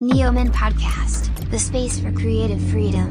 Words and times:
Neoman 0.00 0.52
Podcast, 0.52 1.28
the 1.50 1.56
space 1.56 2.00
for 2.00 2.12
creative 2.14 2.60
freedom. 2.70 3.08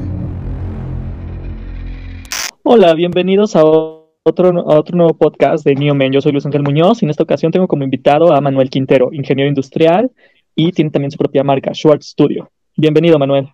Hola, 2.62 2.94
bienvenidos 2.94 3.56
a 3.56 3.62
otro, 3.62 4.48
a 4.48 4.78
otro 4.78 4.96
nuevo 4.96 5.12
podcast 5.12 5.66
de 5.66 5.74
Neoman. 5.74 6.12
Yo 6.12 6.22
soy 6.22 6.32
Luis 6.32 6.46
Ángel 6.46 6.62
Muñoz 6.62 7.02
y 7.02 7.04
en 7.04 7.10
esta 7.10 7.24
ocasión 7.24 7.52
tengo 7.52 7.68
como 7.68 7.84
invitado 7.84 8.32
a 8.32 8.40
Manuel 8.40 8.70
Quintero, 8.70 9.10
ingeniero 9.12 9.50
industrial 9.50 10.10
y 10.54 10.72
tiene 10.72 10.90
también 10.90 11.10
su 11.10 11.18
propia 11.18 11.44
marca, 11.44 11.74
Schwartz 11.74 12.06
Studio. 12.06 12.50
Bienvenido, 12.74 13.18
Manuel. 13.18 13.50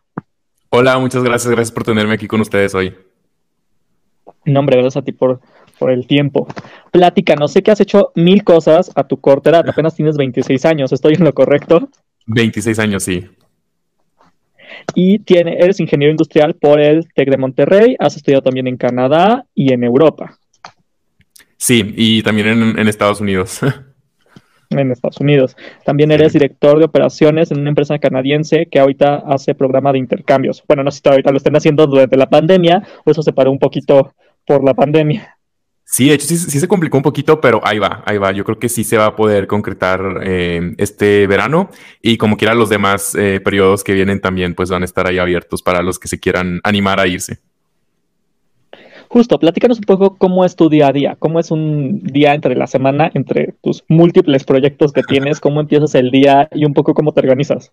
Hola, 0.70 0.96
muchas 1.00 1.24
gracias. 1.24 1.50
Gracias 1.50 1.72
por 1.72 1.82
tenerme 1.82 2.14
aquí 2.14 2.28
con 2.28 2.40
ustedes 2.40 2.72
hoy. 2.72 2.94
No, 4.44 4.60
hombre, 4.60 4.76
gracias 4.76 5.02
a 5.02 5.04
ti 5.04 5.10
por, 5.10 5.40
por 5.80 5.90
el 5.90 6.06
tiempo. 6.06 6.46
no 7.36 7.48
sé 7.48 7.64
que 7.64 7.72
has 7.72 7.80
hecho 7.80 8.12
mil 8.14 8.44
cosas 8.44 8.92
a 8.94 9.02
tu 9.02 9.16
corta 9.16 9.50
edad. 9.50 9.68
Apenas 9.68 9.96
tienes 9.96 10.16
26 10.16 10.64
años. 10.66 10.92
¿Estoy 10.92 11.14
en 11.14 11.24
lo 11.24 11.32
correcto? 11.32 11.88
26 12.26 12.78
años, 12.78 13.02
sí. 13.02 13.26
Y 14.94 15.18
tiene, 15.20 15.56
eres 15.58 15.80
ingeniero 15.80 16.10
industrial 16.10 16.54
por 16.54 16.80
el 16.80 17.08
TEC 17.14 17.30
de 17.30 17.36
Monterrey, 17.36 17.96
has 17.98 18.16
estudiado 18.16 18.42
también 18.42 18.66
en 18.66 18.76
Canadá 18.76 19.46
y 19.54 19.72
en 19.72 19.84
Europa. 19.84 20.38
Sí, 21.56 21.94
y 21.96 22.22
también 22.22 22.76
en, 22.78 22.88
Estados 22.88 23.20
Unidos. 23.20 23.60
en 24.70 24.90
Estados 24.90 25.20
Unidos. 25.20 25.56
También 25.84 26.10
eres 26.10 26.32
director 26.32 26.78
de 26.78 26.84
operaciones 26.84 27.50
en 27.50 27.60
una 27.60 27.70
empresa 27.70 27.98
canadiense 27.98 28.66
que 28.70 28.80
ahorita 28.80 29.22
hace 29.26 29.54
programa 29.54 29.92
de 29.92 29.98
intercambios. 29.98 30.62
Bueno, 30.66 30.82
no 30.82 30.90
sé 30.90 31.00
si 31.02 31.08
ahorita 31.08 31.30
lo 31.30 31.38
estén 31.38 31.56
haciendo 31.56 31.86
durante 31.86 32.16
la 32.16 32.28
pandemia 32.28 32.82
o 33.04 33.10
eso 33.10 33.22
se 33.22 33.32
paró 33.32 33.50
un 33.50 33.58
poquito 33.58 34.14
por 34.46 34.64
la 34.64 34.74
pandemia. 34.74 35.38
Sí, 35.86 36.08
de 36.08 36.14
hecho 36.14 36.26
sí, 36.26 36.36
se 36.38 36.66
complicó 36.66 36.96
un 36.96 37.02
poquito, 37.02 37.40
pero 37.40 37.60
ahí 37.62 37.78
va, 37.78 38.02
ahí 38.06 38.18
va. 38.18 38.32
Yo 38.32 38.44
creo 38.44 38.58
que 38.58 38.68
sí 38.68 38.84
se 38.84 38.96
va 38.96 39.06
a 39.06 39.16
poder 39.16 39.46
concretar 39.46 40.22
eh, 40.24 40.74
este 40.78 41.26
verano 41.26 41.70
y 42.02 42.16
como 42.16 42.36
quiera 42.36 42.54
los 42.54 42.68
demás 42.68 43.14
eh, 43.14 43.40
periodos 43.44 43.84
que 43.84 43.92
vienen 43.92 44.20
también 44.20 44.54
pues 44.54 44.70
van 44.70 44.82
a 44.82 44.86
estar 44.86 45.06
ahí 45.06 45.18
abiertos 45.18 45.62
para 45.62 45.82
los 45.82 45.98
que 45.98 46.08
se 46.08 46.18
quieran 46.18 46.60
animar 46.64 47.00
a 47.00 47.06
irse. 47.06 47.38
Justo, 49.08 49.38
platícanos 49.38 49.78
un 49.78 49.84
poco 49.84 50.16
cómo 50.16 50.44
es 50.44 50.56
tu 50.56 50.68
día 50.68 50.88
a 50.88 50.92
día, 50.92 51.16
cómo 51.20 51.38
es 51.38 51.52
un 51.52 52.00
día 52.02 52.34
entre 52.34 52.56
la 52.56 52.66
semana, 52.66 53.12
entre 53.14 53.54
tus 53.62 53.84
múltiples 53.86 54.42
proyectos 54.42 54.92
que 54.92 55.02
tienes, 55.02 55.38
cómo 55.40 55.60
empiezas 55.60 55.94
el 55.94 56.10
día 56.10 56.48
y 56.52 56.64
un 56.64 56.74
poco 56.74 56.94
cómo 56.94 57.12
te 57.12 57.20
organizas. 57.20 57.70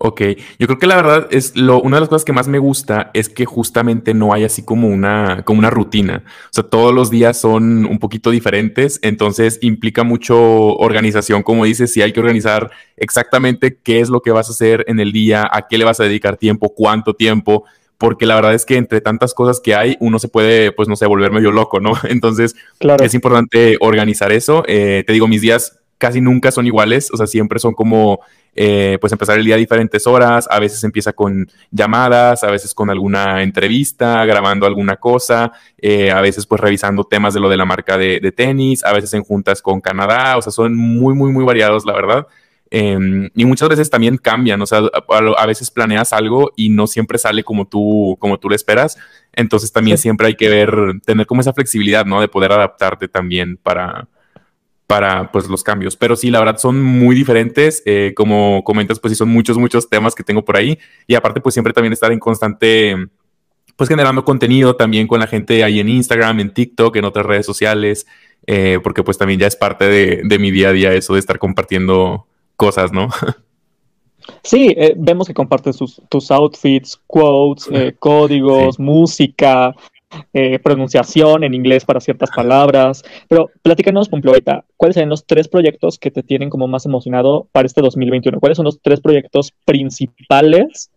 Ok, 0.00 0.22
yo 0.60 0.68
creo 0.68 0.78
que 0.78 0.86
la 0.86 0.94
verdad 0.94 1.26
es 1.32 1.56
lo, 1.56 1.80
una 1.80 1.96
de 1.96 2.02
las 2.02 2.08
cosas 2.08 2.24
que 2.24 2.32
más 2.32 2.46
me 2.46 2.60
gusta 2.60 3.10
es 3.14 3.28
que 3.28 3.46
justamente 3.46 4.14
no 4.14 4.32
hay 4.32 4.44
así 4.44 4.62
como 4.62 4.86
una, 4.86 5.42
como 5.44 5.58
una 5.58 5.70
rutina. 5.70 6.22
O 6.44 6.52
sea, 6.52 6.62
todos 6.62 6.94
los 6.94 7.10
días 7.10 7.40
son 7.40 7.84
un 7.84 7.98
poquito 7.98 8.30
diferentes, 8.30 9.00
entonces 9.02 9.58
implica 9.60 10.04
mucho 10.04 10.38
organización, 10.76 11.42
como 11.42 11.64
dices, 11.64 11.92
si 11.92 12.00
hay 12.00 12.12
que 12.12 12.20
organizar 12.20 12.70
exactamente 12.96 13.76
qué 13.82 13.98
es 13.98 14.08
lo 14.08 14.22
que 14.22 14.30
vas 14.30 14.48
a 14.48 14.52
hacer 14.52 14.84
en 14.86 15.00
el 15.00 15.10
día, 15.10 15.48
a 15.50 15.66
qué 15.66 15.78
le 15.78 15.84
vas 15.84 15.98
a 15.98 16.04
dedicar 16.04 16.36
tiempo, 16.36 16.72
cuánto 16.76 17.14
tiempo, 17.14 17.64
porque 17.98 18.24
la 18.24 18.36
verdad 18.36 18.54
es 18.54 18.64
que 18.64 18.76
entre 18.76 19.00
tantas 19.00 19.34
cosas 19.34 19.60
que 19.60 19.74
hay, 19.74 19.96
uno 19.98 20.20
se 20.20 20.28
puede, 20.28 20.70
pues 20.70 20.88
no 20.88 20.94
sé, 20.94 21.06
volver 21.06 21.32
medio 21.32 21.50
loco, 21.50 21.80
¿no? 21.80 21.94
Entonces, 22.04 22.54
claro. 22.78 23.04
es 23.04 23.14
importante 23.14 23.76
organizar 23.80 24.30
eso. 24.30 24.62
Eh, 24.68 25.02
te 25.04 25.12
digo, 25.12 25.26
mis 25.26 25.40
días 25.40 25.77
casi 25.98 26.20
nunca 26.20 26.50
son 26.50 26.66
iguales, 26.66 27.10
o 27.12 27.16
sea, 27.16 27.26
siempre 27.26 27.58
son 27.58 27.74
como 27.74 28.20
eh, 28.54 28.98
pues 29.00 29.12
empezar 29.12 29.38
el 29.38 29.44
día 29.44 29.56
a 29.56 29.58
diferentes 29.58 30.06
horas, 30.06 30.48
a 30.50 30.58
veces 30.58 30.82
empieza 30.84 31.12
con 31.12 31.48
llamadas, 31.70 32.42
a 32.44 32.50
veces 32.50 32.74
con 32.74 32.90
alguna 32.90 33.42
entrevista, 33.42 34.24
grabando 34.24 34.66
alguna 34.66 34.96
cosa, 34.96 35.52
eh, 35.76 36.10
a 36.10 36.20
veces 36.20 36.46
pues 36.46 36.60
revisando 36.60 37.04
temas 37.04 37.34
de 37.34 37.40
lo 37.40 37.48
de 37.48 37.56
la 37.56 37.64
marca 37.64 37.98
de, 37.98 38.32
tenis, 38.32 38.84
a 38.84 38.92
veces 38.92 39.12
en 39.14 39.22
juntas 39.22 39.60
con 39.60 39.80
Canadá, 39.80 40.36
o 40.36 40.42
sea, 40.42 40.52
son 40.52 40.76
muy, 40.76 41.14
muy, 41.14 41.32
muy 41.32 41.44
variados, 41.44 41.84
la 41.84 41.92
verdad. 41.92 42.26
Em, 42.70 43.30
y 43.34 43.44
muchas 43.46 43.68
veces 43.68 43.88
también 43.90 44.18
cambian, 44.18 44.60
o 44.60 44.66
sea, 44.66 44.82
a, 45.08 45.46
veces 45.46 45.70
planeas 45.70 46.12
algo 46.12 46.52
y 46.54 46.68
no 46.68 46.86
siempre 46.86 47.16
sale 47.18 47.42
como 47.42 47.66
tú, 47.66 48.16
como 48.18 48.38
tú 48.38 48.48
lo 48.48 48.54
esperas. 48.54 48.98
Entonces 49.32 49.72
también 49.72 49.98
siempre 49.98 50.26
hay 50.26 50.34
que 50.34 50.48
ver, 50.48 51.00
tener 51.04 51.26
como 51.26 51.40
esa 51.40 51.54
flexibilidad, 51.54 52.04
¿no? 52.04 52.20
De 52.20 52.28
poder 52.28 52.52
adaptarte 52.52 53.08
también 53.08 53.56
para, 53.56 54.08
para 54.88 55.30
pues 55.30 55.46
los 55.48 55.62
cambios. 55.62 55.96
Pero 55.96 56.16
sí, 56.16 56.30
la 56.30 56.40
verdad 56.40 56.56
son 56.56 56.82
muy 56.82 57.14
diferentes. 57.14 57.82
Eh, 57.84 58.14
como 58.16 58.64
comentas, 58.64 58.98
pues 58.98 59.12
sí 59.12 59.16
son 59.16 59.28
muchos, 59.28 59.58
muchos 59.58 59.88
temas 59.88 60.14
que 60.14 60.24
tengo 60.24 60.44
por 60.44 60.56
ahí. 60.56 60.78
Y 61.06 61.14
aparte, 61.14 61.42
pues 61.42 61.54
siempre 61.54 61.74
también 61.74 61.92
estar 61.92 62.10
en 62.10 62.18
constante, 62.18 62.96
pues 63.76 63.88
generando 63.90 64.24
contenido 64.24 64.76
también 64.76 65.06
con 65.06 65.20
la 65.20 65.26
gente 65.26 65.62
ahí 65.62 65.78
en 65.78 65.90
Instagram, 65.90 66.40
en 66.40 66.54
TikTok, 66.54 66.96
en 66.96 67.04
otras 67.04 67.26
redes 67.26 67.44
sociales, 67.44 68.06
eh, 68.46 68.80
porque 68.82 69.02
pues 69.02 69.18
también 69.18 69.38
ya 69.38 69.46
es 69.46 69.56
parte 69.56 69.84
de, 69.86 70.38
mi 70.38 70.50
día 70.50 70.70
a 70.70 70.72
día 70.72 70.94
eso 70.94 71.12
de 71.12 71.20
estar 71.20 71.38
compartiendo 71.38 72.26
cosas, 72.56 72.90
¿no? 72.90 73.08
Sí, 74.42 74.74
eh, 74.76 74.92
vemos 74.94 75.26
que 75.26 75.32
compartes 75.32 75.78
tus 76.10 76.30
outfits, 76.30 77.00
quotes, 77.06 77.66
códigos, 77.98 78.78
música, 78.78 79.74
eh, 80.32 80.58
pronunciación 80.58 81.44
en 81.44 81.54
inglés 81.54 81.84
para 81.84 82.00
ciertas 82.00 82.30
palabras. 82.30 83.02
Pero 83.28 83.50
platícanos, 83.62 84.08
ejemplo, 84.18 84.64
¿cuáles 84.76 84.96
son 84.96 85.08
los 85.08 85.26
tres 85.26 85.48
proyectos 85.48 85.98
que 85.98 86.10
te 86.10 86.22
tienen 86.22 86.50
como 86.50 86.66
más 86.66 86.86
emocionado 86.86 87.48
para 87.52 87.66
este 87.66 87.80
2021? 87.80 88.40
¿Cuáles 88.40 88.56
son 88.56 88.64
los 88.64 88.80
tres 88.80 89.00
proyectos 89.00 89.52
principales 89.64 90.90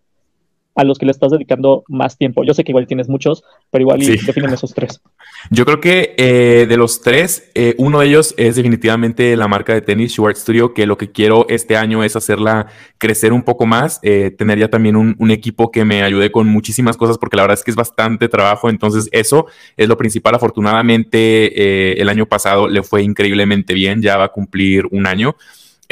a 0.74 0.84
los 0.84 0.98
que 0.98 1.06
le 1.06 1.12
estás 1.12 1.30
dedicando 1.30 1.84
más 1.88 2.16
tiempo? 2.16 2.44
Yo 2.44 2.54
sé 2.54 2.64
que 2.64 2.72
igual 2.72 2.86
tienes 2.86 3.08
muchos, 3.08 3.44
pero 3.70 3.82
igual 3.82 4.02
sí. 4.02 4.16
definen 4.24 4.52
esos 4.52 4.74
tres. 4.74 5.00
Yo 5.50 5.64
creo 5.64 5.80
que 5.80 6.14
eh, 6.16 6.66
de 6.68 6.76
los 6.76 7.00
tres, 7.00 7.50
eh, 7.54 7.74
uno 7.78 8.00
de 8.00 8.06
ellos 8.06 8.34
es 8.36 8.56
definitivamente 8.56 9.36
la 9.36 9.48
marca 9.48 9.74
de 9.74 9.80
tenis 9.80 10.12
Schwartz 10.12 10.40
Studio, 10.40 10.72
que 10.72 10.86
lo 10.86 10.96
que 10.96 11.10
quiero 11.10 11.46
este 11.48 11.76
año 11.76 12.04
es 12.04 12.14
hacerla 12.14 12.68
crecer 12.98 13.32
un 13.32 13.42
poco 13.42 13.66
más, 13.66 13.98
eh, 14.02 14.30
tener 14.30 14.58
ya 14.58 14.68
también 14.68 14.96
un, 14.96 15.16
un, 15.18 15.30
equipo 15.32 15.72
que 15.72 15.84
me 15.84 16.02
ayude 16.02 16.30
con 16.30 16.46
muchísimas 16.46 16.96
cosas, 16.96 17.18
porque 17.18 17.36
la 17.36 17.42
verdad 17.42 17.58
es 17.58 17.64
que 17.64 17.72
es 17.72 17.76
bastante 17.76 18.28
trabajo, 18.28 18.70
entonces 18.70 19.08
eso 19.12 19.46
es 19.76 19.88
lo 19.88 19.96
principal. 19.96 20.34
Afortunadamente, 20.34 22.00
el 22.00 22.08
año 22.08 22.26
pasado 22.26 22.68
le 22.68 22.82
fue 22.82 23.02
increíblemente 23.02 23.74
bien, 23.74 24.02
ya 24.02 24.16
va 24.16 24.24
a 24.24 24.28
cumplir 24.28 24.86
un 24.90 25.06
año. 25.06 25.36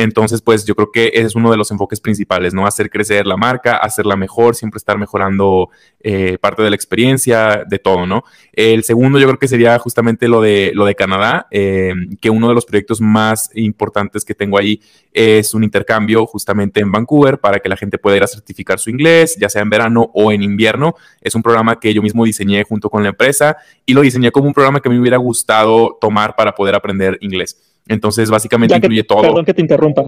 Entonces, 0.01 0.41
pues 0.41 0.65
yo 0.65 0.75
creo 0.75 0.91
que 0.91 1.09
ese 1.13 1.27
es 1.27 1.35
uno 1.35 1.51
de 1.51 1.59
los 1.59 1.71
enfoques 1.71 2.01
principales, 2.01 2.55
¿no? 2.55 2.67
Hacer 2.67 2.89
crecer 2.89 3.27
la 3.27 3.37
marca, 3.37 3.77
hacerla 3.77 4.17
mejor, 4.17 4.55
siempre 4.55 4.79
estar 4.79 4.97
mejorando 4.97 5.69
eh, 6.01 6.39
parte 6.41 6.63
de 6.63 6.71
la 6.71 6.77
experiencia, 6.77 7.67
de 7.69 7.79
todo, 7.79 8.07
¿no? 8.07 8.25
El 8.55 8.83
segundo 8.83 9.19
yo 9.19 9.27
creo 9.27 9.39
que 9.39 9.47
sería 9.47 9.79
justamente 9.79 10.27
lo 10.27 10.41
de, 10.41 10.73
lo 10.75 10.87
de 10.87 10.95
Canadá, 10.95 11.49
eh, 11.51 11.93
que 12.19 12.31
uno 12.31 12.49
de 12.49 12.55
los 12.55 12.65
proyectos 12.65 13.03
más 13.03 13.51
importantes 13.55 14.25
que 14.25 14.35
tengo 14.35 14.57
ahí 14.57 14.81
es 15.13 15.53
un 15.53 15.65
intercambio 15.65 16.25
justamente 16.25 16.81
en 16.81 16.91
Vancouver 16.91 17.39
para 17.39 17.61
que 17.61 17.69
la 17.69 17.77
gente 17.77 17.99
pueda 17.99 18.17
ir 18.17 18.23
a 18.23 18.27
certificar 18.27 18.79
su 18.79 18.89
inglés, 18.89 19.37
ya 19.39 19.51
sea 19.51 19.61
en 19.61 19.69
verano 19.69 20.11
o 20.15 20.33
en 20.33 20.43
invierno. 20.43 20.95
Es 21.21 21.35
un 21.35 21.43
programa 21.43 21.79
que 21.79 21.93
yo 21.93 22.01
mismo 22.01 22.25
diseñé 22.25 22.65
junto 22.65 22.89
con 22.89 23.03
la 23.03 23.11
empresa 23.11 23.59
y 23.85 23.93
lo 23.93 24.01
diseñé 24.01 24.33
como 24.33 24.47
un 24.47 24.55
programa 24.55 24.81
que 24.81 24.89
me 24.89 24.99
hubiera 24.99 25.19
gustado 25.19 25.99
tomar 26.01 26.37
para 26.37 26.55
poder 26.55 26.75
aprender 26.75 27.19
inglés. 27.21 27.70
Entonces, 27.89 28.31
básicamente 28.31 28.77
incluye 28.77 29.05
todo. 29.05 29.23
Perdón 29.23 29.45
que 29.45 29.55
te 29.55 29.63
interrumpa. 29.63 30.05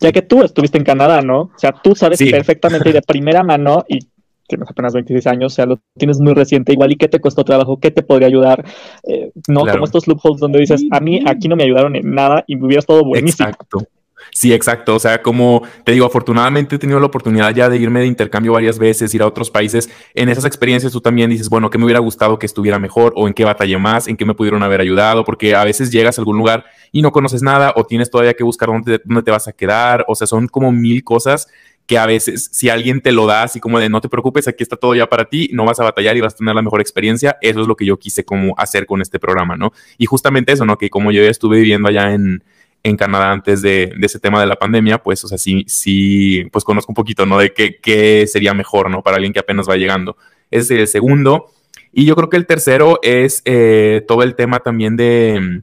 Ya 0.00 0.12
que 0.12 0.22
tú 0.22 0.42
estuviste 0.42 0.78
en 0.78 0.84
Canadá, 0.84 1.22
¿no? 1.22 1.40
O 1.40 1.52
sea, 1.56 1.72
tú 1.72 1.94
sabes 1.94 2.18
perfectamente 2.18 2.90
y 2.90 2.92
de 2.92 3.02
primera 3.02 3.42
mano 3.42 3.84
y 3.88 3.98
tienes 4.46 4.68
apenas 4.68 4.92
26 4.92 5.26
años, 5.26 5.52
o 5.52 5.54
sea, 5.54 5.66
lo 5.66 5.80
tienes 5.96 6.20
muy 6.20 6.34
reciente, 6.34 6.72
igual 6.72 6.92
y 6.92 6.96
qué 6.96 7.08
te 7.08 7.20
costó 7.20 7.44
trabajo, 7.44 7.78
qué 7.80 7.90
te 7.90 8.02
podría 8.02 8.28
ayudar, 8.28 8.64
eh, 9.04 9.30
no 9.48 9.64
como 9.64 9.84
estos 9.84 10.06
loopholes 10.06 10.40
donde 10.40 10.58
dices, 10.58 10.84
a 10.90 11.00
mí 11.00 11.20
aquí 11.26 11.48
no 11.48 11.56
me 11.56 11.64
ayudaron 11.64 11.96
en 11.96 12.14
nada 12.14 12.44
y 12.46 12.56
me 12.56 12.66
hubieras 12.66 12.84
todo 12.84 13.02
buenísimo. 13.02 13.48
Exacto. 13.48 13.86
Sí, 14.30 14.52
exacto. 14.52 14.94
O 14.94 14.98
sea, 14.98 15.22
como 15.22 15.62
te 15.84 15.92
digo, 15.92 16.06
afortunadamente 16.06 16.76
he 16.76 16.78
tenido 16.78 17.00
la 17.00 17.06
oportunidad 17.06 17.54
ya 17.54 17.68
de 17.68 17.76
irme 17.76 18.00
de 18.00 18.06
intercambio 18.06 18.52
varias 18.52 18.78
veces, 18.78 19.14
ir 19.14 19.22
a 19.22 19.26
otros 19.26 19.50
países. 19.50 19.90
En 20.14 20.28
esas 20.28 20.44
experiencias 20.44 20.92
tú 20.92 21.00
también 21.00 21.30
dices, 21.30 21.48
bueno, 21.48 21.70
¿qué 21.70 21.78
me 21.78 21.84
hubiera 21.84 22.00
gustado 22.00 22.38
que 22.38 22.46
estuviera 22.46 22.78
mejor? 22.78 23.12
¿O 23.16 23.26
en 23.28 23.34
qué 23.34 23.44
batallé 23.44 23.78
más? 23.78 24.08
¿En 24.08 24.16
qué 24.16 24.24
me 24.24 24.34
pudieron 24.34 24.62
haber 24.62 24.80
ayudado? 24.80 25.24
Porque 25.24 25.54
a 25.54 25.64
veces 25.64 25.90
llegas 25.90 26.18
a 26.18 26.20
algún 26.20 26.38
lugar 26.38 26.64
y 26.92 27.02
no 27.02 27.12
conoces 27.12 27.42
nada 27.42 27.72
o 27.76 27.84
tienes 27.84 28.10
todavía 28.10 28.34
que 28.34 28.44
buscar 28.44 28.68
dónde, 28.68 29.00
dónde 29.04 29.22
te 29.22 29.30
vas 29.30 29.48
a 29.48 29.52
quedar. 29.52 30.04
O 30.08 30.14
sea, 30.14 30.26
son 30.26 30.48
como 30.48 30.72
mil 30.72 31.04
cosas 31.04 31.48
que 31.86 31.98
a 31.98 32.06
veces 32.06 32.48
si 32.52 32.68
alguien 32.68 33.00
te 33.00 33.12
lo 33.12 33.26
da 33.26 33.42
así 33.42 33.60
como 33.60 33.78
de 33.78 33.88
no 33.88 34.00
te 34.00 34.08
preocupes, 34.08 34.48
aquí 34.48 34.62
está 34.62 34.76
todo 34.76 34.94
ya 34.94 35.08
para 35.08 35.24
ti, 35.26 35.50
no 35.52 35.64
vas 35.64 35.80
a 35.80 35.84
batallar 35.84 36.16
y 36.16 36.20
vas 36.20 36.34
a 36.34 36.36
tener 36.36 36.54
la 36.54 36.62
mejor 36.62 36.80
experiencia, 36.80 37.36
eso 37.40 37.60
es 37.60 37.66
lo 37.66 37.76
que 37.76 37.84
yo 37.84 37.98
quise 37.98 38.24
como 38.24 38.54
hacer 38.56 38.86
con 38.86 39.02
este 39.02 39.18
programa, 39.18 39.56
¿no? 39.56 39.72
Y 39.98 40.06
justamente 40.06 40.52
eso, 40.52 40.64
¿no? 40.64 40.78
Que 40.78 40.90
como 40.90 41.10
yo 41.10 41.22
ya 41.22 41.30
estuve 41.30 41.58
viviendo 41.58 41.88
allá 41.88 42.12
en, 42.12 42.44
en 42.82 42.96
Canadá 42.96 43.32
antes 43.32 43.62
de, 43.62 43.92
ese 44.02 44.18
tema 44.18 44.40
de 44.40 44.46
la 44.46 44.56
pandemia, 44.56 44.98
pues, 44.98 45.22
o 45.24 45.28
sea, 45.28 45.38
sí, 45.38 45.64
sí, 45.66 46.44
pues 46.52 46.64
conozco 46.64 46.90
un 46.90 46.96
poquito, 46.96 47.26
¿no? 47.26 47.38
De 47.38 47.52
qué, 47.52 47.78
qué 47.80 48.26
sería 48.26 48.54
mejor, 48.54 48.90
¿no? 48.90 49.02
Para 49.02 49.16
alguien 49.16 49.32
que 49.32 49.40
apenas 49.40 49.68
va 49.68 49.76
llegando. 49.76 50.16
Ese 50.50 50.74
es 50.74 50.80
el 50.80 50.88
segundo. 50.88 51.52
Y 51.92 52.06
yo 52.06 52.16
creo 52.16 52.30
que 52.30 52.36
el 52.36 52.46
tercero 52.46 52.98
es 53.02 53.42
eh, 53.44 54.04
todo 54.08 54.22
el 54.22 54.34
tema 54.34 54.60
también 54.60 54.96
de... 54.96 55.62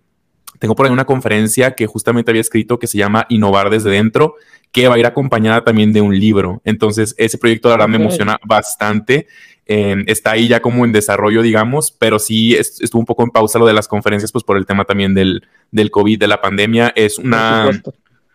Tengo 0.60 0.76
por 0.76 0.86
ahí 0.86 0.92
una 0.92 1.06
conferencia 1.06 1.74
que 1.74 1.88
justamente 1.88 2.32
había 2.32 2.42
escrito 2.42 2.80
que 2.80 2.88
se 2.88 2.98
llama 2.98 3.26
Innovar 3.30 3.70
desde 3.70 3.90
dentro, 3.90 4.36
que 4.72 4.88
va 4.88 4.96
a 4.96 5.00
ir 5.00 5.06
acompañada 5.06 5.64
también 5.64 5.94
de 5.94 6.02
un 6.02 6.18
libro. 6.18 6.62
Entonces, 6.66 7.16
ese 7.18 7.38
proyecto, 7.38 7.70
la 7.70 7.76
verdad, 7.76 7.88
me 7.88 7.96
emociona 7.96 8.38
bastante. 8.46 9.28
Está 9.72 10.32
ahí 10.32 10.48
ya 10.48 10.62
como 10.62 10.84
en 10.84 10.92
desarrollo, 10.92 11.44
digamos, 11.44 11.92
pero 11.92 12.18
sí 12.18 12.56
estuvo 12.56 13.00
un 13.00 13.06
poco 13.06 13.22
en 13.22 13.30
pausa 13.30 13.60
lo 13.60 13.68
de 13.68 13.74
las 13.74 13.88
conferencias, 13.88 14.32
pues 14.32 14.44
por 14.44 14.58
el 14.58 14.66
tema 14.66 14.84
también 14.84 15.14
del, 15.14 15.44
del 15.70 15.92
COVID, 15.92 16.18
de 16.18 16.28
la 16.28 16.42
pandemia. 16.42 16.92
Es 16.96 17.20
una, 17.20 17.70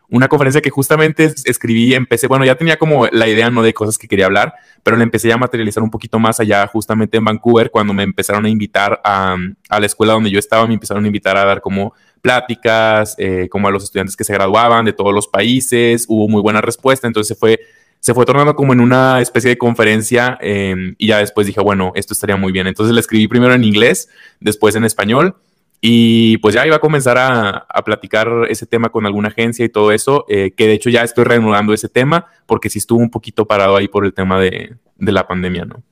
una 0.09 0.29
conferencia 0.29 0.61
que 0.61 0.71
justamente 0.71 1.35
escribí, 1.45 1.93
empecé, 1.93 2.29
bueno, 2.29 2.45
ya 2.45 2.55
tenía 2.55 2.77
como 2.77 3.09
la 3.09 3.27
idea, 3.27 3.51
¿no? 3.51 3.65
De 3.65 3.75
cosas 3.75 3.99
que 3.99 4.07
quería 4.07 4.27
hablar, 4.27 4.55
pero 4.85 4.97
la 4.97 5.03
empecé 5.03 5.33
a 5.33 5.37
materializar 5.37 5.83
un 5.83 5.91
poquito 5.91 6.21
más 6.21 6.39
allá, 6.39 6.65
justamente 6.69 7.17
en 7.17 7.25
Vancouver, 7.25 7.73
cuando 7.73 7.93
me 7.93 8.05
empezaron 8.05 8.45
a 8.45 8.49
invitar 8.49 9.01
a, 9.03 9.37
a 9.69 9.81
la 9.81 9.87
escuela 9.87 10.13
donde 10.13 10.31
yo 10.31 10.39
estaba, 10.39 10.69
me 10.69 10.75
empezaron 10.75 11.03
a 11.03 11.09
invitar 11.09 11.37
a 11.37 11.45
dar 11.45 11.61
como 11.61 11.95
pláticas, 12.23 13.17
eh, 13.19 13.49
como 13.51 13.67
a 13.67 13.73
los 13.73 13.83
estudiantes 13.83 14.17
que 14.17 14.23
se 14.23 14.33
graduaban 14.33 14.85
de 14.85 14.93
todos 14.93 15.13
los 15.13 15.27
países, 15.27 16.07
hubo 16.09 16.29
muy 16.29 16.41
buena 16.41 16.61
respuesta, 16.61 17.09
entonces 17.09 17.29
se 17.29 17.35
fue, 17.35 17.59
se 18.05 18.13
fue 18.13 18.27
tornando 18.27 18.55
como 18.55 18.75
en 18.75 18.81
una 18.81 19.23
especie 19.23 19.49
de 19.49 19.57
conferencia 19.57 20.37
em, 20.43 20.95
y 20.99 21.07
ya 21.07 21.21
después 21.21 21.47
dije, 21.47 21.63
bueno, 21.63 21.91
esto 21.95 22.13
estaría 22.13 22.37
muy 22.37 22.53
bien. 22.53 22.67
Entonces 22.67 22.93
la 22.93 23.01
escribí 23.01 23.29
primero 23.29 23.55
en 23.55 23.65
inglés, 23.65 24.11
después 24.41 24.77
en 24.77 24.85
español 24.85 25.37
y 25.81 26.37
pues 26.39 26.55
ya 26.55 26.67
iba 26.67 26.77
a 26.77 26.81
comenzar 26.81 27.17
a, 27.17 27.67
platicar 27.83 28.29
ese 28.51 28.67
tema 28.67 28.91
con 28.91 29.07
alguna 29.07 29.29
agencia 29.29 29.65
y 29.65 29.71
todo 29.71 29.91
eso, 29.91 30.27
eh, 30.29 30.53
que 30.55 30.67
de 30.67 30.75
hecho 30.75 30.91
ya 30.91 31.03
estoy 31.03 31.25
reanudando 31.25 31.73
ese 31.73 31.89
tema 31.89 32.27
porque 32.45 32.69
sí 32.69 32.79
estuvo 32.79 32.99
un 32.99 33.09
poquito 33.09 33.47
parado 33.47 33.75
ahí 33.75 33.89
por 33.89 34.05
el 34.05 34.13
tema 34.13 34.39
de, 34.39 34.77
la 34.99 35.27
pandemia, 35.27 35.65
¿no? 35.65 35.83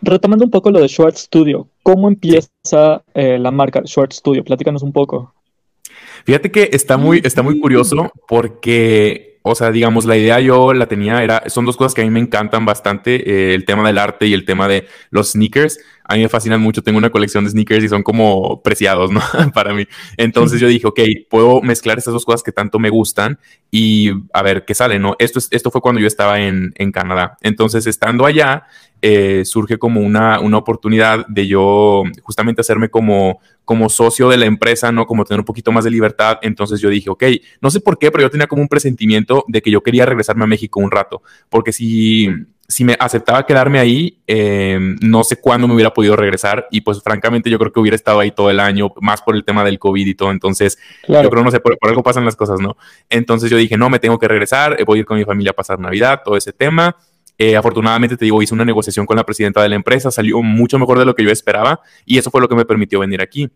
Retomando 0.00 0.46
un 0.46 0.50
poco 0.50 0.70
lo 0.70 0.80
de 0.80 0.88
Short 0.88 1.14
Studio, 1.14 1.68
¿cómo 1.82 2.08
empieza 2.08 3.02
eh, 3.12 3.38
la 3.38 3.50
marca 3.50 3.82
Short 3.84 4.12
Studio? 4.14 4.42
Platícanos 4.44 4.82
un 4.82 4.92
poco. 4.92 5.34
Fíjate 6.24 6.50
que 6.50 6.70
está 6.72 6.96
muy, 6.96 7.20
está 7.22 7.42
muy 7.42 7.60
curioso 7.60 8.10
porque, 8.26 9.29
o 9.42 9.54
sea, 9.54 9.70
digamos, 9.70 10.04
la 10.04 10.16
idea 10.16 10.40
yo 10.40 10.72
la 10.72 10.86
tenía, 10.86 11.22
era, 11.22 11.42
son 11.48 11.64
dos 11.64 11.76
cosas 11.76 11.94
que 11.94 12.02
a 12.02 12.04
mí 12.04 12.10
me 12.10 12.20
encantan 12.20 12.64
bastante, 12.64 13.30
eh, 13.30 13.54
el 13.54 13.64
tema 13.64 13.86
del 13.86 13.98
arte 13.98 14.26
y 14.26 14.34
el 14.34 14.44
tema 14.44 14.68
de 14.68 14.86
los 15.10 15.32
sneakers 15.32 15.78
a 16.10 16.14
mí 16.14 16.22
me 16.22 16.28
fascinan 16.28 16.60
mucho, 16.60 16.82
tengo 16.82 16.98
una 16.98 17.10
colección 17.10 17.44
de 17.44 17.50
sneakers 17.50 17.84
y 17.84 17.88
son 17.88 18.02
como 18.02 18.60
preciados, 18.62 19.12
¿no? 19.12 19.20
Para 19.54 19.72
mí. 19.72 19.86
Entonces 20.16 20.60
yo 20.60 20.66
dije, 20.66 20.84
ok, 20.84 20.98
puedo 21.28 21.62
mezclar 21.62 21.98
estas 21.98 22.12
dos 22.12 22.24
cosas 22.24 22.42
que 22.42 22.50
tanto 22.50 22.80
me 22.80 22.90
gustan 22.90 23.38
y 23.70 24.10
a 24.32 24.42
ver 24.42 24.64
qué 24.64 24.74
sale, 24.74 24.98
¿no? 24.98 25.14
Esto, 25.20 25.38
esto 25.52 25.70
fue 25.70 25.80
cuando 25.80 26.00
yo 26.00 26.08
estaba 26.08 26.40
en, 26.40 26.72
en 26.74 26.90
Canadá. 26.90 27.36
Entonces, 27.42 27.86
estando 27.86 28.26
allá, 28.26 28.66
eh, 29.02 29.44
surge 29.44 29.78
como 29.78 30.00
una, 30.00 30.40
una 30.40 30.58
oportunidad 30.58 31.26
de 31.26 31.46
yo 31.46 32.04
justamente 32.22 32.60
hacerme 32.60 32.88
como, 32.88 33.40
como 33.64 33.88
socio 33.88 34.28
de 34.28 34.36
la 34.36 34.46
empresa, 34.46 34.92
¿no? 34.92 35.06
Como 35.06 35.24
tener 35.24 35.40
un 35.40 35.44
poquito 35.44 35.72
más 35.72 35.84
de 35.84 35.90
libertad. 35.90 36.38
Entonces 36.42 36.80
yo 36.80 36.88
dije, 36.88 37.10
ok, 37.10 37.24
no 37.60 37.70
sé 37.70 37.80
por 37.80 37.98
qué, 37.98 38.10
pero 38.10 38.22
yo 38.22 38.30
tenía 38.30 38.46
como 38.46 38.62
un 38.62 38.68
presentimiento 38.68 39.44
de 39.48 39.62
que 39.62 39.70
yo 39.70 39.82
quería 39.82 40.06
regresarme 40.06 40.44
a 40.44 40.48
México 40.48 40.80
un 40.80 40.90
rato, 40.90 41.22
porque 41.48 41.72
si 41.72 42.28
si 42.70 42.84
me 42.84 42.96
aceptaba 43.00 43.44
quedarme 43.44 43.80
ahí, 43.80 44.20
em, 44.28 44.96
no 45.02 45.24
sé 45.24 45.40
cuándo 45.40 45.66
me 45.66 45.74
hubiera 45.74 45.92
podido 45.92 46.14
regresar 46.14 46.68
y 46.70 46.82
pues 46.82 47.02
francamente 47.02 47.50
yo 47.50 47.58
creo 47.58 47.72
que 47.72 47.80
hubiera 47.80 47.96
estado 47.96 48.20
ahí 48.20 48.30
todo 48.30 48.48
el 48.48 48.60
año, 48.60 48.92
más 49.00 49.22
por 49.22 49.34
el 49.34 49.44
tema 49.44 49.64
del 49.64 49.80
COVID 49.80 50.06
y 50.06 50.14
todo, 50.14 50.30
entonces 50.30 50.78
yo 51.08 51.28
creo, 51.28 51.42
no 51.42 51.50
sé, 51.50 51.58
por, 51.58 51.76
algo 51.80 52.04
pasan 52.04 52.24
las 52.24 52.36
cosas, 52.36 52.60
¿no? 52.60 52.76
Entonces 53.08 53.50
yo 53.50 53.56
dije, 53.56 53.76
no, 53.76 53.90
me 53.90 53.98
tengo 53.98 54.20
que 54.20 54.28
regresar, 54.28 54.76
eh, 54.78 54.84
voy 54.84 54.98
a 54.98 55.00
ir 55.00 55.06
con 55.06 55.18
mi 55.18 55.24
familia 55.24 55.50
a 55.50 55.54
pasar 55.54 55.80
Navidad, 55.80 56.20
todo 56.24 56.36
ese 56.36 56.52
tema. 56.52 56.96
Eh, 57.42 57.56
afortunadamente, 57.56 58.18
te 58.18 58.26
digo, 58.26 58.42
hice 58.42 58.52
una 58.52 58.66
negociación 58.66 59.06
con 59.06 59.16
la 59.16 59.24
presidenta 59.24 59.62
de 59.62 59.70
la 59.70 59.74
empresa, 59.74 60.10
salió 60.10 60.42
mucho 60.42 60.78
mejor 60.78 60.98
de 60.98 61.06
lo 61.06 61.14
que 61.14 61.24
yo 61.24 61.30
esperaba 61.30 61.80
y 62.04 62.18
eso 62.18 62.30
fue 62.30 62.38
lo 62.42 62.50
que 62.50 62.54
me 62.54 62.66
permitió 62.66 63.00
venir 63.00 63.22
aquí. 63.22 63.48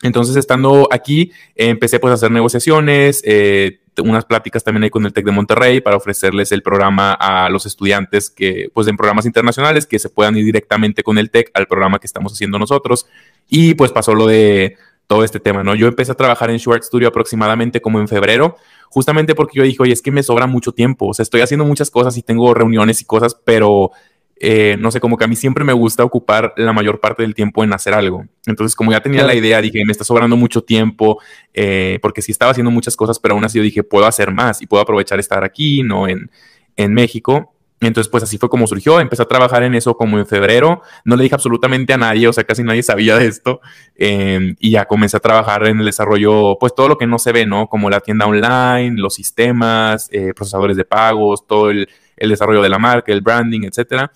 Entonces, 0.00 0.36
estando 0.36 0.88
aquí, 0.90 1.30
empecé 1.54 2.00
pues 2.00 2.12
a 2.12 2.14
hacer 2.14 2.30
negociaciones, 2.30 3.20
eh, 3.26 3.80
unas 4.02 4.24
pláticas 4.24 4.64
también 4.64 4.84
ahí 4.84 4.88
con 4.88 5.04
el 5.04 5.12
TEC 5.12 5.26
de 5.26 5.32
Monterrey 5.32 5.82
para 5.82 5.98
ofrecerles 5.98 6.50
el 6.52 6.62
programa 6.62 7.12
a 7.12 7.50
los 7.50 7.66
estudiantes 7.66 8.30
que, 8.30 8.70
pues 8.72 8.88
en 8.88 8.96
programas 8.96 9.26
internacionales, 9.26 9.86
que 9.86 9.98
se 9.98 10.08
puedan 10.08 10.34
ir 10.38 10.46
directamente 10.46 11.02
con 11.02 11.18
el 11.18 11.30
TEC 11.30 11.50
al 11.52 11.66
programa 11.66 11.98
que 11.98 12.06
estamos 12.06 12.32
haciendo 12.32 12.58
nosotros. 12.58 13.04
Y 13.50 13.74
pues 13.74 13.92
pasó 13.92 14.14
lo 14.14 14.28
de 14.28 14.78
todo 15.10 15.24
este 15.24 15.40
tema, 15.40 15.64
¿no? 15.64 15.74
Yo 15.74 15.88
empecé 15.88 16.12
a 16.12 16.14
trabajar 16.14 16.50
en 16.50 16.58
Short 16.58 16.84
Studio 16.84 17.08
aproximadamente 17.08 17.80
como 17.80 17.98
en 17.98 18.06
febrero, 18.06 18.54
justamente 18.90 19.34
porque 19.34 19.58
yo 19.58 19.64
dije, 19.64 19.78
oye, 19.80 19.92
es 19.92 20.02
que 20.02 20.12
me 20.12 20.22
sobra 20.22 20.46
mucho 20.46 20.70
tiempo, 20.70 21.08
o 21.08 21.14
sea, 21.14 21.24
estoy 21.24 21.40
haciendo 21.40 21.64
muchas 21.64 21.90
cosas 21.90 22.16
y 22.16 22.22
tengo 22.22 22.54
reuniones 22.54 23.02
y 23.02 23.04
cosas, 23.04 23.34
pero 23.34 23.90
eh, 24.36 24.76
no 24.78 24.92
sé, 24.92 25.00
como 25.00 25.16
que 25.16 25.24
a 25.24 25.26
mí 25.26 25.34
siempre 25.34 25.64
me 25.64 25.72
gusta 25.72 26.04
ocupar 26.04 26.54
la 26.56 26.72
mayor 26.72 27.00
parte 27.00 27.24
del 27.24 27.34
tiempo 27.34 27.64
en 27.64 27.72
hacer 27.72 27.92
algo. 27.92 28.24
Entonces, 28.46 28.76
como 28.76 28.92
ya 28.92 29.00
tenía 29.00 29.24
la 29.24 29.34
idea, 29.34 29.60
dije, 29.60 29.84
me 29.84 29.90
está 29.90 30.04
sobrando 30.04 30.36
mucho 30.36 30.62
tiempo, 30.62 31.20
eh, 31.54 31.98
porque 32.02 32.22
sí 32.22 32.30
estaba 32.30 32.52
haciendo 32.52 32.70
muchas 32.70 32.94
cosas, 32.94 33.18
pero 33.18 33.34
aún 33.34 33.44
así 33.44 33.58
yo 33.58 33.64
dije, 33.64 33.82
puedo 33.82 34.06
hacer 34.06 34.30
más 34.30 34.62
y 34.62 34.68
puedo 34.68 34.80
aprovechar 34.80 35.18
estar 35.18 35.42
aquí, 35.42 35.82
¿no? 35.82 36.06
En, 36.06 36.30
en 36.76 36.94
México. 36.94 37.52
Entonces, 37.80 38.10
pues 38.10 38.22
así 38.22 38.36
fue 38.36 38.50
como 38.50 38.66
surgió. 38.66 39.00
Empecé 39.00 39.22
a 39.22 39.26
trabajar 39.26 39.62
en 39.62 39.74
eso 39.74 39.96
como 39.96 40.18
en 40.18 40.26
febrero. 40.26 40.82
No 41.04 41.16
le 41.16 41.22
dije 41.22 41.34
absolutamente 41.34 41.94
a 41.94 41.96
nadie, 41.96 42.28
o 42.28 42.32
sea, 42.32 42.44
casi 42.44 42.62
nadie 42.62 42.82
sabía 42.84 43.16
de 43.18 43.26
esto. 43.26 43.60
Em, 43.96 44.54
y 44.60 44.72
ya 44.72 44.84
comencé 44.84 45.16
a 45.16 45.20
trabajar 45.20 45.66
en 45.66 45.80
el 45.80 45.86
desarrollo, 45.86 46.58
pues 46.60 46.74
todo 46.74 46.88
lo 46.88 46.98
que 46.98 47.06
no 47.06 47.18
se 47.18 47.32
ve, 47.32 47.46
¿no? 47.46 47.68
Como 47.68 47.88
la 47.88 48.00
tienda 48.00 48.26
online, 48.26 49.00
los 49.00 49.14
sistemas, 49.14 50.08
eh, 50.12 50.34
procesadores 50.34 50.76
de 50.76 50.84
pagos, 50.84 51.46
todo 51.46 51.70
el, 51.70 51.88
desarrollo 52.16 52.60
de 52.60 52.68
la 52.68 52.78
marca, 52.78 53.12
el 53.12 53.22
branding, 53.22 53.62
etcétera. 53.62 54.12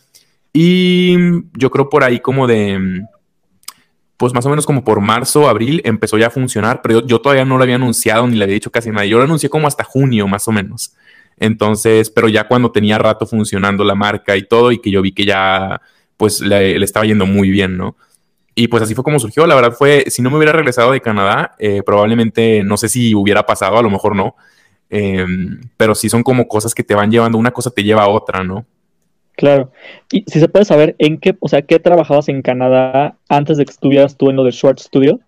Y 0.52 1.16
yo 1.54 1.70
creo 1.70 1.88
por 1.88 2.04
ahí 2.04 2.20
como 2.20 2.46
de, 2.46 3.02
pues 4.18 4.34
más 4.34 4.44
o 4.46 4.50
menos 4.50 4.66
como 4.66 4.84
por 4.84 5.00
marzo, 5.00 5.48
abril, 5.48 5.80
empezó 5.84 6.18
ya 6.18 6.28
a 6.28 6.30
funcionar, 6.30 6.82
pero 6.82 7.04
yo, 7.06 7.20
todavía 7.20 7.44
no 7.44 7.56
lo 7.56 7.62
había 7.62 7.76
anunciado 7.76 8.26
ni 8.26 8.36
le 8.36 8.44
había 8.44 8.54
dicho 8.54 8.70
casi 8.70 8.90
nada. 8.90 9.06
Yo 9.06 9.18
lo 9.18 9.24
anuncié 9.24 9.48
como 9.48 9.66
hasta 9.66 9.84
junio, 9.84 10.28
más 10.28 10.46
o 10.48 10.52
menos. 10.52 10.94
Entonces, 11.38 12.10
pero 12.10 12.28
ya 12.28 12.46
cuando 12.46 12.72
tenía 12.72 12.98
rato 12.98 13.26
funcionando 13.26 13.84
la 13.84 13.94
marca 13.94 14.36
y 14.36 14.46
todo, 14.46 14.72
y 14.72 14.80
que 14.80 14.90
yo 14.90 15.02
vi 15.02 15.12
que 15.12 15.24
ya, 15.24 15.80
pues 16.16 16.40
le, 16.40 16.76
estaba 16.82 17.06
yendo 17.06 17.26
muy 17.26 17.50
bien, 17.50 17.76
¿no? 17.76 17.96
Y 18.54 18.68
pues 18.68 18.82
así 18.82 18.94
fue 18.94 19.04
como 19.04 19.18
surgió. 19.18 19.46
La 19.46 19.56
verdad 19.56 19.72
fue, 19.72 20.04
si 20.08 20.22
no 20.22 20.30
me 20.30 20.36
hubiera 20.36 20.52
regresado 20.52 20.92
de 20.92 21.00
Canadá, 21.00 21.56
eh, 21.58 21.82
probablemente, 21.84 22.62
no 22.62 22.76
sé 22.76 22.88
si 22.88 23.14
hubiera 23.14 23.44
pasado, 23.46 23.78
a 23.78 23.82
lo 23.82 23.90
mejor 23.90 24.14
no. 24.14 24.36
Em, 24.90 25.60
pero 25.76 25.94
sí 25.94 26.08
son 26.08 26.22
como 26.22 26.46
cosas 26.46 26.74
que 26.74 26.84
te 26.84 26.94
van 26.94 27.10
llevando, 27.10 27.36
una 27.38 27.50
cosa 27.50 27.70
te 27.70 27.82
lleva 27.82 28.04
a 28.04 28.08
otra, 28.08 28.44
¿no? 28.44 28.64
Claro. 29.36 29.72
Y 30.12 30.24
si 30.28 30.38
se 30.38 30.48
puede 30.48 30.64
saber 30.64 30.94
en 30.98 31.18
qué, 31.18 31.36
o 31.40 31.48
sea, 31.48 31.62
qué 31.62 31.80
trabajabas 31.80 32.28
en 32.28 32.42
Canadá 32.42 33.16
antes 33.28 33.56
de 33.56 33.64
que 33.64 33.72
estuvieras 33.72 34.16
tú 34.16 34.30
en 34.30 34.36
lo 34.36 34.44
de 34.44 34.52
Short 34.52 34.78
Studio. 34.78 35.18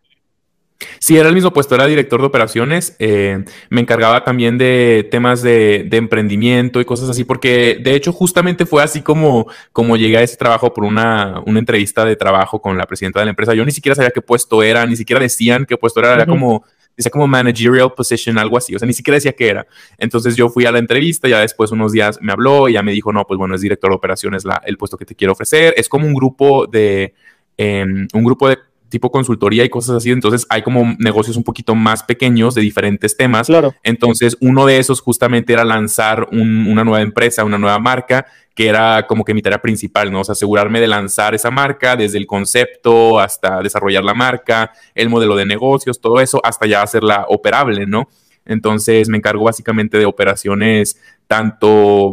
Sí, 0.99 1.17
era 1.17 1.28
el 1.28 1.34
mismo 1.34 1.52
puesto, 1.52 1.75
era 1.75 1.87
director 1.87 2.20
de 2.20 2.26
operaciones. 2.26 2.96
Eh, 2.99 3.44
me 3.70 3.81
encargaba 3.81 4.25
también 4.25 4.58
de 4.58 5.08
temas 5.11 5.43
de, 5.43 5.88
emprendimiento 5.93 6.81
y 6.81 6.84
cosas 6.84 7.08
así, 7.08 7.25
porque 7.25 7.78
de 7.82 7.94
hecho 7.94 8.12
justamente 8.12 8.67
fue 8.67 8.82
así 8.82 9.00
como, 9.00 9.46
como 9.73 9.96
llegué 9.96 10.19
a 10.19 10.23
ese 10.23 10.37
trabajo 10.37 10.75
por 10.75 10.84
una, 10.84 11.43
una 11.46 11.58
entrevista 11.58 12.05
de 12.05 12.17
trabajo 12.17 12.61
con 12.61 12.76
la 12.76 12.87
presidenta 12.87 13.20
de 13.20 13.26
la 13.26 13.31
empresa. 13.31 13.55
Yo 13.55 13.64
ni 13.64 13.73
siquiera 13.73 13.94
sabía 13.94 14.11
qué 14.11 14.20
puesto 14.20 14.62
era, 14.62 14.84
ni 14.87 14.96
siquiera 14.96 15.20
decían 15.20 15.64
qué 15.64 15.76
puesto 15.76 16.00
era, 16.00 16.14
era 16.14 16.26
como 16.26 16.64
decía 16.96 17.11
como 17.11 17.26
managerial 17.26 17.93
position, 17.93 18.38
algo 18.38 18.56
así, 18.56 18.75
o 18.75 18.79
sea, 18.79 18.87
ni 18.87 18.94
siquiera 18.94 19.17
decía 19.17 19.32
qué 19.32 19.49
era. 19.49 19.67
Entonces 19.99 20.34
yo 20.34 20.49
fui 20.49 20.64
a 20.64 20.72
la 20.72 20.79
entrevista, 20.79 21.29
ya 21.29 21.40
después 21.40 21.70
unos 21.70 21.93
días 21.93 22.19
me 22.22 22.32
habló 22.32 22.69
y 22.69 22.72
ya 22.72 22.82
me 22.82 22.93
dijo, 22.93 23.12
no, 23.12 23.25
pues 23.26 23.38
bueno, 23.38 23.55
es 23.55 23.61
director 23.61 23.90
de 23.90 23.96
operaciones 23.96 24.44
la, 24.44 24.62
el 24.65 24.79
puesto 24.79 24.96
que 24.96 25.05
te 25.05 25.15
quiero 25.15 25.32
ofrecer. 25.32 25.74
Es 25.77 25.89
como 25.89 26.06
un 26.06 26.15
grupo 26.15 26.67
de, 26.67 27.15
em, 27.58 28.08
un 28.15 28.24
grupo 28.24 28.48
de 28.48 28.58
tipo 28.96 29.10
consultoría 29.10 29.62
y 29.62 29.69
cosas 29.69 29.96
así. 29.96 30.10
Entonces 30.10 30.46
hay 30.48 30.62
como 30.62 30.96
negocios 30.98 31.36
un 31.36 31.44
poquito 31.44 31.74
más 31.74 32.03
pequeños 32.03 32.55
de 32.55 32.62
diferentes 32.62 33.15
temas. 33.15 33.46
Claro. 33.46 33.74
Entonces 33.82 34.38
uno 34.41 34.65
de 34.65 34.79
esos 34.79 35.03
justamente 35.03 35.53
era 35.53 35.65
lanzar 35.67 36.26
una 36.32 36.82
nueva 36.82 37.03
empresa, 37.03 37.44
una 37.44 37.58
nueva 37.58 37.79
marca 37.79 38.24
que 38.55 38.69
era 38.69 39.06
como 39.06 39.22
que 39.22 39.34
mi 39.34 39.43
tarea 39.43 39.60
principal, 39.60 40.10
¿no? 40.10 40.20
O 40.22 40.24
sea, 40.24 40.32
asegurarme 40.32 40.81
de 40.81 40.86
lanzar 40.86 41.34
esa 41.34 41.50
marca 41.50 41.94
desde 41.94 42.17
el 42.17 42.26
concepto 42.26 43.20
hasta 43.20 43.60
desarrollar 43.60 44.03
la 44.03 44.15
marca, 44.15 44.72
el 44.94 45.10
modelo 45.10 45.36
de 45.36 45.44
negocios, 45.44 46.00
todo 46.00 46.20
eso, 46.20 46.41
hasta 46.43 46.65
ya 46.65 46.81
hacerla 46.81 47.26
operable, 47.29 47.84
¿no? 47.84 48.08
Entonces 48.46 49.10
me 49.10 49.19
encargo 49.19 49.44
básicamente 49.44 49.98
de 49.98 50.06
operaciones 50.06 50.98
tanto 51.26 52.12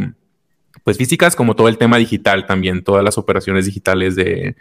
pues 0.83 0.97
físicas 0.97 1.33
como 1.37 1.55
todo 1.55 1.69
el 1.69 1.77
tema 1.77 1.95
digital 1.95 2.45
también, 2.45 2.83
todas 2.83 3.05
las 3.05 3.17
operaciones 3.17 3.65
digitales 3.65 4.17
de, 4.17 4.57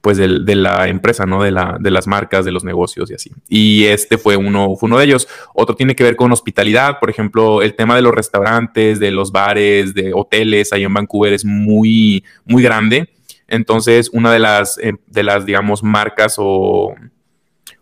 pues 0.00 0.16
de, 0.16 0.54
la 0.54 0.88
empresa, 0.88 1.26
¿no? 1.26 1.42
De, 1.42 1.50
la, 1.50 1.76
de 1.78 1.90
las 1.90 2.06
marcas, 2.06 2.44
de 2.44 2.52
los 2.52 2.64
negocios 2.64 3.10
y 3.10 3.14
así. 3.14 3.30
Y 3.48 3.84
este 3.84 4.16
fue 4.16 4.36
uno, 4.36 4.74
fue 4.76 4.86
uno 4.86 4.98
de 4.98 5.04
ellos. 5.04 5.28
Otro 5.54 5.76
tiene 5.76 5.94
que 5.94 6.04
ver 6.04 6.16
con 6.16 6.32
hospitalidad, 6.32 6.98
por 6.98 7.10
ejemplo, 7.10 7.60
el 7.60 7.74
tema 7.74 7.96
de 7.96 8.02
los 8.02 8.14
restaurantes, 8.14 8.98
de 8.98 9.10
los 9.10 9.30
bares, 9.30 9.92
de 9.92 10.12
hoteles 10.14 10.72
ahí 10.72 10.84
en 10.84 10.94
Vancouver 10.94 11.32
es 11.34 11.44
muy, 11.44 12.24
muy 12.46 12.62
grande. 12.62 13.10
Entonces, 13.46 14.08
una 14.12 14.32
de 14.32 14.38
las, 14.38 14.78
eh, 14.78 14.94
de 15.06 15.22
las 15.22 15.44
digamos, 15.44 15.82
marcas 15.82 16.36
o, 16.38 16.94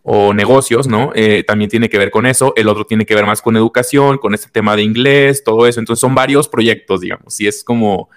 o 0.02 0.34
negocios, 0.34 0.88
¿no? 0.88 1.12
Eh, 1.14 1.44
también 1.46 1.70
tiene 1.70 1.88
que 1.88 1.98
ver 1.98 2.10
con 2.10 2.26
eso. 2.26 2.52
El 2.56 2.68
otro 2.68 2.84
tiene 2.84 3.06
que 3.06 3.14
ver 3.14 3.26
más 3.26 3.42
con 3.42 3.56
educación, 3.56 4.18
con 4.18 4.34
este 4.34 4.48
tema 4.48 4.74
de 4.74 4.82
inglés, 4.82 5.44
todo 5.44 5.68
eso. 5.68 5.78
Entonces, 5.78 6.00
son 6.00 6.16
varios 6.16 6.48
proyectos, 6.48 7.02
digamos, 7.02 7.40
y 7.40 7.46
es 7.46 7.62
como, 7.62 8.08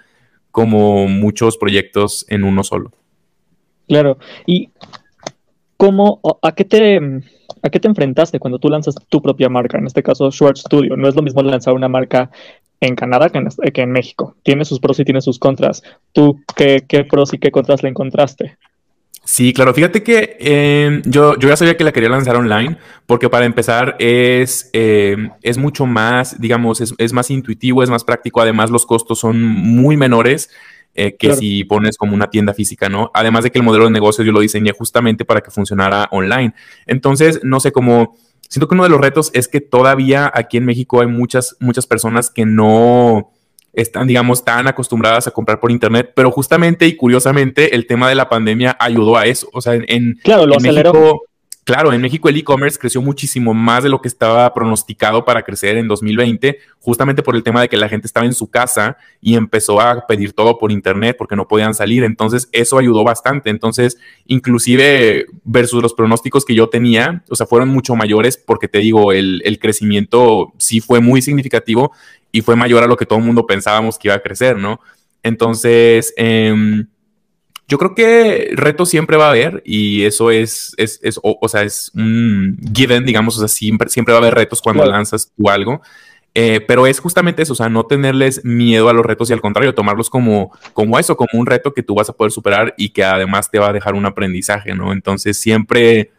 como 0.50 1.06
muchos 1.06 1.56
proyectos 1.56 2.24
en 2.28 2.42
uno 2.42 2.64
solo. 2.64 2.90
Claro. 3.92 4.16
¿Y 4.46 4.70
cómo, 5.76 6.18
a 6.40 6.52
qué 6.52 6.64
te, 6.64 6.98
a 7.62 7.68
qué 7.68 7.78
te 7.78 7.88
enfrentaste 7.88 8.38
cuando 8.38 8.58
tú 8.58 8.70
lanzas 8.70 8.94
tu 9.10 9.20
propia 9.20 9.50
marca? 9.50 9.76
En 9.76 9.86
este 9.86 10.02
caso, 10.02 10.30
Short 10.30 10.56
Studio. 10.56 10.96
No 10.96 11.10
es 11.10 11.14
lo 11.14 11.20
mismo 11.20 11.42
lanzar 11.42 11.74
una 11.74 11.88
marca 11.88 12.30
en 12.80 12.96
Canadá 12.96 13.28
que 13.28 13.82
en, 13.82 13.92
México. 13.92 14.34
Tiene 14.44 14.64
sus 14.64 14.80
pros 14.80 14.98
y 14.98 15.04
tiene 15.04 15.20
sus 15.20 15.38
contras. 15.38 15.82
¿Tú 16.14 16.40
qué, 16.56 16.82
pros 17.06 17.34
y 17.34 17.38
qué 17.38 17.50
contras 17.50 17.82
le 17.82 17.90
encontraste? 17.90 18.56
Sí, 19.24 19.52
claro. 19.52 19.74
Fíjate 19.74 20.02
que 20.02 20.38
eh, 20.40 21.02
yo, 21.04 21.38
yo 21.38 21.50
ya 21.50 21.56
sabía 21.58 21.76
que 21.76 21.84
la 21.84 21.92
quería 21.92 22.08
lanzar 22.08 22.36
online 22.36 22.78
porque 23.04 23.28
para 23.28 23.44
empezar 23.44 23.96
es, 23.98 24.70
eh, 24.72 25.28
es 25.42 25.58
mucho 25.58 25.84
más, 25.84 26.40
digamos, 26.40 26.80
es, 26.80 26.94
es, 26.96 27.12
más 27.12 27.30
intuitivo, 27.30 27.82
es 27.82 27.90
más 27.90 28.04
práctico. 28.04 28.40
Además, 28.40 28.70
los 28.70 28.86
costos 28.86 29.18
son 29.18 29.42
muy 29.42 29.98
menores 29.98 30.48
eh, 30.94 31.16
que 31.16 31.34
si 31.34 31.64
pones 31.64 31.96
como 31.96 32.14
una 32.14 32.28
tienda 32.28 32.52
física, 32.54 32.88
¿no? 32.88 33.10
Además 33.14 33.44
de 33.44 33.50
que 33.50 33.58
el 33.58 33.64
modelo 33.64 33.84
de 33.84 33.90
negocio 33.90 34.24
yo 34.24 34.32
lo 34.32 34.40
diseñé 34.40 34.72
justamente 34.72 35.24
para 35.24 35.40
que 35.40 35.50
funcionara 35.50 36.08
online. 36.10 36.54
Entonces, 36.86 37.40
no 37.42 37.60
sé 37.60 37.72
cómo... 37.72 38.16
Siento 38.48 38.68
que 38.68 38.74
uno 38.74 38.84
de 38.84 38.90
los 38.90 39.00
retos 39.00 39.30
es 39.32 39.48
que 39.48 39.62
todavía 39.62 40.30
aquí 40.34 40.58
en 40.58 40.66
México 40.66 41.00
hay 41.00 41.06
muchas, 41.06 41.56
muchas 41.58 41.86
personas 41.86 42.30
que 42.30 42.44
no 42.44 43.30
están, 43.72 44.06
digamos, 44.06 44.44
tan 44.44 44.66
acostumbradas 44.68 45.26
a 45.26 45.30
comprar 45.30 45.58
por 45.58 45.70
internet, 45.70 46.12
pero 46.14 46.30
justamente 46.30 46.86
y 46.86 46.96
curiosamente 46.96 47.74
el 47.74 47.86
tema 47.86 48.08
de 48.10 48.14
la 48.14 48.28
pandemia 48.28 48.76
ayudó 48.78 49.16
a 49.16 49.24
eso. 49.24 49.48
O 49.54 49.62
sea, 49.62 49.74
en, 49.74 50.18
claro, 50.22 50.46
lo 50.46 50.56
aceleró. 50.56 51.22
Claro, 51.64 51.92
en 51.92 52.00
México 52.00 52.28
el 52.28 52.36
e-commerce 52.36 52.78
creció 52.78 53.00
muchísimo 53.02 53.54
más 53.54 53.82
de 53.82 53.88
lo 53.88 54.00
que 54.00 54.08
estaba 54.08 54.52
pronosticado 54.52 55.24
para 55.24 55.42
crecer 55.42 55.76
en 55.76 55.88
2020, 55.88 56.58
justamente 56.80 57.22
por 57.22 57.36
el 57.36 57.42
tema 57.42 57.60
de 57.60 57.68
que 57.68 57.76
la 57.76 57.88
gente 57.88 58.06
estaba 58.06 58.26
en 58.26 58.34
su 58.34 58.50
casa 58.50 58.96
y 59.20 59.34
empezó 59.34 59.80
a 59.80 60.06
pedir 60.06 60.32
todo 60.32 60.58
por 60.58 60.72
internet 60.72 61.16
porque 61.18 61.36
no 61.36 61.46
podían 61.46 61.74
salir. 61.74 62.04
Entonces, 62.04 62.48
eso 62.52 62.78
ayudó 62.78 63.04
bastante. 63.04 63.50
Entonces, 63.50 63.98
inclusive 64.26 65.26
versus 65.44 65.82
los 65.82 65.94
pronósticos 65.94 66.44
que 66.44 66.54
yo 66.54 66.68
tenía, 66.68 67.22
o 67.28 67.36
sea, 67.36 67.46
fueron 67.46 67.68
mucho 67.68 67.94
mayores 67.94 68.36
porque 68.36 68.68
te 68.68 68.78
digo, 68.78 69.12
el, 69.12 69.42
el 69.44 69.58
crecimiento 69.58 70.52
sí 70.58 70.80
fue 70.80 71.00
muy 71.00 71.22
significativo 71.22 71.92
y 72.32 72.40
fue 72.40 72.56
mayor 72.56 72.82
a 72.82 72.86
lo 72.86 72.96
que 72.96 73.06
todo 73.06 73.18
el 73.18 73.24
mundo 73.24 73.46
pensábamos 73.46 73.98
que 73.98 74.08
iba 74.08 74.14
a 74.14 74.22
crecer, 74.22 74.56
¿no? 74.56 74.80
Entonces, 75.22 76.12
eh, 76.16 76.84
yo 77.72 77.78
creo 77.78 77.94
que 77.94 78.50
reto 78.52 78.84
siempre 78.84 79.16
va 79.16 79.28
a 79.28 79.30
haber 79.30 79.62
y 79.64 80.04
eso 80.04 80.30
es, 80.30 80.74
es, 80.76 81.00
es 81.02 81.18
o, 81.22 81.48
sea, 81.48 81.62
es 81.62 81.90
un 81.94 82.58
given, 82.74 83.06
digamos, 83.06 83.34
o 83.36 83.38
sea, 83.38 83.48
siempre, 83.48 83.88
siempre 83.88 84.12
va 84.12 84.18
a 84.18 84.20
haber 84.20 84.34
retos 84.34 84.60
cuando 84.60 84.84
lanzas 84.84 85.32
tú 85.34 85.48
algo. 85.48 85.80
Eh, 86.34 86.60
pero 86.68 86.86
es 86.86 87.00
justamente 87.00 87.40
eso, 87.40 87.54
o 87.54 87.56
sea, 87.56 87.70
no 87.70 87.84
tenerles 87.84 88.44
miedo 88.44 88.90
a 88.90 88.92
los 88.92 89.06
retos 89.06 89.30
y 89.30 89.32
al 89.32 89.40
contrario, 89.40 89.74
tomarlos 89.74 90.10
como, 90.10 90.52
como 90.74 90.98
eso, 90.98 91.16
como 91.16 91.30
un 91.32 91.46
reto 91.46 91.72
que 91.72 91.82
tú 91.82 91.94
vas 91.94 92.10
a 92.10 92.12
poder 92.12 92.30
superar 92.30 92.74
y 92.76 92.90
que 92.90 93.04
además 93.04 93.50
te 93.50 93.58
va 93.58 93.70
a 93.70 93.72
dejar 93.72 93.94
un 93.94 94.04
aprendizaje, 94.04 94.74
¿no? 94.74 94.92
Entonces, 94.92 95.38
siempre, 95.38 96.10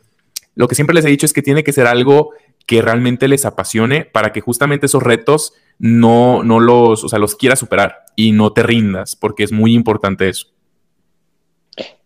lo 0.56 0.68
que 0.68 0.74
siempre 0.74 0.96
les 0.96 1.06
he 1.06 1.10
dicho 1.10 1.28
es 1.28 1.34
que 1.34 1.44
tiene 1.44 1.64
que 1.64 1.72
ser 1.72 1.86
algo 1.86 2.32
que 2.66 2.82
realmente 2.82 3.28
les 3.28 3.46
apasione 3.46 4.06
para 4.06 4.32
que 4.32 4.42
justamente 4.42 4.88
esos 4.88 5.04
retos 5.04 5.54
no, 5.78 6.42
no 6.44 6.60
los, 6.60 7.04
o 7.04 7.10
sea, 7.10 7.20
los 7.20 7.36
quieras 7.36 7.60
superar 7.60 8.06
y 8.16 8.32
no 8.32 8.54
te 8.54 8.64
rindas, 8.64 9.16
porque 9.16 9.44
es 9.44 9.52
muy 9.52 9.76
importante 9.76 10.30
eso. 10.30 10.53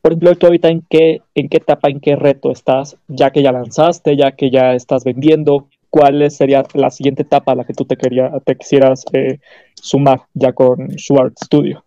Por 0.02 0.12
ejemplo, 0.12 0.36
tú 0.36 0.46
ahorita 0.46 0.70
en 0.70 0.84
qué, 0.90 1.22
en 1.36 1.50
qué 1.50 1.58
etapa, 1.58 1.90
en 1.90 2.00
qué 2.00 2.16
reto 2.16 2.52
estás, 2.52 2.98
ya 3.08 3.32
que 3.32 3.42
ya 3.42 3.52
lanzaste, 3.52 4.16
ya 4.16 4.32
que 4.32 4.50
ya 4.50 4.74
estás 4.74 5.04
vendiendo, 5.04 5.68
¿cuál 5.90 6.30
sería 6.32 6.64
la 6.74 6.90
siguiente 6.92 7.24
etapa 7.24 7.52
a 7.52 7.56
la 7.56 7.66
que 7.66 7.74
tú 7.74 7.86
te, 7.86 7.98
quería, 7.98 8.32
te 8.46 8.56
quisieras 8.56 9.06
eh, 9.14 9.40
sumar 9.74 10.22
ya 10.34 10.54
con 10.54 10.98
Sword 10.98 11.34
Studio? 11.44 11.84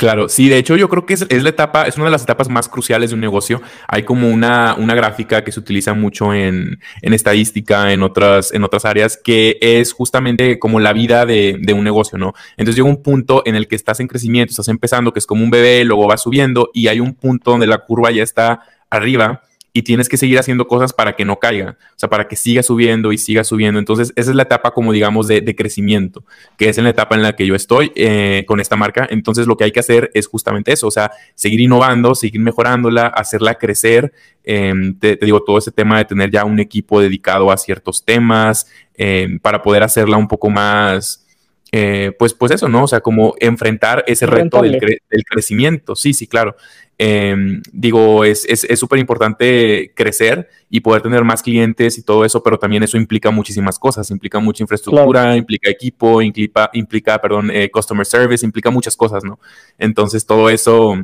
Claro, 0.00 0.30
sí, 0.30 0.48
de 0.48 0.56
hecho 0.56 0.78
yo 0.78 0.88
creo 0.88 1.04
que 1.04 1.12
es, 1.12 1.42
la 1.42 1.50
etapa, 1.50 1.82
es 1.82 1.96
una 1.96 2.06
de 2.06 2.10
las 2.10 2.22
etapas 2.22 2.48
más 2.48 2.70
cruciales 2.70 3.10
de 3.10 3.14
un 3.16 3.20
negocio. 3.20 3.60
Hay 3.86 4.04
como 4.04 4.30
una, 4.30 4.74
una 4.78 4.94
gráfica 4.94 5.44
que 5.44 5.52
se 5.52 5.60
utiliza 5.60 5.92
mucho 5.92 6.32
en, 6.32 6.80
en, 7.02 7.12
estadística, 7.12 7.92
en 7.92 8.02
otras, 8.02 8.50
en 8.54 8.64
otras 8.64 8.86
áreas, 8.86 9.20
que 9.22 9.58
es 9.60 9.92
justamente 9.92 10.58
como 10.58 10.80
la 10.80 10.94
vida 10.94 11.26
de, 11.26 11.58
de, 11.60 11.74
un 11.74 11.84
negocio, 11.84 12.16
¿no? 12.16 12.32
Entonces 12.52 12.76
llega 12.76 12.88
un 12.88 13.02
punto 13.02 13.42
en 13.44 13.56
el 13.56 13.68
que 13.68 13.76
estás 13.76 14.00
en 14.00 14.08
crecimiento, 14.08 14.52
estás 14.52 14.68
empezando, 14.68 15.12
que 15.12 15.18
es 15.18 15.26
como 15.26 15.44
un 15.44 15.50
bebé, 15.50 15.84
luego 15.84 16.08
va 16.08 16.16
subiendo 16.16 16.70
y 16.72 16.88
hay 16.88 16.98
un 16.98 17.12
punto 17.12 17.50
donde 17.50 17.66
la 17.66 17.84
curva 17.84 18.10
ya 18.10 18.22
está 18.22 18.62
arriba 18.88 19.42
y 19.72 19.82
tienes 19.82 20.08
que 20.08 20.16
seguir 20.16 20.38
haciendo 20.38 20.66
cosas 20.66 20.92
para 20.92 21.14
que 21.14 21.24
no 21.24 21.38
caiga, 21.38 21.76
o 21.80 21.98
sea, 21.98 22.08
para 22.08 22.26
que 22.26 22.34
siga 22.34 22.62
subiendo 22.62 23.12
y 23.12 23.18
siga 23.18 23.44
subiendo. 23.44 23.78
Entonces, 23.78 24.12
esa 24.16 24.30
es 24.30 24.36
la 24.36 24.42
etapa 24.42 24.72
como 24.72 24.92
digamos 24.92 25.28
de, 25.28 25.54
crecimiento, 25.54 26.24
que 26.56 26.68
es 26.68 26.78
en 26.78 26.84
la 26.84 26.90
etapa 26.90 27.14
en 27.14 27.22
la 27.22 27.36
que 27.36 27.46
yo 27.46 27.54
estoy 27.54 27.92
eh, 27.94 28.44
con 28.46 28.60
esta 28.60 28.76
marca. 28.76 29.06
Entonces, 29.10 29.46
lo 29.46 29.56
que 29.56 29.64
hay 29.64 29.72
que 29.72 29.80
hacer 29.80 30.10
es 30.14 30.26
justamente 30.26 30.72
eso, 30.72 30.88
o 30.88 30.90
sea, 30.90 31.12
seguir 31.34 31.60
innovando, 31.60 32.14
seguir 32.14 32.40
mejorándola, 32.40 33.06
hacerla 33.06 33.56
crecer. 33.56 34.12
Em, 34.42 34.98
te, 34.98 35.16
digo, 35.16 35.42
todo 35.42 35.58
ese 35.58 35.70
tema 35.70 35.98
de 35.98 36.04
tener 36.04 36.30
ya 36.30 36.44
un 36.44 36.58
equipo 36.58 37.00
dedicado 37.00 37.52
a 37.52 37.56
ciertos 37.56 38.04
temas 38.04 38.66
em, 38.96 39.38
para 39.38 39.62
poder 39.62 39.82
hacerla 39.82 40.16
un 40.16 40.28
poco 40.28 40.50
más... 40.50 41.26
Eh, 41.72 42.10
pues, 42.18 42.34
pues 42.34 42.50
eso, 42.50 42.68
¿no? 42.68 42.82
O 42.82 42.88
sea, 42.88 42.98
como 42.98 43.36
enfrentar 43.38 44.02
ese 44.08 44.26
reto 44.26 44.60
del, 44.60 44.72
del, 44.72 45.24
crecimiento. 45.24 45.94
Sí, 45.94 46.12
sí, 46.12 46.26
claro. 46.26 46.56
Em, 47.02 47.62
digo, 47.72 48.24
es 48.26 48.42
súper 48.76 48.98
es, 48.98 49.00
importante 49.00 49.90
crecer 49.96 50.50
y 50.68 50.80
poder 50.80 51.00
tener 51.00 51.24
más 51.24 51.40
clientes 51.40 51.96
y 51.96 52.02
todo 52.02 52.26
eso, 52.26 52.42
pero 52.42 52.58
también 52.58 52.82
eso 52.82 52.98
implica 52.98 53.30
muchísimas 53.30 53.78
cosas, 53.78 54.10
implica 54.10 54.38
mucha 54.38 54.62
infraestructura, 54.62 55.34
implica 55.34 55.70
equipo, 55.70 56.20
implica, 56.20 56.68
implica 56.74 57.18
perdón, 57.18 57.50
eh, 57.52 57.70
customer 57.70 58.04
service, 58.04 58.44
implica 58.44 58.70
muchas 58.70 58.98
cosas, 58.98 59.24
¿no? 59.24 59.38
Entonces 59.78 60.26
todo 60.26 60.50
eso, 60.50 60.94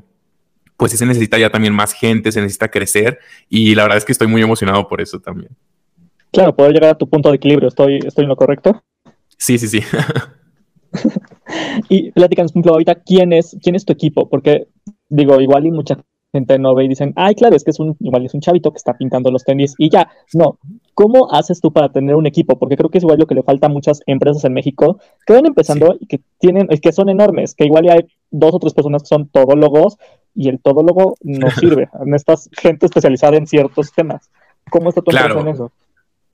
pues 0.77 0.93
se 0.93 1.07
necesita 1.07 1.39
ya 1.39 1.49
también 1.49 1.73
más 1.73 1.95
gente, 1.95 2.31
se 2.31 2.43
necesita 2.43 2.71
crecer 2.71 3.19
y 3.49 3.75
la 3.75 3.85
verdad 3.85 3.97
es 3.97 4.05
que 4.05 4.13
estoy 4.13 4.27
muy 4.27 4.43
emocionado 4.43 4.87
por 4.89 5.01
eso 5.01 5.19
también. 5.19 5.57
Claro, 6.31 6.55
poder 6.55 6.75
llegar 6.75 6.91
a 6.91 6.99
tu 6.99 7.09
punto 7.09 7.31
de 7.31 7.37
equilibrio, 7.37 7.69
¿estoy, 7.69 8.01
estoy 8.05 8.25
en 8.25 8.29
lo 8.29 8.37
correcto? 8.37 8.85
Sí, 9.39 9.57
sí, 9.57 9.67
sí. 9.67 9.81
y 11.89 12.11
platícanos, 12.11 12.53
ahorita, 12.55 12.97
¿quién 12.97 13.33
es, 13.33 13.57
¿quién 13.63 13.75
es 13.75 13.87
tu 13.87 13.95
equipo? 13.95 14.29
Porque 14.29 14.69
digo, 15.09 15.41
igual 15.41 15.67
y 15.67 15.71
mucha 15.71 15.99
gente 16.33 16.59
no 16.59 16.75
ve 16.75 16.85
y 16.85 16.89
dicen, 16.89 17.13
ay, 17.17 17.35
claro, 17.35 17.57
es 17.57 17.65
que 17.65 17.71
es 17.71 17.81
un, 17.81 17.97
igual 18.01 18.25
es 18.25 18.35
un 18.35 18.41
chavito 18.41 18.71
que 18.71 18.77
está 18.77 18.95
pintando 18.95 19.31
los 19.31 19.45
tenis 19.45 19.75
y 19.79 19.91
ya. 19.91 20.11
No, 20.35 20.59
¿cómo 20.95 21.33
haces 21.33 21.61
tú 21.61 21.73
para 21.73 21.91
tener 21.91 22.15
un 22.15 22.27
equipo? 22.27 22.59
Porque 22.59 22.77
creo 22.77 22.91
que 22.91 22.99
es 22.99 23.05
igual 23.05 23.19
lo 23.19 23.27
que 23.27 23.35
le 23.35 23.43
falta 23.43 23.67
a 23.67 23.71
muchas 23.71 24.03
empresas 24.07 24.45
en 24.45 24.53
México 24.53 24.99
que 25.27 25.33
van 25.33 25.47
empezando 25.47 25.97
y 25.99 26.07
que 26.07 26.21
tienen, 26.39 26.67
es 26.71 26.81
que 26.81 26.93
son 26.93 27.09
enormes, 27.09 27.55
que 27.55 27.65
igual 27.65 27.89
hay 27.89 28.07
dos 28.31 28.55
o 28.55 28.59
tres 28.59 28.75
personas 28.75 29.03
que 29.03 29.09
son 29.09 29.29
todólogos 29.29 29.97
y 30.35 30.49
el 30.49 30.61
todólogo 30.61 31.15
no 31.23 31.51
sirve. 31.51 31.89
Necesitas 32.05 32.51
gente 32.53 32.87
especializada 32.87 33.37
en 33.37 33.47
ciertos 33.47 33.93
temas. 33.93 34.31
¿Cómo 34.71 34.89
está 34.89 35.01
tu 35.01 35.11
claro. 35.11 35.41
en 35.41 35.49
eso? 35.49 35.73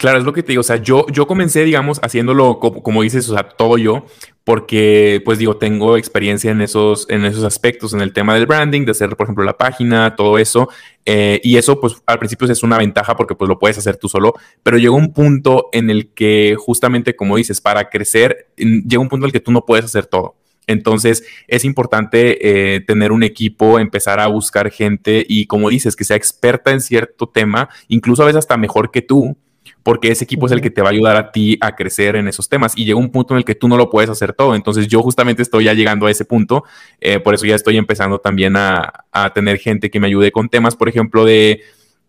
Claro, 0.03 0.19
es 0.19 0.25
lo 0.25 0.33
que 0.33 0.43
te 0.43 0.51
digo. 0.51 0.63
O 0.63 0.65
sea, 0.65 0.79
yo, 0.79 1.07
yo 1.13 1.29
comencé, 1.29 1.63
digamos, 1.63 2.01
haciéndolo 2.03 2.59
como, 2.59 3.03
dices, 3.03 3.29
o 3.29 3.35
sea, 3.35 3.45
todo 3.45 3.79
yo, 3.79 4.05
porque, 4.43 5.23
pues 5.25 5.39
digo, 5.39 5.59
tengo 5.59 5.97
experiencia 5.97 6.51
en 6.51 6.61
esos, 6.61 7.09
en 7.09 7.25
esos 7.25 7.45
aspectos, 7.45 7.95
en 7.95 8.01
el 8.01 8.13
tema 8.13 8.35
del 8.35 8.47
branding, 8.47 8.85
de 8.85 8.91
hacer, 8.91 9.17
por 9.17 9.27
ejemplo, 9.27 9.45
la 9.45 9.57
página, 9.57 10.17
todo 10.17 10.39
eso. 10.39 10.69
Eh, 11.07 11.41
y 11.45 11.57
eso, 11.57 11.81
pues, 11.81 12.03
al 12.05 12.19
principio 12.19 12.51
es 12.51 12.65
una 12.65 12.79
ventaja 12.79 13.15
porque, 13.15 13.37
pues, 13.37 13.49
lo 13.49 13.61
puedes 13.61 13.79
hacer 13.79 13.97
tú 13.97 14.09
solo. 14.09 14.35
Pero 14.65 14.77
llega 14.77 14.91
un 14.91 15.13
punto 15.13 15.69
en 15.71 15.89
el 15.89 16.13
que, 16.13 16.57
justamente, 16.59 17.15
como 17.15 17.37
dices, 17.37 17.61
para 17.61 17.89
crecer, 17.89 18.49
llega 18.57 18.99
un 18.99 19.09
punto 19.09 19.27
en 19.27 19.29
el 19.29 19.33
que 19.33 19.39
tú 19.39 19.53
no 19.53 19.65
puedes 19.65 19.85
hacer 19.85 20.07
todo. 20.07 20.35
Entonces 20.67 21.25
es 21.47 21.65
importante 21.65 22.75
eh, 22.75 22.81
tener 22.81 23.13
un 23.13 23.23
equipo, 23.23 23.79
empezar 23.79 24.19
a 24.19 24.27
buscar 24.29 24.71
gente 24.71 25.25
y 25.29 25.47
como 25.47 25.71
dices, 25.71 25.97
que 25.97 26.05
sea 26.05 26.17
experta 26.17 26.71
en 26.71 26.81
cierto 26.81 27.29
tema, 27.29 27.69
incluso 27.89 28.23
a 28.23 28.27
veces 28.27 28.39
hasta 28.39 28.57
mejor 28.57 28.93
que 28.93 29.03
tú, 29.03 29.37
porque 29.83 30.09
ese 30.13 30.25
equipo 30.25 30.47
es 30.47 30.53
el 30.53 30.61
que 30.61 30.71
te 30.71 30.83
va 30.83 30.89
a 30.89 30.93
ayudar 30.93 31.17
a 31.17 31.33
ti 31.33 31.59
a 31.61 31.75
crecer 31.75 32.17
en 32.17 32.29
esos 32.29 32.49
temas. 32.49 32.73
Y 32.77 32.85
llega 32.85 32.99
un 32.99 33.11
punto 33.11 33.35
en 33.35 33.39
el 33.39 33.45
que 33.45 33.55
tú 33.55 33.69
no 33.69 33.77
lo 33.77 33.91
puedes 33.91 34.11
hacer 34.11 34.33
todo. 34.33 34.55
Entonces 34.55 34.87
yo 34.87 35.03
justamente 35.03 35.43
estoy 35.43 35.65
ya 35.65 35.75
llegando 35.75 36.07
a 36.07 36.11
ese 36.11 36.25
punto. 36.25 36.65
Eh, 37.01 37.21
por 37.21 37.35
eso 37.35 37.47
ya 37.47 37.55
estoy 37.55 37.77
empezando 37.77 38.19
también 38.19 38.55
a, 38.57 38.93
tener 39.35 39.59
gente 39.59 39.91
que 39.91 40.01
me 40.01 40.07
ayude 40.07 40.33
con 40.33 40.49
temas, 40.49 40.77
por 40.77 40.89
ejemplo, 40.89 41.25
de... 41.25 41.63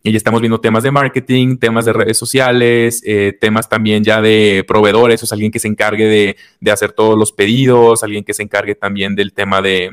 Ya 0.05 0.17
estamos 0.17 0.41
viendo 0.41 0.59
temas 0.59 0.83
de 0.83 0.91
marketing, 0.91 1.57
temas 1.57 1.85
de 1.85 1.93
redes 1.93 2.17
sociales, 2.17 3.01
eh, 3.05 3.37
temas 3.39 3.69
también 3.69 4.03
ya 4.03 4.21
de 4.21 4.65
proveedores, 4.67 5.23
o 5.23 5.25
sea, 5.25 5.35
alguien 5.35 5.49
que 5.49 5.59
se 5.59 5.69
encargue 5.69 6.05
de, 6.05 6.35
de 6.59 6.71
hacer 6.71 6.91
todos 6.91 7.17
los 7.17 7.31
pedidos, 7.31 8.03
alguien 8.03 8.25
que 8.25 8.33
se 8.33 8.43
encargue 8.43 8.75
también 8.75 9.15
del 9.15 9.31
tema 9.31 9.61
de, 9.61 9.91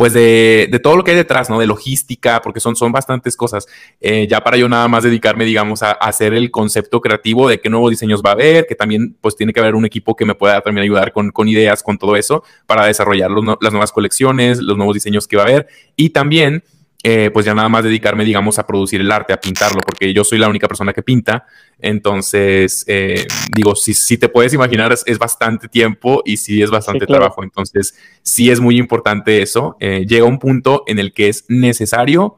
pues 0.00 0.14
de, 0.14 0.66
de, 0.70 0.78
todo 0.78 0.96
lo 0.96 1.04
que 1.04 1.10
hay 1.10 1.16
detrás, 1.18 1.50
¿no? 1.50 1.58
De 1.58 1.66
logística, 1.66 2.40
porque 2.40 2.58
son, 2.58 2.74
son 2.74 2.90
bastantes 2.90 3.36
cosas. 3.36 3.66
Eh, 4.00 4.26
ya 4.26 4.42
para 4.42 4.56
yo 4.56 4.66
nada 4.66 4.88
más 4.88 5.04
dedicarme, 5.04 5.44
digamos, 5.44 5.82
a, 5.82 5.90
hacer 5.90 6.32
el 6.32 6.50
concepto 6.50 7.02
creativo 7.02 7.46
de 7.46 7.60
qué 7.60 7.68
nuevos 7.68 7.90
diseños 7.90 8.22
va 8.24 8.30
a 8.30 8.32
haber, 8.32 8.66
que 8.66 8.74
también 8.74 9.14
pues 9.20 9.36
tiene 9.36 9.52
que 9.52 9.60
haber 9.60 9.74
un 9.74 9.84
equipo 9.84 10.16
que 10.16 10.24
me 10.24 10.34
pueda 10.34 10.62
también 10.62 10.84
ayudar 10.84 11.12
con, 11.12 11.30
con 11.32 11.48
ideas, 11.48 11.82
con 11.82 11.98
todo 11.98 12.16
eso, 12.16 12.42
para 12.64 12.86
desarrollar 12.86 13.30
las 13.30 13.72
nuevas 13.72 13.92
colecciones, 13.92 14.60
los 14.60 14.78
nuevos 14.78 14.94
diseños 14.94 15.28
que 15.28 15.36
va 15.36 15.42
a 15.42 15.46
haber. 15.48 15.68
Y 15.96 16.08
también 16.08 16.64
eh, 17.02 17.30
pues 17.32 17.46
ya 17.46 17.54
nada 17.54 17.68
más 17.68 17.82
dedicarme, 17.82 18.24
digamos, 18.24 18.58
a 18.58 18.66
producir 18.66 19.00
el 19.00 19.10
arte, 19.10 19.32
a 19.32 19.40
pintarlo, 19.40 19.80
porque 19.86 20.12
yo 20.12 20.22
soy 20.22 20.38
la 20.38 20.48
única 20.48 20.68
persona 20.68 20.92
que 20.92 21.02
pinta. 21.02 21.46
Entonces, 21.78 22.84
eh, 22.86 23.26
digo, 23.54 23.74
si, 23.74 23.94
si, 23.94 24.18
te 24.18 24.28
puedes 24.28 24.52
imaginar, 24.52 24.92
es, 24.92 25.18
bastante 25.18 25.68
tiempo 25.68 26.22
y 26.26 26.36
sí 26.36 26.62
es 26.62 26.70
bastante 26.70 27.06
trabajo. 27.06 27.42
Entonces, 27.42 27.94
sí 28.22 28.50
es 28.50 28.60
muy 28.60 28.76
importante 28.76 29.40
eso. 29.40 29.76
Eh, 29.80 30.04
llega 30.06 30.26
un 30.26 30.38
punto 30.38 30.84
en 30.86 30.98
el 30.98 31.12
que 31.12 31.28
es 31.28 31.44
necesario 31.48 32.36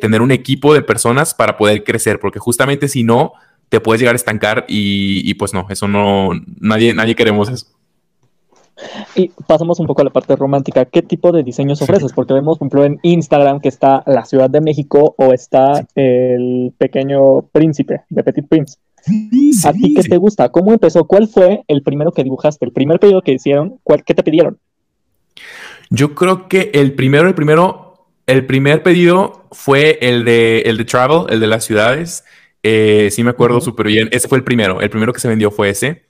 tener 0.00 0.22
un 0.22 0.30
equipo 0.30 0.74
de 0.74 0.82
personas 0.82 1.34
para 1.34 1.56
poder 1.56 1.82
crecer, 1.82 2.20
porque 2.20 2.38
justamente 2.38 2.86
si 2.86 3.02
no, 3.02 3.32
te 3.68 3.80
puedes 3.80 4.00
llegar 4.00 4.14
a 4.14 4.16
estancar 4.16 4.64
y, 4.68 5.28
y 5.28 5.34
pues 5.34 5.52
no, 5.52 5.66
eso 5.70 5.88
no, 5.88 6.30
nadie, 6.60 6.94
nadie 6.94 7.16
queremos 7.16 7.48
eso. 7.48 7.66
Y 9.14 9.28
pasamos 9.46 9.78
un 9.80 9.86
poco 9.86 10.02
a 10.02 10.04
la 10.04 10.10
parte 10.10 10.34
romántica. 10.36 10.84
¿Qué 10.84 11.02
tipo 11.02 11.32
de 11.32 11.42
diseños 11.42 11.82
ofreces? 11.82 12.12
Porque 12.12 12.34
vemos, 12.34 12.58
por 12.58 12.66
ejemplo, 12.66 12.84
en 12.84 12.98
Instagram 13.02 13.60
que 13.60 13.68
está 13.68 14.02
la 14.06 14.24
Ciudad 14.24 14.50
de 14.50 14.60
México 14.60 15.14
o 15.18 15.32
está 15.32 15.86
el 15.94 16.72
pequeño 16.78 17.42
príncipe 17.52 18.02
de 18.08 18.24
Petit 18.24 18.48
Prince. 18.48 18.76
¿A 19.64 19.72
ti 19.72 19.94
qué 19.94 20.02
te 20.02 20.16
gusta? 20.16 20.48
¿Cómo 20.50 20.72
empezó? 20.72 21.04
¿Cuál 21.04 21.28
fue 21.28 21.62
el 21.68 21.82
primero 21.82 22.12
que 22.12 22.22
dibujaste? 22.22 22.64
¿El 22.64 22.72
primer 22.72 23.00
pedido 23.00 23.22
que 23.22 23.32
hicieron? 23.32 23.78
¿Cuál, 23.82 24.04
¿Qué 24.04 24.14
te 24.14 24.22
pidieron? 24.22 24.58
Yo 25.90 26.14
creo 26.14 26.48
que 26.48 26.70
el 26.74 26.94
primero, 26.94 27.28
el 27.28 27.34
primero, 27.34 28.06
el 28.26 28.46
primer 28.46 28.82
pedido 28.82 29.46
fue 29.50 29.98
el 30.00 30.24
de, 30.24 30.60
el 30.60 30.78
de 30.78 30.84
Travel, 30.84 31.26
el 31.30 31.40
de 31.40 31.46
las 31.46 31.64
ciudades. 31.64 32.24
Eh, 32.62 33.08
sí 33.10 33.24
me 33.24 33.30
acuerdo 33.30 33.60
súper 33.60 33.88
bien. 33.88 34.08
Ese 34.12 34.28
fue 34.28 34.38
el 34.38 34.44
primero. 34.44 34.80
El 34.80 34.88
primero 34.88 35.12
que 35.12 35.20
se 35.20 35.28
vendió 35.28 35.50
fue 35.50 35.70
ese. 35.70 36.04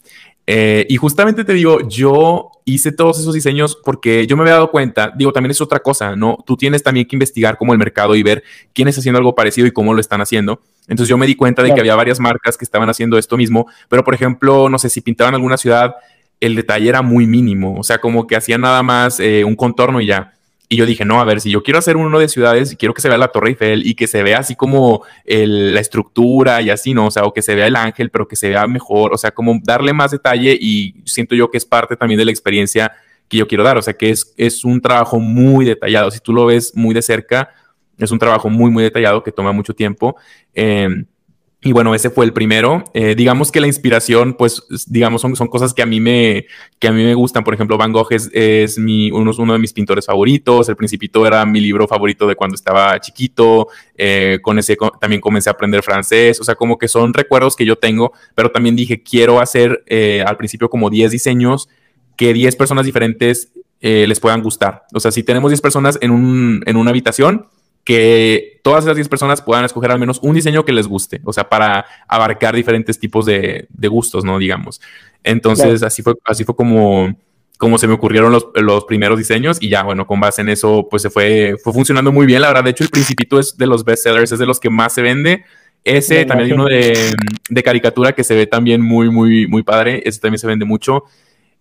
Eh, 0.47 0.87
y 0.89 0.97
justamente 0.97 1.45
te 1.45 1.53
digo, 1.53 1.89
yo 1.89 2.51
hice 2.65 2.93
todos 2.93 3.19
esos 3.19 3.35
diseños 3.35 3.79
porque 3.85 4.27
yo 4.27 4.37
me 4.37 4.43
había 4.43 4.55
dado 4.55 4.71
cuenta, 4.71 5.13
digo, 5.17 5.33
también 5.33 5.53
es 5.53 5.61
otra 5.61 5.81
cosa, 5.81 6.17
¿no? 6.17 6.39
Tú 6.47 6.57
tienes 6.57 6.83
también 6.83 7.07
que 7.07 7.17
investigar 7.17 7.57
como 7.57 7.73
el 7.73 7.79
mercado 7.79 8.15
y 8.15 8.23
ver 8.23 8.43
quién 8.73 8.89
está 8.89 9.01
haciendo 9.01 9.19
algo 9.19 9.35
parecido 9.35 9.67
y 9.67 9.71
cómo 9.71 9.95
lo 9.95 10.01
están 10.01 10.21
haciendo. 10.21 10.61
Entonces 10.89 11.09
yo 11.09 11.17
me 11.17 11.27
di 11.27 11.37
cuenta 11.37 11.63
de 11.63 11.73
que 11.73 11.81
había 11.81 11.95
varias 11.95 12.19
marcas 12.19 12.57
que 12.57 12.65
estaban 12.65 12.89
haciendo 12.89 13.19
esto 13.19 13.37
mismo, 13.37 13.69
pero 13.89 14.03
por 14.05 14.15
ejemplo, 14.15 14.69
no 14.69 14.79
sé 14.79 14.89
si 14.89 15.01
pintaban 15.01 15.35
alguna 15.35 15.57
ciudad, 15.57 15.95
el 16.41 16.57
detalle 16.57 16.89
era 16.89 17.03
muy 17.03 17.27
mínimo, 17.27 17.79
o 17.79 17.85
sea, 17.85 17.99
como 17.99 18.27
que 18.27 18.35
hacían 18.35 18.63
nada 18.63 18.83
más 18.83 19.21
eh, 19.21 19.45
un 19.45 19.55
contorno 19.55 20.01
y 20.01 20.07
ya. 20.07 20.35
Y 20.73 20.77
yo 20.77 20.87
dije, 20.87 21.05
no, 21.05 21.21
a 21.21 21.25
ver, 21.25 21.43
si 21.43 21.51
yo 21.51 21.63
quiero 21.63 21.81
hacer 21.81 21.99
uno 21.99 22.19
de 22.19 22.29
ciudades, 22.29 22.75
quiero 22.79 22.95
que 22.95 23.03
se 23.03 23.11
vea 23.11 23.19
la 23.19 23.29
Torre 23.29 23.51
Eiffel 23.51 23.87
y 23.87 23.95
que 23.95 24.07
se 24.07 24.23
vea 24.23 24.39
así 24.39 24.57
como 24.57 25.03
la 25.27 25.79
estructura 25.79 26.63
y 26.63 26.71
así, 26.71 26.95
¿no? 26.95 27.09
O 27.09 27.11
sea, 27.11 27.25
o 27.25 27.35
que 27.35 27.43
se 27.43 27.55
vea 27.55 27.67
el 27.67 27.77
ángel, 27.77 28.09
pero 28.09 28.27
que 28.27 28.37
se 28.37 28.49
vea 28.49 28.67
mejor, 28.67 29.13
o 29.13 29.19
sea, 29.19 29.33
como 29.33 29.61
darle 29.63 29.93
más 29.93 30.13
detalle 30.13 30.57
y 30.59 30.95
siento 31.05 31.35
yo 31.35 31.51
que 31.51 31.59
es 31.59 31.67
parte 31.67 31.95
también 31.95 32.17
de 32.17 32.25
la 32.25 32.31
experiencia 32.31 32.91
que 33.29 33.37
yo 33.37 33.47
quiero 33.47 33.65
dar, 33.65 33.77
o 33.77 33.83
sea, 33.83 33.93
que 33.93 34.09
es, 34.09 34.33
es 34.39 34.65
un 34.65 34.81
trabajo 34.81 35.21
muy 35.21 35.67
detallado. 35.67 36.11
Si 36.11 36.21
tú 36.21 36.33
lo 36.33 36.47
ves 36.47 36.75
muy 36.75 36.95
de 36.95 37.03
cerca, 37.03 37.51
es 37.99 38.11
un 38.11 38.19
trabajo 38.19 38.49
muy, 38.49 38.71
muy 38.71 38.83
detallado 38.83 39.23
que 39.23 39.31
toma 39.31 39.53
mucho 39.53 39.75
tiempo. 39.75 40.17
Eh, 40.55 40.89
y 41.65 41.71
bueno, 41.71 41.95
ese 41.95 42.11
fue 42.11 42.25
el 42.25 42.33
primero. 42.33 42.83
Eh, 42.93 43.15
digamos 43.15 43.53
que 43.53 43.61
la 43.61 43.69
inspiración, 43.69 44.35
pues, 44.35 44.65
digamos, 44.89 45.21
son, 45.21 45.37
son 45.37 45.47
cosas 45.47 45.73
que 45.73 45.81
a 45.81 45.87
mí 45.87 46.01
me, 46.01 46.47
que 46.81 46.89
a 46.89 46.93
mí 46.93 47.05
me 47.05 47.15
gustan. 47.15 47.45
Por 47.45 47.55
ejemplo, 47.55 47.79
Van 47.79 47.93
Gogh 47.93 48.09
es, 48.11 48.29
es 48.33 48.79
mi, 48.81 49.13
uno, 49.13 49.31
uno, 49.39 49.53
de 49.53 49.61
mis 49.61 49.73
pintores 49.73 50.07
favoritos. 50.07 50.69
El 50.69 50.75
Principito 50.75 51.25
era 51.25 51.47
mi 51.47 51.61
libro 51.61 51.87
favorito 51.87 52.27
de 52.27 52.35
cuando 52.35 52.57
estaba 52.57 53.01
chiquito. 53.01 53.69
Eh, 53.97 54.41
con 54.43 54.59
ese 54.59 54.77
también 55.01 55.21
comencé 55.21 55.51
a 55.51 55.53
aprender 55.53 55.85
francés. 55.85 56.41
O 56.41 56.45
sea, 56.45 56.57
como 56.57 56.79
que 56.79 56.89
son 56.89 57.15
recuerdos 57.15 57.55
que 57.55 57.65
yo 57.65 57.77
tengo, 57.77 58.13
pero 58.35 58.51
también 58.51 58.75
dije, 58.75 59.01
quiero 59.01 59.39
hacer 59.39 59.85
eh, 59.87 60.25
al 60.27 60.37
principio 60.37 60.69
como 60.69 60.91
10 60.91 61.13
diseños 61.13 61.69
que 62.17 62.33
10 62.33 62.57
personas 62.57 62.87
diferentes 62.87 63.53
les 63.81 64.21
puedan 64.21 64.43
gustar. 64.43 64.85
O 64.95 65.01
sea, 65.01 65.11
si 65.11 65.25
tenemos 65.25 65.51
10 65.51 65.61
personas 65.61 65.99
en, 66.01 66.13
un, 66.13 66.63
en 66.67 66.77
una 66.77 66.91
habitación, 66.91 67.49
que 67.85 68.61
todas 68.63 68.85
esas 68.85 68.97
10 68.97 69.09
personas 69.09 69.43
puedan 69.43 69.65
escoger 69.65 69.91
al 69.91 69.99
menos 69.99 70.21
un 70.23 70.35
diseño 70.35 70.65
que 70.65 70.73
les 70.73 70.87
guste, 70.87 71.21
o 71.25 71.33
sea, 71.33 71.49
para 71.49 71.85
abarcar 72.07 72.55
diferentes 72.55 72.99
tipos 72.99 73.27
de, 73.27 73.67
gustos, 73.89 74.25
¿no? 74.25 74.39
Digamos. 74.39 74.81
Entonces, 75.25 75.83
así 75.83 76.03
fue, 76.03 76.15
así 76.25 76.45
fue 76.45 76.55
como, 76.55 77.17
como 77.59 77.79
se 77.79 77.87
me 77.87 77.95
ocurrieron 77.95 78.33
los, 78.33 78.49
los, 78.55 78.85
primeros 78.85 79.19
diseños 79.19 79.59
y 79.61 79.69
ya, 79.69 79.83
bueno, 79.83 80.07
con 80.07 80.21
base 80.21 80.43
en 80.43 80.49
eso, 80.49 80.87
pues 80.91 81.03
se 81.03 81.11
fue, 81.11 81.57
fue 81.63 81.73
funcionando 81.73 82.13
muy 82.13 82.27
bien, 82.27 82.41
la 82.43 82.49
verdad. 82.49 82.65
De 82.65 82.71
hecho, 82.71 82.85
el 82.85 82.91
Principito 82.91 83.39
es 83.39 83.57
de 83.57 83.67
los 83.67 83.85
bestsellers, 83.85 84.33
es 84.33 84.39
de 84.39 84.47
los 84.47 84.61
que 84.61 84.71
más 84.71 84.93
se 84.93 85.03
vende. 85.03 85.45
Ese, 85.85 86.25
también 86.25 86.51
hay 86.51 86.53
uno 86.53 86.67
de, 86.67 87.13
de, 87.51 87.63
caricatura 87.65 88.13
que 88.13 88.23
se 88.23 88.37
ve 88.37 88.47
también 88.47 88.81
muy, 88.81 89.11
muy, 89.11 89.49
muy 89.49 89.65
padre. 89.65 90.03
Ese 90.05 90.21
también 90.21 90.39
se 90.39 90.47
vende 90.47 90.65
mucho. 90.65 91.05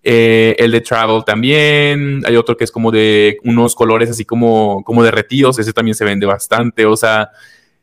Eh, 0.03 0.55
el 0.58 0.72
de 0.72 0.81
Travel 0.81 1.24
también. 1.25 2.22
Hay 2.25 2.36
otro 2.36 2.58
que 2.58 2.63
es 2.63 2.72
como 2.72 2.91
de 2.91 3.38
unos 3.43 3.75
colores 3.75 4.10
así 4.10 4.25
como, 4.25 4.84
como 4.84 5.03
derretidos. 5.03 5.60
Ese 5.60 5.74
también 5.74 5.96
se 5.96 6.05
vende 6.05 6.25
bastante. 6.25 6.86
O 6.86 6.96
sea, 6.96 7.29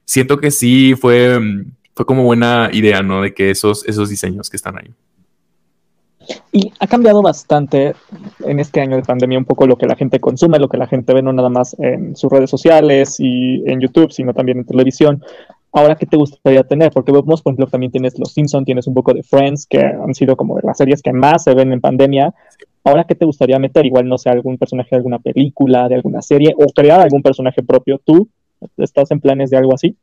siento 0.04 0.38
que 0.38 0.50
sí 0.50 0.94
fue, 0.94 1.38
fue 1.94 2.06
como 2.06 2.24
buena 2.24 2.70
idea, 2.72 3.02
¿no? 3.02 3.22
De 3.22 3.34
que 3.34 3.50
esos, 3.50 3.86
esos 3.86 4.08
diseños 4.08 4.50
que 4.50 4.56
están 4.56 4.78
ahí. 4.78 4.90
Y 6.52 6.72
ha 6.78 6.86
cambiado 6.86 7.22
bastante 7.22 7.94
en 8.44 8.60
este 8.60 8.80
año 8.80 8.96
de 8.96 9.02
pandemia 9.02 9.38
un 9.38 9.44
poco 9.44 9.66
lo 9.66 9.76
que 9.76 9.86
la 9.86 9.96
gente 9.96 10.20
consume, 10.20 10.58
lo 10.58 10.68
que 10.68 10.76
la 10.76 10.86
gente 10.86 11.14
ve 11.14 11.22
no 11.22 11.32
nada 11.32 11.48
más 11.48 11.74
en 11.78 12.16
sus 12.16 12.30
redes 12.30 12.50
sociales 12.50 13.16
y 13.18 13.62
en 13.66 13.80
YouTube, 13.80 14.12
sino 14.12 14.34
también 14.34 14.58
en 14.58 14.64
televisión. 14.66 15.22
Ahora, 15.72 15.96
¿qué 15.96 16.06
te 16.06 16.16
gustaría 16.16 16.62
tener? 16.64 16.90
Porque 16.92 17.12
vemos, 17.12 17.42
por 17.42 17.52
ejemplo, 17.52 17.66
también 17.66 17.92
tienes 17.92 18.18
Los 18.18 18.32
Simpsons, 18.32 18.64
tienes 18.64 18.86
un 18.86 18.94
poco 18.94 19.12
de 19.12 19.22
Friends, 19.22 19.66
que 19.66 19.80
han 19.80 20.14
sido 20.14 20.36
como 20.36 20.56
de 20.56 20.62
las 20.64 20.78
series 20.78 21.02
que 21.02 21.12
más 21.12 21.44
se 21.44 21.54
ven 21.54 21.72
en 21.72 21.80
pandemia. 21.80 22.34
Ahora, 22.84 23.04
¿qué 23.04 23.14
te 23.14 23.26
gustaría 23.26 23.58
meter? 23.58 23.84
Igual, 23.84 24.08
no 24.08 24.16
sé, 24.16 24.30
algún 24.30 24.56
personaje 24.56 24.88
de 24.92 24.96
alguna 24.96 25.18
película, 25.18 25.88
de 25.88 25.96
alguna 25.96 26.22
serie, 26.22 26.54
o 26.56 26.66
crear 26.72 27.00
algún 27.00 27.22
personaje 27.22 27.62
propio. 27.62 28.00
¿Tú 28.02 28.28
estás 28.78 29.10
en 29.10 29.20
planes 29.20 29.50
de 29.50 29.58
algo 29.58 29.74
así? 29.74 29.96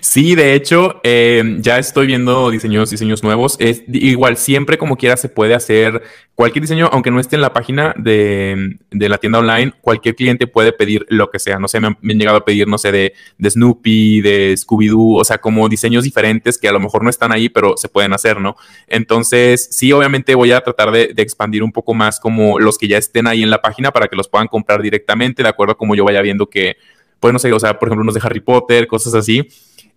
Sí, 0.00 0.34
de 0.34 0.54
hecho, 0.54 1.00
eh, 1.04 1.58
ya 1.60 1.78
estoy 1.78 2.06
viendo 2.06 2.50
diseños, 2.50 2.90
diseños 2.90 3.22
nuevos. 3.22 3.56
Es, 3.60 3.84
igual, 3.86 4.36
siempre 4.36 4.78
como 4.78 4.96
quiera 4.96 5.16
se 5.16 5.28
puede 5.28 5.54
hacer 5.54 6.02
cualquier 6.34 6.62
diseño, 6.62 6.88
aunque 6.92 7.10
no 7.10 7.20
esté 7.20 7.36
en 7.36 7.42
la 7.42 7.52
página 7.52 7.94
de, 7.96 8.78
la 8.90 9.18
tienda 9.18 9.38
online, 9.38 9.72
cualquier 9.80 10.16
cliente 10.16 10.46
puede 10.46 10.72
pedir 10.72 11.06
lo 11.08 11.30
que 11.30 11.38
sea. 11.38 11.58
No 11.58 11.68
sé, 11.68 11.78
me 11.80 11.88
han, 11.88 11.96
llegado 12.02 12.38
a 12.38 12.44
pedir, 12.44 12.66
no 12.66 12.78
sé, 12.78 12.90
de, 12.90 13.12
Snoopy, 13.48 14.22
de 14.22 14.54
Scooby-Doo, 14.56 15.20
o 15.20 15.24
sea, 15.24 15.38
como 15.38 15.68
diseños 15.68 16.02
diferentes 16.02 16.58
que 16.58 16.68
a 16.68 16.72
lo 16.72 16.80
mejor 16.80 17.04
no 17.04 17.10
están 17.10 17.30
ahí, 17.30 17.48
pero 17.48 17.76
se 17.76 17.88
pueden 17.88 18.12
hacer, 18.12 18.40
¿no? 18.40 18.56
Entonces, 18.88 19.68
sí, 19.70 19.92
obviamente 19.92 20.34
voy 20.34 20.50
a 20.52 20.62
tratar 20.62 20.90
de, 20.90 21.12
de 21.14 21.22
expandir 21.22 21.62
un 21.62 21.72
poco 21.72 21.94
más 21.94 22.18
como 22.18 22.58
los 22.58 22.76
que 22.76 22.88
ya 22.88 22.98
estén 22.98 23.26
ahí 23.28 23.42
en 23.42 23.50
la 23.50 23.62
página 23.62 23.92
para 23.92 24.08
que 24.08 24.16
los 24.16 24.28
puedan 24.28 24.48
comprar 24.48 24.82
directamente, 24.82 25.42
de 25.42 25.48
acuerdo 25.48 25.72
a 25.72 25.76
como 25.76 25.94
yo 25.94 26.04
vaya 26.04 26.22
viendo 26.22 26.46
que 26.48 26.76
pues 27.20 27.32
no 27.32 27.38
sé, 27.38 27.52
o 27.52 27.60
sea, 27.60 27.78
por 27.78 27.88
ejemplo, 27.88 28.02
unos 28.02 28.14
de 28.14 28.20
Harry 28.24 28.40
Potter, 28.40 28.86
cosas 28.86 29.14
así. 29.14 29.46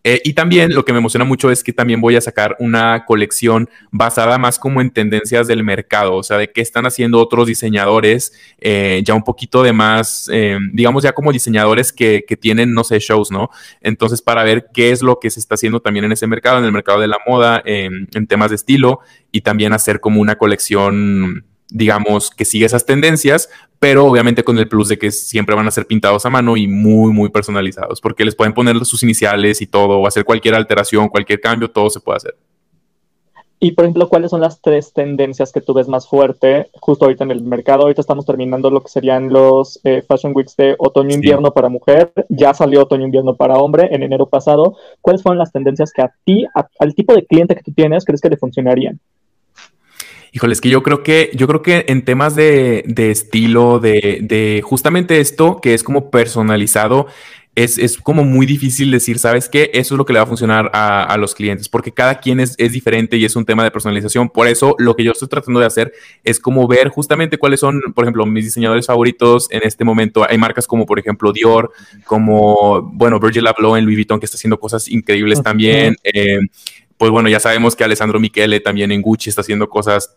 Eh, 0.05 0.21
y 0.25 0.33
también 0.33 0.73
lo 0.73 0.83
que 0.83 0.91
me 0.91 0.99
emociona 0.99 1.23
mucho 1.23 1.49
es 1.49 1.63
que 1.63 1.71
también 1.71 2.01
voy 2.01 2.17
a 2.17 2.21
sacar 2.21 2.57
una 2.59 3.05
colección 3.05 3.69
basada 3.89 4.37
más 4.37 4.59
como 4.59 4.81
en 4.81 4.91
tendencias 4.91 5.47
del 5.47 5.63
mercado, 5.63 6.15
o 6.15 6.23
sea, 6.23 6.37
de 6.37 6.51
qué 6.51 6.59
están 6.59 6.85
haciendo 6.85 7.21
otros 7.21 7.47
diseñadores, 7.47 8.33
eh, 8.59 9.01
ya 9.05 9.13
un 9.13 9.23
poquito 9.23 9.63
de 9.63 9.71
más, 9.71 10.29
eh, 10.33 10.57
digamos, 10.73 11.03
ya 11.03 11.13
como 11.13 11.31
diseñadores 11.31 11.93
que, 11.93 12.25
que, 12.27 12.35
tienen, 12.35 12.73
no 12.73 12.83
sé, 12.83 12.99
shows, 12.99 13.31
¿no? 13.31 13.49
Entonces, 13.79 14.21
para 14.21 14.43
ver 14.43 14.67
qué 14.73 14.91
es 14.91 15.01
lo 15.01 15.19
que 15.21 15.29
se 15.29 15.39
está 15.39 15.55
haciendo 15.55 15.81
también 15.81 16.03
en 16.03 16.11
ese 16.11 16.27
mercado, 16.27 16.57
en 16.57 16.65
el 16.65 16.73
mercado 16.73 16.99
de 16.99 17.07
la 17.07 17.19
moda, 17.25 17.61
en 17.65 18.27
temas 18.27 18.49
de 18.49 18.57
estilo, 18.57 18.99
y 19.31 19.41
también 19.41 19.71
hacer 19.71 20.01
como 20.01 20.19
una 20.19 20.35
colección 20.37 21.45
digamos, 21.73 22.29
que 22.29 22.45
sigue 22.45 22.67
esas 22.67 22.85
tendencias, 22.85 23.49
pero 23.83 24.05
obviamente 24.05 24.45
con 24.45 24.57
el 24.57 24.69
plus 24.69 24.87
de 24.87 24.97
que 24.97 25.11
siempre 25.11 25.53
van 25.53 25.67
a 25.67 25.71
ser 25.71 25.85
pintados 25.85 26.25
a 26.25 26.29
mano 26.29 26.55
y 26.55 26.69
muy, 26.69 27.11
muy 27.11 27.27
personalizados, 27.27 27.99
porque 27.99 28.23
les 28.23 28.33
pueden 28.33 28.53
poner 28.53 28.85
sus 28.85 29.03
iniciales 29.03 29.61
y 29.61 29.67
todo, 29.67 29.99
o 29.99 30.07
hacer 30.07 30.23
cualquier 30.23 30.55
alteración, 30.55 31.09
cualquier 31.09 31.41
cambio, 31.41 31.69
todo 31.69 31.89
se 31.89 31.99
puede 31.99 32.15
hacer. 32.15 32.37
Y 33.59 33.73
por 33.73 33.83
ejemplo, 33.83 34.07
¿cuáles 34.07 34.31
son 34.31 34.39
las 34.39 34.61
tres 34.61 34.93
tendencias 34.93 35.51
que 35.51 35.59
tú 35.59 35.73
ves 35.73 35.89
más 35.89 36.07
fuerte 36.07 36.69
justo 36.79 37.03
ahorita 37.03 37.25
en 37.25 37.31
el 37.31 37.43
mercado? 37.43 37.81
Ahorita 37.81 37.99
estamos 37.99 38.25
terminando 38.25 38.69
lo 38.69 38.81
que 38.81 38.87
serían 38.87 39.27
los 39.27 39.77
eh, 39.83 40.01
Fashion 40.07 40.31
Weeks 40.33 40.55
de 40.55 40.75
otoño-invierno 40.77 41.51
para 41.51 41.67
mujer. 41.67 42.13
Ya 42.29 42.53
salió 42.53 42.83
otoño-invierno 42.83 43.35
para 43.35 43.55
hombre 43.55 43.89
en 43.91 44.01
enero 44.01 44.27
pasado. 44.27 44.77
¿Cuáles 45.01 45.21
fueron 45.21 45.39
las 45.39 45.51
tendencias 45.51 45.91
que 45.91 46.03
a 46.03 46.13
ti, 46.23 46.45
al 46.79 46.95
tipo 46.95 47.13
de 47.13 47.25
cliente 47.25 47.53
que 47.53 47.63
tú 47.63 47.73
tienes, 47.73 48.05
crees 48.05 48.21
que 48.21 48.29
le 48.29 48.37
funcionarían? 48.37 48.97
Híjole, 50.35 50.53
es 50.53 50.61
que 50.61 50.69
yo 50.69 50.81
creo 50.81 51.03
que, 51.03 51.29
yo 51.35 51.47
creo 51.47 51.61
que 51.61 51.85
en 51.89 52.03
temas 52.03 52.35
de, 52.35 52.83
estilo, 52.97 53.79
de, 53.79 54.61
justamente 54.63 55.19
esto, 55.19 55.61
que 55.61 55.75
es 55.75 55.83
como 55.83 56.09
personalizado, 56.09 57.05
es, 57.53 57.99
como 58.01 58.23
muy 58.23 58.47
difícil 58.47 58.89
decir, 58.89 59.19
¿sabes 59.19 59.47
qué? 59.47 59.69
Eso 59.75 59.93
es 59.93 59.97
lo 59.99 60.05
que 60.05 60.13
le 60.13 60.17
va 60.17 60.23
a 60.23 60.27
funcionar 60.27 60.71
a, 60.73 61.15
los 61.19 61.35
clientes, 61.35 61.69
porque 61.69 61.91
cada 61.91 62.19
quien 62.19 62.39
es, 62.39 62.55
es, 62.57 62.71
diferente 62.71 63.15
y 63.17 63.25
es 63.25 63.35
un 63.35 63.45
tema 63.45 63.63
de 63.63 63.69
personalización. 63.69 64.27
Por 64.27 64.47
eso 64.47 64.75
lo 64.79 64.95
que 64.95 65.03
yo 65.03 65.11
estoy 65.11 65.27
tratando 65.27 65.59
de 65.59 65.67
hacer 65.67 65.93
es 66.23 66.39
como 66.39 66.67
ver 66.67 66.89
justamente 66.89 67.37
cuáles 67.37 67.59
son, 67.59 67.79
por 67.93 68.03
ejemplo, 68.03 68.25
mis 68.25 68.45
diseñadores 68.45 68.87
favoritos 68.87 69.47
en 69.51 69.61
este 69.63 69.83
momento. 69.83 70.25
Hay 70.27 70.39
marcas 70.39 70.65
como, 70.65 70.87
por 70.87 70.97
ejemplo, 70.97 71.31
Dior, 71.31 71.71
como, 72.05 72.81
bueno, 72.81 73.19
Virgil 73.19 73.45
Abloh 73.45 73.77
en 73.77 73.85
Louis 73.85 73.97
Vuitton, 73.97 74.19
que 74.19 74.25
está 74.25 74.37
haciendo 74.37 74.59
cosas 74.59 74.87
increíbles 74.87 75.43
también. 75.43 75.95
Eh, 76.03 76.39
pues 77.03 77.11
bueno, 77.11 77.27
ya 77.27 77.41
sabemos 77.41 77.75
que 77.75 77.83
Alessandro 77.83 78.17
Michele 78.17 78.61
también 78.61 78.89
en 78.93 79.01
Gucci 79.01 79.29
está 79.29 79.41
haciendo 79.41 79.67
cosas 79.67 80.15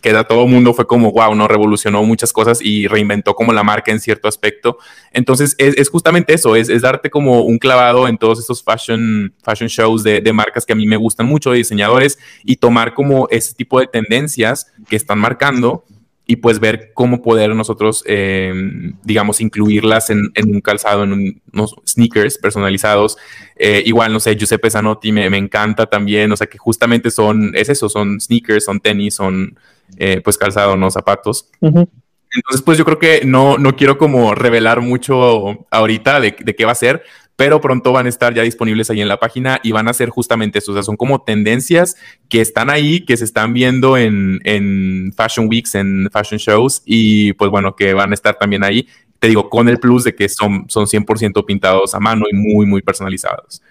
que 0.00 0.08
a 0.08 0.24
todo 0.24 0.46
mundo 0.46 0.72
fue 0.72 0.86
como, 0.86 1.12
wow, 1.12 1.34
no 1.34 1.46
revolucionó 1.46 2.02
muchas 2.02 2.32
cosas 2.32 2.60
y 2.62 2.86
reinventó 2.86 3.34
como 3.34 3.52
la 3.52 3.62
marca 3.62 3.92
en 3.92 4.00
cierto 4.00 4.26
aspecto. 4.26 4.78
Entonces, 5.12 5.54
es, 5.58 5.86
justamente 5.90 6.32
eso, 6.32 6.56
es, 6.56 6.80
darte 6.80 7.10
como 7.10 7.42
un 7.42 7.58
clavado 7.58 8.08
en 8.08 8.16
todos 8.16 8.38
estos 8.38 8.62
fashion, 8.62 9.34
fashion 9.42 9.68
shows 9.68 10.02
de, 10.02 10.22
de, 10.22 10.32
marcas 10.32 10.64
que 10.64 10.72
a 10.72 10.76
mí 10.76 10.86
me 10.86 10.96
gustan 10.96 11.26
mucho, 11.26 11.50
de 11.50 11.58
diseñadores, 11.58 12.18
y 12.42 12.56
tomar 12.56 12.94
como 12.94 13.28
ese 13.30 13.52
tipo 13.52 13.78
de 13.78 13.86
tendencias 13.86 14.72
que 14.88 14.96
están 14.96 15.18
marcando 15.18 15.84
y 16.26 16.36
pues 16.36 16.58
ver 16.58 16.92
cómo 16.94 17.20
poder 17.20 17.54
nosotros, 17.54 18.02
em, 18.06 18.94
digamos, 19.02 19.40
incluirlas 19.40 20.08
en, 20.08 20.30
un 20.46 20.60
calzado, 20.60 21.04
en 21.04 21.42
unos 21.52 21.76
sneakers 21.86 22.38
personalizados. 22.38 23.18
Eh, 23.56 23.82
igual, 23.84 24.12
no 24.12 24.20
sé, 24.20 24.34
Giuseppe 24.34 24.70
Zanotti 24.70 25.12
me, 25.12 25.28
me, 25.28 25.36
encanta 25.36 25.86
también, 25.86 26.32
o 26.32 26.36
sea, 26.36 26.46
que 26.46 26.56
justamente 26.56 27.10
son, 27.10 27.52
es 27.54 27.68
eso, 27.68 27.88
son 27.90 28.20
sneakers, 28.20 28.64
son 28.64 28.80
tenis, 28.80 29.14
son 29.14 29.58
eh, 29.98 30.22
pues 30.24 30.38
calzado, 30.38 30.76
¿no? 30.76 30.90
Zapatos. 30.90 31.50
Entonces, 31.60 32.62
pues 32.64 32.78
yo 32.78 32.84
creo 32.84 32.98
que 32.98 33.22
no, 33.24 33.58
no 33.58 33.76
quiero 33.76 33.98
como 33.98 34.34
revelar 34.34 34.80
mucho 34.80 35.66
ahorita 35.70 36.20
de, 36.20 36.34
de, 36.38 36.54
qué 36.56 36.64
va 36.64 36.72
a 36.72 36.76
ser, 36.76 37.04
pero 37.36 37.60
pronto 37.60 37.92
van 37.92 38.06
a 38.06 38.08
estar 38.08 38.32
ya 38.34 38.42
disponibles 38.42 38.90
ahí 38.90 39.00
en 39.00 39.08
la 39.08 39.18
página 39.18 39.60
y 39.62 39.72
van 39.72 39.88
a 39.88 39.92
ser 39.92 40.08
justamente 40.08 40.58
eso. 40.58 40.72
O 40.72 40.74
sea, 40.74 40.82
son 40.82 40.96
como 40.96 41.22
tendencias 41.22 41.96
que 42.28 42.40
están 42.40 42.70
ahí, 42.70 43.04
que 43.04 43.16
se 43.16 43.24
están 43.24 43.52
viendo 43.52 43.96
en, 43.96 44.40
en 44.44 45.12
Fashion 45.16 45.48
Weeks, 45.48 45.74
en 45.74 46.08
Fashion 46.12 46.38
Shows 46.38 46.82
y 46.84 47.32
pues 47.34 47.50
bueno, 47.50 47.74
que 47.74 47.94
van 47.94 48.12
a 48.12 48.14
estar 48.14 48.36
también 48.36 48.62
ahí. 48.62 48.86
Te 49.18 49.28
digo, 49.28 49.48
con 49.50 49.68
el 49.68 49.78
plus 49.78 50.04
de 50.04 50.14
que 50.14 50.28
son, 50.28 50.66
son 50.68 50.86
100% 50.86 51.44
pintados 51.44 51.94
a 51.94 52.00
mano 52.00 52.26
y 52.30 52.36
muy, 52.36 52.66
muy 52.66 52.82
personalizados. 52.82 53.62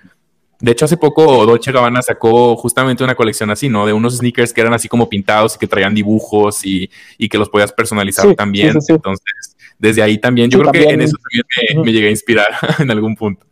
De 0.60 0.72
hecho, 0.72 0.86
hace 0.86 0.96
poco 0.96 1.46
Dolce 1.46 1.72
Gabbana 1.74 2.02
sacó 2.02 2.56
justamente 2.56 3.04
una 3.04 3.16
colección 3.16 3.52
así, 3.52 3.68
¿no? 3.68 3.86
De 3.86 3.92
unos 3.92 4.18
sneakers 4.18 4.54
que 4.54 4.62
eran 4.62 4.74
así 4.74 4.88
como 4.88 5.10
pintados 5.10 5.56
y 5.56 5.60
que 5.60 5.68
traían 5.68 5.94
dibujos 5.94 6.66
y, 6.66 6.90
y 7.18 7.28
que 7.28 7.38
los 7.38 7.50
podías 7.50 7.74
personalizar 7.74 8.34
también. 8.36 8.70
Entonces, 8.88 9.58
desde 9.78 10.02
ahí 10.02 10.18
también, 10.18 10.50
yo 10.50 10.60
creo 10.60 10.72
que 10.72 10.84
en 10.84 11.02
eso 11.02 11.18
también 11.18 11.86
me, 11.86 11.92
llegué 11.92 12.08
a 12.08 12.12
inspirar 12.12 12.48
en 12.80 12.90
algún 12.92 13.16
punto. 13.18 13.46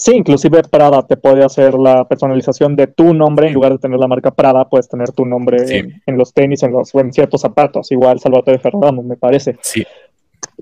Sí, 0.00 0.12
inclusive 0.14 0.62
Prada 0.62 1.06
te 1.06 1.18
puede 1.18 1.44
hacer 1.44 1.74
la 1.74 2.08
personalización 2.08 2.74
de 2.74 2.86
tu 2.86 3.12
nombre, 3.12 3.48
en 3.48 3.52
lugar 3.52 3.72
de 3.72 3.78
tener 3.78 3.98
la 3.98 4.08
marca 4.08 4.30
Prada, 4.30 4.66
puedes 4.66 4.88
tener 4.88 5.12
tu 5.12 5.26
nombre 5.26 5.58
en, 6.06 6.16
los 6.16 6.32
tenis, 6.32 6.62
en 6.62 6.72
los 6.72 6.94
en 6.94 7.12
ciertos 7.12 7.42
zapatos, 7.42 7.92
igual 7.92 8.18
Salvatore 8.18 8.58
Ferragamo, 8.58 9.02
me 9.02 9.18
parece. 9.18 9.58
Sí. 9.60 9.84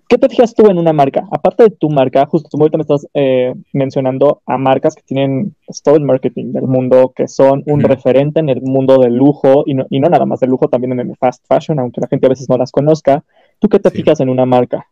¿Qué 0.09 0.19
te 0.19 0.29
fijas 0.29 0.57
tú 0.57 0.69
en 0.69 0.77
una 0.77 0.93
marca? 0.93 1.23
Aparte 1.31 1.63
de 1.63 1.71
tu 1.71 1.89
marca, 1.89 2.27
justo 2.27 2.49
tú 2.49 2.57
ahorita 2.61 2.79
me 2.79 2.83
estás 2.83 3.07
eh, 3.15 3.55
mencionando 3.73 4.43
a 4.45 4.59
marcas 4.59 4.97
que 4.97 5.03
tienen 5.03 5.55
pues, 5.65 5.83
todo 5.83 5.95
el 5.95 6.03
marketing 6.03 6.51
del 6.51 6.65
mundo, 6.65 7.13
que 7.15 7.29
son 7.29 7.63
un 7.67 7.81
referente 7.83 8.41
en 8.41 8.49
el 8.49 8.61
mundo 8.61 8.99
del 8.99 9.15
lujo, 9.15 9.63
y 9.67 9.75
no, 9.75 9.87
y 9.89 10.01
no, 10.01 10.09
nada 10.09 10.27
más 10.27 10.41
del 10.41 10.51
lujo, 10.51 10.67
también 10.67 10.99
en 10.99 11.11
el 11.11 11.17
fast 11.17 11.47
fashion, 11.47 11.79
aunque 11.79 12.01
la 12.01 12.09
gente 12.09 12.27
a 12.27 12.31
veces 12.31 12.49
no 12.49 12.59
las 12.59 12.73
conozca. 12.73 13.23
¿Tú 13.61 13.69
qué 13.69 13.79
te 13.79 13.93
fijas 13.93 14.19
en 14.19 14.31
una 14.31 14.47
marca? 14.47 14.89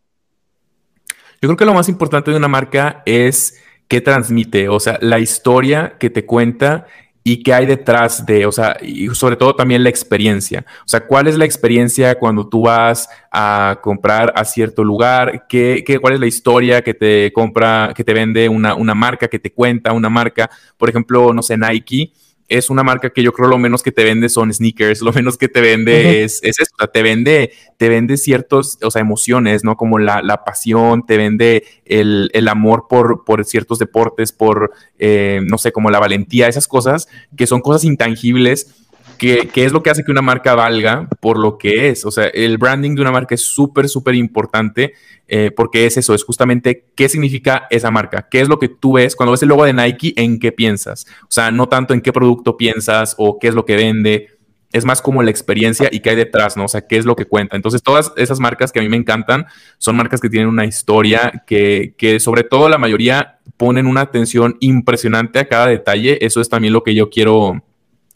Yo 1.41 1.49
creo 1.49 1.57
que 1.57 1.65
lo 1.65 1.73
más 1.73 1.89
importante 1.89 2.31
de 2.31 2.37
una 2.37 2.47
marca 2.47 3.03
es 3.05 3.61
qué 3.87 4.01
transmite, 4.01 4.69
o 4.69 4.79
sea, 4.79 4.97
la 5.01 5.19
historia 5.19 5.95
que 5.99 6.09
te 6.09 6.25
cuenta 6.25 6.87
y 7.23 7.43
qué 7.43 7.53
hay 7.53 7.65
detrás 7.65 8.25
de, 8.25 8.45
o 8.45 8.53
sea, 8.53 8.77
y 8.81 9.09
sobre 9.09 9.35
todo 9.35 9.53
también 9.53 9.83
la 9.83 9.89
experiencia. 9.89 10.65
O 10.85 10.87
sea, 10.87 11.05
¿cuál 11.05 11.27
es 11.27 11.37
la 11.37 11.43
experiencia 11.43 12.15
cuando 12.15 12.47
tú 12.47 12.61
vas 12.61 13.09
a 13.29 13.79
comprar 13.81 14.31
a 14.33 14.45
cierto 14.45 14.81
lugar? 14.81 15.45
¿Qué, 15.49 15.83
qué, 15.85 15.99
cuál 15.99 16.13
es 16.13 16.21
la 16.21 16.27
historia 16.27 16.81
que 16.81 16.93
te 16.93 17.33
compra, 17.33 17.91
que 17.93 18.05
te 18.05 18.13
vende 18.13 18.47
una, 18.47 18.75
una 18.75 18.95
marca, 18.95 19.27
que 19.27 19.39
te 19.39 19.51
cuenta 19.51 19.91
una 19.91 20.09
marca? 20.09 20.49
Por 20.77 20.89
ejemplo, 20.89 21.33
no 21.33 21.43
sé, 21.43 21.57
Nike 21.57 22.13
es 22.47 22.69
una 22.69 22.83
marca 22.83 23.09
que 23.09 23.23
yo 23.23 23.33
creo 23.33 23.49
lo 23.49 23.57
menos 23.57 23.83
que 23.83 23.91
te 23.91 24.03
vende 24.03 24.29
son 24.29 24.53
sneakers, 24.53 25.01
lo 25.01 25.11
menos 25.13 25.37
que 25.37 25.49
te 25.49 25.61
vende 25.61 26.23
es, 26.23 26.39
es 26.43 26.55
sea, 26.55 26.87
te 26.87 27.01
vende, 27.03 27.51
te 27.77 27.89
vende 27.89 28.17
ciertos, 28.17 28.77
o 28.81 28.91
sea, 28.91 29.01
emociones, 29.01 29.63
¿no? 29.63 29.75
Como 29.75 29.99
la, 29.99 30.21
la 30.21 30.43
pasión, 30.43 31.05
te 31.05 31.17
vende 31.17 31.63
el, 31.85 32.29
el, 32.33 32.47
amor 32.47 32.85
por, 32.89 33.25
por 33.25 33.43
ciertos 33.43 33.79
deportes, 33.79 34.31
por, 34.31 34.71
eh, 34.97 35.41
no 35.43 35.57
sé, 35.57 35.71
como 35.71 35.91
la 35.91 35.99
valentía, 35.99 36.47
esas 36.47 36.67
cosas 36.67 37.07
que 37.35 37.47
son 37.47 37.61
cosas 37.61 37.83
intangibles 37.83 38.86
que, 39.17 39.49
es 39.55 39.71
lo 39.71 39.83
que 39.83 39.89
hace 39.89 40.03
que 40.03 40.11
una 40.11 40.21
marca 40.21 40.55
valga 40.55 41.07
por 41.19 41.37
lo 41.37 41.57
que 41.57 41.89
es. 41.89 42.05
O 42.05 42.11
sea, 42.11 42.25
el 42.27 42.57
branding 42.57 42.95
de 42.95 43.01
una 43.01 43.11
marca 43.11 43.35
es 43.35 43.41
súper, 43.41 43.89
súper 43.89 44.15
importante 44.15 44.93
eh, 45.27 45.51
porque 45.51 45.85
es 45.85 45.97
eso, 45.97 46.13
es 46.13 46.23
justamente 46.23 46.85
qué 46.95 47.09
significa 47.09 47.67
esa 47.69 47.91
marca, 47.91 48.27
qué 48.29 48.39
es 48.39 48.47
lo 48.47 48.59
que 48.59 48.69
tú 48.69 48.93
ves 48.93 49.15
cuando 49.15 49.31
ves 49.31 49.43
el 49.43 49.49
logo 49.49 49.65
de 49.65 49.73
Nike, 49.73 50.13
en 50.15 50.39
qué 50.39 50.51
piensas. 50.51 51.05
O 51.23 51.31
sea, 51.31 51.51
no 51.51 51.67
tanto 51.67 51.93
en 51.93 52.01
qué 52.01 52.13
producto 52.13 52.55
piensas 52.55 53.15
o 53.17 53.37
qué 53.39 53.49
es 53.49 53.53
lo 53.53 53.65
que 53.65 53.75
vende, 53.75 54.37
es 54.71 54.85
más 54.85 55.01
como 55.01 55.23
la 55.23 55.31
experiencia 55.31 55.89
y 55.91 56.01
qué 56.01 56.11
hay 56.11 56.15
detrás, 56.15 56.57
¿no? 56.57 56.65
O 56.65 56.67
sea, 56.67 56.87
qué 56.87 56.97
es 56.97 57.05
lo 57.05 57.15
que 57.15 57.25
cuenta. 57.25 57.55
Entonces, 57.55 57.81
todas 57.81 58.11
esas 58.17 58.39
marcas 58.39 58.71
que 58.71 58.79
a 58.79 58.81
mí 58.81 58.89
me 58.89 58.97
encantan 58.97 59.45
son 59.77 59.95
marcas 59.95 60.21
que 60.21 60.29
tienen 60.29 60.49
una 60.49 60.65
historia 60.65 61.43
que, 61.47 61.93
que 61.97 62.19
sobre 62.19 62.43
todo 62.43 62.69
la 62.69 62.77
mayoría 62.77 63.39
ponen 63.55 63.87
una 63.87 64.01
atención 64.01 64.57
impresionante 64.59 65.39
a 65.39 65.47
cada 65.47 65.67
detalle. 65.67 66.23
Eso 66.25 66.41
es 66.41 66.49
también 66.49 66.73
lo 66.73 66.83
que 66.83 66.95
yo 66.95 67.09
quiero 67.09 67.63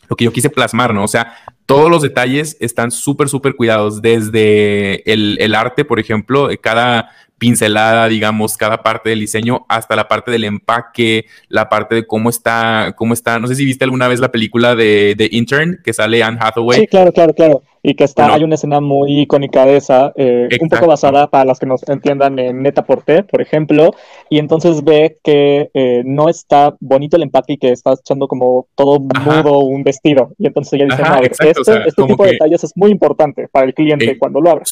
lo 0.09 0.15
que 0.15 0.25
yo 0.25 0.33
quise 0.33 0.49
plasmar, 0.49 0.93
¿no? 0.93 1.03
O 1.03 1.07
sea, 1.07 1.35
todos 1.65 1.89
los 1.89 2.01
detalles 2.01 2.57
están 2.59 2.91
súper, 2.91 3.29
súper 3.29 3.55
cuidados, 3.55 4.01
desde 4.01 5.09
el, 5.11 5.37
el, 5.39 5.55
arte, 5.55 5.85
por 5.85 5.99
ejemplo, 5.99 6.49
cada 6.61 7.11
pincelada, 7.37 8.07
digamos, 8.07 8.55
cada 8.55 8.83
parte 8.83 9.09
del 9.09 9.19
diseño, 9.21 9.65
hasta 9.67 9.95
la 9.95 10.07
parte 10.07 10.29
del 10.29 10.43
empaque, 10.43 11.25
la 11.47 11.69
parte 11.69 11.95
de 11.95 12.05
cómo 12.05 12.29
está, 12.29 12.93
cómo 12.95 13.13
está, 13.15 13.39
no 13.39 13.47
sé 13.47 13.55
si 13.55 13.65
viste 13.65 13.83
alguna 13.83 14.07
vez 14.07 14.19
la 14.19 14.31
película 14.31 14.75
de, 14.75 15.15
de 15.17 15.27
Intern, 15.31 15.79
que 15.83 15.91
sale 15.91 16.21
Anne 16.21 16.37
Hathaway. 16.39 16.81
Sí, 16.81 16.87
claro, 16.87 17.11
claro, 17.11 17.33
claro. 17.33 17.63
Y 17.83 17.95
que 17.95 18.03
está, 18.03 18.33
hay 18.33 18.43
una 18.43 18.55
escena 18.55 18.79
muy 18.79 19.21
icónica 19.21 19.65
de 19.65 19.77
esa, 19.77 20.13
eh, 20.15 20.47
un 20.61 20.69
poco 20.69 20.87
basada 20.87 21.27
para 21.27 21.45
las 21.45 21.59
que 21.59 21.65
nos 21.65 21.87
entiendan 21.89 22.37
en 22.37 22.61
Neta 22.61 22.85
Porté, 22.85 23.23
por 23.23 23.41
ejemplo, 23.41 23.95
y 24.29 24.37
entonces 24.37 24.83
ve 24.83 25.17
que 25.23 25.71
eh, 25.73 26.03
no 26.05 26.29
está 26.29 26.75
bonito 26.79 27.17
el 27.17 27.23
empaque 27.23 27.53
y 27.53 27.57
que 27.57 27.71
está 27.71 27.93
echando 27.93 28.27
como 28.27 28.67
todo 28.75 28.99
mudo 28.99 29.59
un 29.59 29.83
vestido. 29.83 30.33
Y 30.37 30.47
entonces 30.47 30.73
ella 30.73 30.85
dice, 30.85 31.01
no, 31.01 31.21
este, 31.21 31.49
este 31.87 32.03
tipo 32.03 32.23
de 32.23 32.31
detalles 32.33 32.63
es 32.63 32.71
muy 32.75 32.91
importante 32.91 33.47
para 33.51 33.65
el 33.65 33.73
cliente 33.73 34.17
cuando 34.17 34.41
lo 34.41 34.51
abre 34.51 34.63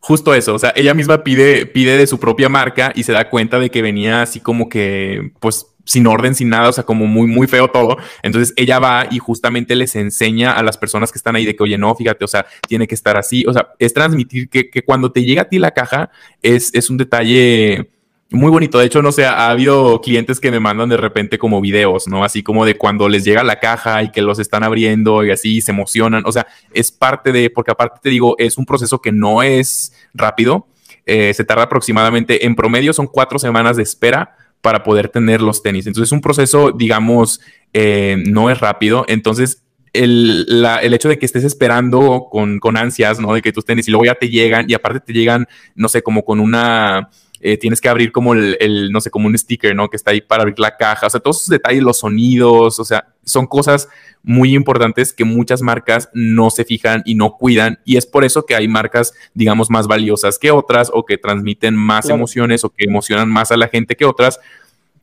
justo 0.00 0.34
eso, 0.34 0.54
o 0.54 0.58
sea, 0.58 0.72
ella 0.74 0.94
misma 0.94 1.22
pide, 1.22 1.66
pide 1.66 1.96
de 1.96 2.06
su 2.06 2.18
propia 2.18 2.48
marca 2.48 2.92
y 2.94 3.02
se 3.02 3.12
da 3.12 3.28
cuenta 3.28 3.58
de 3.58 3.70
que 3.70 3.82
venía 3.82 4.22
así 4.22 4.40
como 4.40 4.68
que, 4.68 5.32
pues, 5.40 5.66
sin 5.84 6.06
orden, 6.06 6.34
sin 6.34 6.48
nada, 6.48 6.68
o 6.68 6.72
sea, 6.72 6.84
como 6.84 7.06
muy, 7.06 7.26
muy 7.26 7.46
feo 7.46 7.68
todo. 7.68 7.96
Entonces 8.22 8.54
ella 8.56 8.78
va 8.78 9.06
y 9.10 9.18
justamente 9.18 9.74
les 9.74 9.96
enseña 9.96 10.52
a 10.52 10.62
las 10.62 10.78
personas 10.78 11.12
que 11.12 11.18
están 11.18 11.36
ahí 11.36 11.44
de 11.44 11.56
que, 11.56 11.62
oye, 11.62 11.78
no, 11.78 11.94
fíjate, 11.94 12.24
o 12.24 12.28
sea, 12.28 12.46
tiene 12.68 12.86
que 12.86 12.94
estar 12.94 13.16
así, 13.16 13.44
o 13.46 13.52
sea, 13.52 13.68
es 13.78 13.92
transmitir 13.94 14.48
que, 14.48 14.70
que 14.70 14.82
cuando 14.82 15.12
te 15.12 15.24
llega 15.24 15.42
a 15.42 15.48
ti 15.48 15.58
la 15.58 15.72
caja 15.72 16.10
es, 16.42 16.74
es 16.74 16.90
un 16.90 16.96
detalle 16.96 17.90
muy 18.32 18.50
bonito. 18.50 18.78
De 18.78 18.86
hecho, 18.86 19.02
no 19.02 19.12
sé, 19.12 19.24
ha 19.24 19.50
habido 19.50 20.00
clientes 20.00 20.38
que 20.38 20.50
me 20.50 20.60
mandan 20.60 20.88
de 20.88 20.96
repente 20.96 21.38
como 21.38 21.60
videos, 21.60 22.06
¿no? 22.06 22.24
Así 22.24 22.42
como 22.42 22.64
de 22.64 22.76
cuando 22.76 23.08
les 23.08 23.24
llega 23.24 23.42
la 23.42 23.58
caja 23.58 24.02
y 24.02 24.10
que 24.10 24.22
los 24.22 24.38
están 24.38 24.62
abriendo 24.62 25.24
y 25.24 25.30
así 25.30 25.60
se 25.60 25.72
emocionan. 25.72 26.22
O 26.26 26.32
sea, 26.32 26.46
es 26.72 26.92
parte 26.92 27.32
de, 27.32 27.50
porque 27.50 27.72
aparte 27.72 27.98
te 28.02 28.10
digo, 28.10 28.36
es 28.38 28.56
un 28.56 28.66
proceso 28.66 29.00
que 29.00 29.12
no 29.12 29.42
es 29.42 29.92
rápido. 30.14 30.68
Eh, 31.06 31.34
se 31.34 31.44
tarda 31.44 31.64
aproximadamente, 31.64 32.46
en 32.46 32.54
promedio 32.54 32.92
son 32.92 33.08
cuatro 33.08 33.38
semanas 33.38 33.76
de 33.76 33.82
espera 33.82 34.36
para 34.60 34.82
poder 34.82 35.08
tener 35.08 35.40
los 35.40 35.62
tenis. 35.62 35.86
Entonces, 35.86 36.08
es 36.08 36.12
un 36.12 36.20
proceso, 36.20 36.72
digamos, 36.72 37.40
eh, 37.72 38.22
no 38.26 38.50
es 38.50 38.60
rápido. 38.60 39.04
Entonces, 39.08 39.62
el, 39.92 40.46
el, 40.82 40.94
hecho 40.94 41.08
de 41.08 41.18
que 41.18 41.26
estés 41.26 41.44
esperando 41.44 42.28
con, 42.30 42.60
con 42.60 42.76
ansias, 42.76 43.18
¿no? 43.18 43.34
De 43.34 43.42
que 43.42 43.52
tus 43.52 43.64
tenis 43.64 43.88
y 43.88 43.90
luego 43.90 44.04
ya 44.04 44.14
te 44.14 44.28
llegan 44.28 44.66
y 44.68 44.74
aparte 44.74 45.00
te 45.00 45.12
llegan, 45.12 45.48
no 45.74 45.88
sé, 45.88 46.02
como 46.02 46.24
con 46.24 46.40
una 46.40 47.10
eh, 47.40 47.56
tienes 47.56 47.80
que 47.80 47.88
abrir 47.88 48.12
como 48.12 48.34
el, 48.34 48.90
no 48.92 49.00
sé, 49.00 49.10
como 49.10 49.26
un 49.26 49.36
sticker, 49.36 49.74
¿no? 49.74 49.88
Que 49.88 49.96
está 49.96 50.10
ahí 50.10 50.20
para 50.20 50.42
abrir 50.42 50.58
la 50.58 50.76
caja, 50.76 51.06
o 51.06 51.10
sea, 51.10 51.20
todos 51.20 51.38
esos 51.38 51.48
detalles, 51.48 51.82
los 51.82 51.98
sonidos, 51.98 52.78
o 52.78 52.84
sea, 52.84 53.08
son 53.24 53.46
cosas 53.46 53.88
muy 54.22 54.54
importantes 54.54 55.12
que 55.12 55.24
muchas 55.24 55.62
marcas 55.62 56.10
no 56.12 56.50
se 56.50 56.64
fijan 56.64 57.02
y 57.06 57.14
no 57.14 57.36
cuidan 57.36 57.78
y 57.84 57.96
es 57.96 58.04
por 58.04 58.24
eso 58.24 58.44
que 58.44 58.54
hay 58.54 58.68
marcas, 58.68 59.14
digamos, 59.32 59.70
más 59.70 59.86
valiosas 59.86 60.38
que 60.38 60.50
otras 60.50 60.90
o 60.92 61.06
que 61.06 61.16
transmiten 61.16 61.74
más 61.74 62.10
emociones 62.10 62.64
o 62.64 62.70
que 62.70 62.84
emocionan 62.84 63.30
más 63.30 63.50
a 63.52 63.56
la 63.56 63.68
gente 63.68 63.96
que 63.96 64.04
otras. 64.04 64.38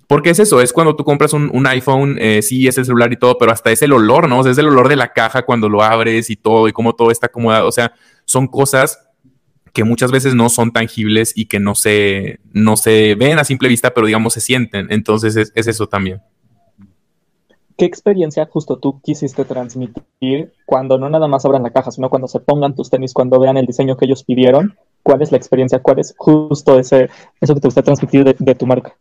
Porque 0.08 0.30
es 0.30 0.40
eso, 0.40 0.62
es 0.62 0.72
cuando 0.72 0.96
tú 0.96 1.04
compras 1.04 1.34
un, 1.34 1.68
iPhone, 1.68 2.18
eh, 2.22 2.42
sí, 2.42 2.66
es 2.66 2.78
el 2.78 2.86
celular 2.86 3.12
y 3.12 3.18
todo, 3.18 3.38
pero 3.38 3.52
hasta 3.52 3.72
es 3.72 3.82
el 3.82 3.92
olor, 3.92 4.30
¿no? 4.30 4.40
O 4.40 4.44
sea, 4.44 4.54
es 4.54 4.58
el 4.58 4.68
olor 4.68 4.88
de 4.88 4.96
la 4.96 5.12
caja 5.12 5.42
cuando 5.42 5.68
lo 5.68 5.84
abres 5.84 6.30
y 6.30 6.38
todo, 6.38 6.70
y 6.70 6.72
cómo 6.72 6.96
todo 6.96 7.12
está 7.12 7.26
acomodado. 7.26 7.68
O 7.68 7.74
sea, 7.74 7.92
son 8.24 8.48
cosas 8.48 9.07
que 9.78 9.84
muchas 9.84 10.12
veces 10.12 10.34
no 10.34 10.50
son 10.50 10.72
tangibles 10.74 11.34
y 11.38 11.46
que 11.46 11.60
no 11.60 11.76
se, 11.76 12.40
no 12.52 12.78
se 12.78 13.14
ven 13.14 13.38
a 13.38 13.44
simple 13.44 13.70
vista, 13.70 13.94
pero 13.94 14.08
digamos 14.08 14.34
se 14.34 14.42
sienten. 14.42 14.88
Entonces 14.90 15.36
es, 15.36 15.52
eso 15.54 15.86
también. 15.86 16.20
¿Qué 17.78 17.86
experiencia 17.86 18.48
justo 18.52 18.80
tú 18.80 19.00
quisiste 19.04 19.46
transmitir 19.46 20.52
cuando 20.66 20.98
no 20.98 21.12
nada 21.12 21.28
más 21.28 21.46
abran 21.46 21.62
la 21.62 21.70
caja, 21.70 21.92
sino 21.92 22.10
cuando 22.10 22.28
se 22.28 22.40
pongan 22.40 22.74
tus 22.74 22.90
tenis, 22.90 23.14
cuando 23.14 23.40
vean 23.40 23.56
el 23.56 23.68
diseño 23.68 23.96
que 23.98 24.06
ellos 24.06 24.24
pidieron? 24.24 24.76
¿Cuál 25.04 25.22
es 25.22 25.30
la 25.32 25.38
experiencia? 25.38 25.78
¿Cuál 25.78 26.00
es 26.00 26.16
justo 26.18 26.80
ese, 26.80 27.12
eso 27.40 27.54
que 27.54 27.62
te 27.62 27.68
gusta 27.68 27.84
transmitir 27.84 28.36
de 28.36 28.56
tu 28.56 28.66
marca? 28.66 28.98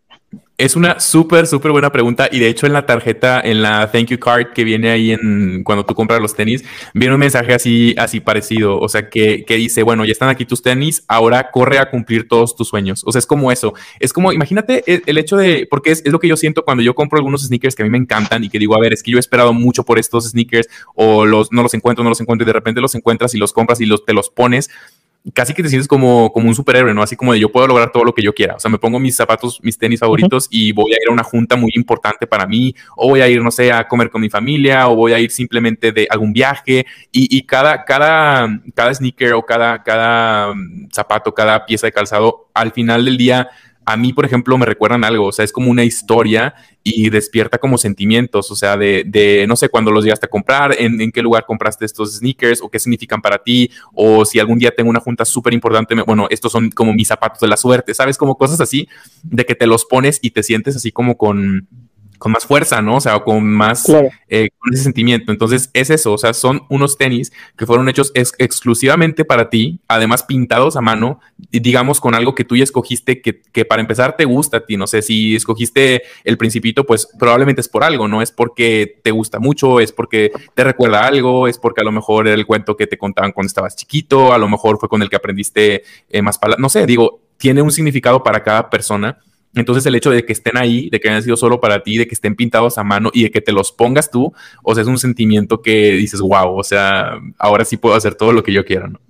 Es 0.59 0.75
una 0.75 1.01
súper, 1.01 1.47
súper 1.47 1.71
buena 1.71 1.93
pregunta. 1.93 2.31
Y 2.33 2.39
de 2.39 2.49
hecho, 2.49 2.67
en 2.67 2.73
la 2.73 2.87
tarjeta, 2.87 3.43
en 3.43 3.61
la 3.61 3.93
thank 3.93 4.07
you 4.07 4.19
card 4.19 4.55
que 4.55 4.65
viene 4.65 4.89
ahí 4.89 5.13
en 5.13 5.63
cuando 5.65 5.85
tú 5.85 5.95
compras 5.95 6.19
los 6.19 6.35
tenis, 6.35 6.65
viene 6.95 7.13
un 7.13 7.21
mensaje 7.21 7.53
así, 7.53 7.95
así 7.99 8.21
parecido. 8.21 8.81
O 8.81 8.89
sea, 8.89 9.11
que, 9.11 9.45
que 9.45 9.57
dice: 9.57 9.83
Bueno, 9.83 10.07
ya 10.07 10.13
están 10.13 10.31
aquí 10.31 10.47
tus 10.47 10.63
tenis, 10.63 11.05
ahora 11.09 11.51
corre 11.51 11.79
a 11.79 11.91
cumplir 11.91 12.27
todos 12.27 12.57
tus 12.57 12.69
sueños. 12.69 13.03
O 13.05 13.13
sea, 13.13 13.19
es 13.19 13.27
como 13.27 13.53
eso. 13.53 13.75
Es 14.01 14.15
como, 14.15 14.33
imagínate 14.33 14.83
el, 14.87 15.19
hecho 15.19 15.37
de, 15.37 15.67
porque 15.71 15.91
es, 15.91 16.03
es, 16.07 16.11
lo 16.11 16.19
que 16.21 16.29
yo 16.29 16.39
siento 16.39 16.65
cuando 16.65 16.83
yo 16.83 16.95
compro 16.95 17.19
algunos 17.19 17.43
sneakers 17.43 17.75
que 17.75 17.83
a 17.83 17.85
mí 17.85 17.91
me 17.91 17.99
encantan 17.99 18.43
y 18.43 18.49
que 18.49 18.59
digo, 18.59 18.75
a 18.75 18.81
ver, 18.81 18.95
es 18.95 19.03
que 19.03 19.11
yo 19.11 19.19
he 19.19 19.21
esperado 19.21 19.53
mucho 19.53 19.85
por 19.85 19.99
estos 19.99 20.31
sneakers 20.31 20.69
o 20.95 21.27
los, 21.27 21.53
no 21.53 21.63
los 21.65 21.75
encuentro, 21.75 22.03
no 22.03 22.09
los 22.09 22.21
encuentro 22.23 22.45
y 22.45 22.47
de 22.47 22.55
repente 22.55 22.81
los 22.81 22.95
encuentras 22.95 23.35
y 23.35 23.39
los 23.39 23.53
compras 23.53 23.83
y 23.83 23.85
los, 23.85 24.07
te 24.07 24.15
los 24.15 24.31
pones 24.31 24.71
casi 25.35 25.55
que 25.55 25.63
te 25.63 25.69
sientes 25.69 25.89
como, 25.89 26.33
como 26.33 26.49
un 26.49 26.55
superhéroe, 26.55 26.95
¿no? 26.95 27.03
Así 27.03 27.17
como 27.17 27.33
de 27.33 27.41
yo 27.41 27.51
puedo 27.51 27.67
lograr 27.67 27.91
todo 27.91 28.05
lo 28.05 28.15
que 28.15 28.23
yo 28.23 28.35
quiera. 28.35 28.57
O 28.57 28.61
sea, 28.61 28.71
me 28.71 28.79
pongo 28.79 28.99
mis 28.99 29.17
zapatos, 29.17 29.61
mis 29.63 29.77
tenis 29.79 30.01
favoritos 30.01 30.47
y 30.51 30.73
voy 30.73 30.93
a 30.93 30.97
ir 31.03 31.09
a 31.09 31.13
una 31.13 31.25
junta 31.25 31.57
muy 31.57 31.73
importante 31.75 32.27
para 32.27 32.47
mí, 32.47 32.75
o 32.97 33.09
voy 33.09 33.21
a 33.21 33.29
ir, 33.29 33.43
no 33.43 33.51
sé, 33.51 33.73
a 33.73 33.89
comer 33.89 34.11
con 34.11 34.21
mi 34.21 34.29
familia, 34.29 34.89
o 34.89 34.97
voy 34.97 35.13
a 35.13 35.19
ir 35.19 35.31
simplemente 35.31 35.93
de 35.93 36.07
algún 36.11 36.33
viaje. 36.33 36.87
Y, 37.11 37.37
y 37.37 37.43
cada, 37.43 37.85
cada, 37.85 38.61
cada 38.75 38.95
sneaker 38.95 39.35
o 39.35 39.45
cada, 39.45 39.83
cada 39.83 40.55
mm, 40.55 40.89
zapato, 40.93 41.35
cada 41.35 41.67
pieza 41.67 41.87
de 41.87 41.93
calzado, 41.93 42.49
al 42.55 42.73
final 42.73 43.05
del 43.05 43.17
día 43.17 43.49
a 43.87 43.97
mí, 43.97 44.13
por 44.13 44.25
ejemplo, 44.25 44.59
me 44.59 44.67
recuerdan 44.67 45.05
algo, 45.05 45.27
o 45.27 45.33
sea, 45.33 45.45
es 45.45 45.53
como 45.53 45.71
una 45.71 45.85
historia 45.85 46.55
y 46.83 47.09
despierta 47.09 47.59
como 47.59 47.79
sentimientos, 47.79 48.51
o 48.51 48.57
sea, 48.57 48.77
de, 48.77 49.05
de 49.07 49.47
no 49.47 49.55
sé, 49.55 49.69
cuándo 49.69 49.93
los 49.93 50.03
llegaste 50.03 50.27
a 50.27 50.29
comprar, 50.29 50.75
en, 50.77 51.01
en, 51.01 51.13
qué 51.13 51.23
lugar 51.23 51.47
compraste 51.47 51.85
estos 51.85 52.17
sneakers 52.17 52.61
o 52.63 52.69
qué 52.69 52.81
significan 52.81 53.23
para 53.23 53.39
ti, 53.39 53.71
o 53.95 54.25
si 54.25 54.41
algún 54.41 54.59
día 54.59 54.73
tengo 54.73 54.91
una 54.91 54.99
junta 54.99 55.25
súper 55.25 55.55
importante, 55.55 55.95
bueno, 56.03 56.27
estos 56.31 56.51
son 56.51 56.71
como 56.71 56.93
mis 56.93 57.07
zapatos 57.07 57.41
de 57.41 57.47
la 57.47 57.57
suerte, 57.57 57.95
¿sabes? 57.95 58.19
Como 58.19 58.37
cosas 58.37 58.61
así, 58.61 58.89
de 59.23 59.47
que 59.47 59.55
te 59.55 59.69
los 59.69 59.85
pones 59.85 60.19
y 60.21 60.31
te 60.31 60.43
sientes 60.43 60.75
así 60.75 60.91
como 60.91 61.17
con 61.17 61.69
con 62.19 62.33
más 62.33 62.45
fuerza, 62.45 62.83
¿no? 62.83 62.97
O 62.97 63.01
sea, 63.01 63.19
con 63.21 63.47
más, 63.47 63.89
eh, 64.29 64.49
con 64.59 64.73
ese 64.73 64.85
sentimiento. 64.85 65.33
Entonces, 65.33 65.71
es 65.73 65.91
eso, 65.91 66.13
o 66.13 66.19
sea, 66.19 66.33
son 66.33 66.63
unos 66.69 66.97
tenis 66.97 67.33
que 67.57 67.67
fueron 67.67 67.89
hechos 67.89 68.13
exclusivamente 68.15 69.25
para 69.25 69.51
ti, 69.51 69.81
además 69.89 70.23
pintados 70.23 70.77
a 70.77 70.81
mano, 70.81 71.21
digamos, 71.51 72.01
con 72.01 72.15
algo 72.15 72.35
que 72.35 72.45
tú 72.45 72.57
ya 72.57 72.65
escogiste, 72.65 73.21
que, 73.21 73.41
que, 73.41 73.65
para 73.65 73.83
empezar 73.83 74.17
te 74.17 74.25
gusta 74.25 74.59
a 74.59 74.67
ti, 74.67 74.77
no 74.77 74.87
sé, 74.87 75.03
si 75.03 75.37
escogiste 75.37 76.03
el 76.25 76.39
principito, 76.39 76.85
pues 76.85 77.09
probablemente 77.19 77.61
es 77.61 77.69
por 77.69 77.85
algo, 77.85 78.09
¿no? 78.09 78.23
Es 78.23 78.33
porque 78.33 79.01
te 79.03 79.11
gusta 79.11 79.39
mucho, 79.39 79.81
es 79.81 79.93
porque 79.93 80.31
te 80.55 80.65
recuerda 80.65 81.07
algo, 81.07 81.49
es 81.49 81.59
porque 81.59 81.81
a 81.81 81.85
lo 81.85 81.93
mejor 81.93 82.27
era 82.27 82.37
el 82.37 82.47
cuento 82.47 82.77
que 82.77 82.87
te 82.87 82.99
contaban 82.99 83.33
cuando 83.33 83.49
estabas 83.49 83.77
chiquito, 83.77 84.33
a 84.33 84.39
lo 84.39 84.49
mejor 84.49 84.79
fue 84.79 84.89
con 84.89 85.03
el 85.03 85.11
que 85.11 85.17
aprendiste 85.17 85.83
eh, 86.09 86.23
más 86.23 86.39
palabras, 86.39 86.61
no 86.61 86.69
sé, 86.69 86.87
digo, 86.87 87.21
tiene 87.39 87.63
un 87.63 87.71
significado 87.71 88.23
para 88.23 88.43
cada 88.43 88.71
persona 88.71 89.19
entonces 89.57 89.87
el 89.87 89.95
hecho 89.95 90.11
de 90.11 90.25
que 90.25 90.33
estén 90.33 90.57
ahí, 90.57 90.89
de 90.91 91.01
que 91.01 91.09
hayan 91.09 91.23
sido 91.23 91.37
solo 91.37 91.61
para 91.61 91.83
ti, 91.83 91.97
de 91.97 92.07
que 92.07 92.15
estén 92.15 92.37
pintados 92.37 92.79
a 92.79 92.85
mano 92.85 93.11
y 93.13 93.25
de 93.25 93.31
que 93.31 93.41
te 93.41 93.53
los 93.53 93.73
pongas 93.73 94.11
tú, 94.11 94.33
o 94.63 94.75
sea, 94.75 94.83
es 94.83 94.89
un 94.89 94.99
sentimiento 94.99 95.63
que 95.63 95.93
dices, 95.93 96.21
wow, 96.21 96.57
o 96.57 96.63
sea, 96.63 97.19
ahora 97.39 97.65
sí 97.65 97.77
puedo 97.77 97.95
hacer 97.95 98.15
todo 98.15 98.33
lo 98.33 98.43
que 98.43 98.53
yo 98.53 98.65
quiera, 98.65 98.89
¿no? 98.89 99.01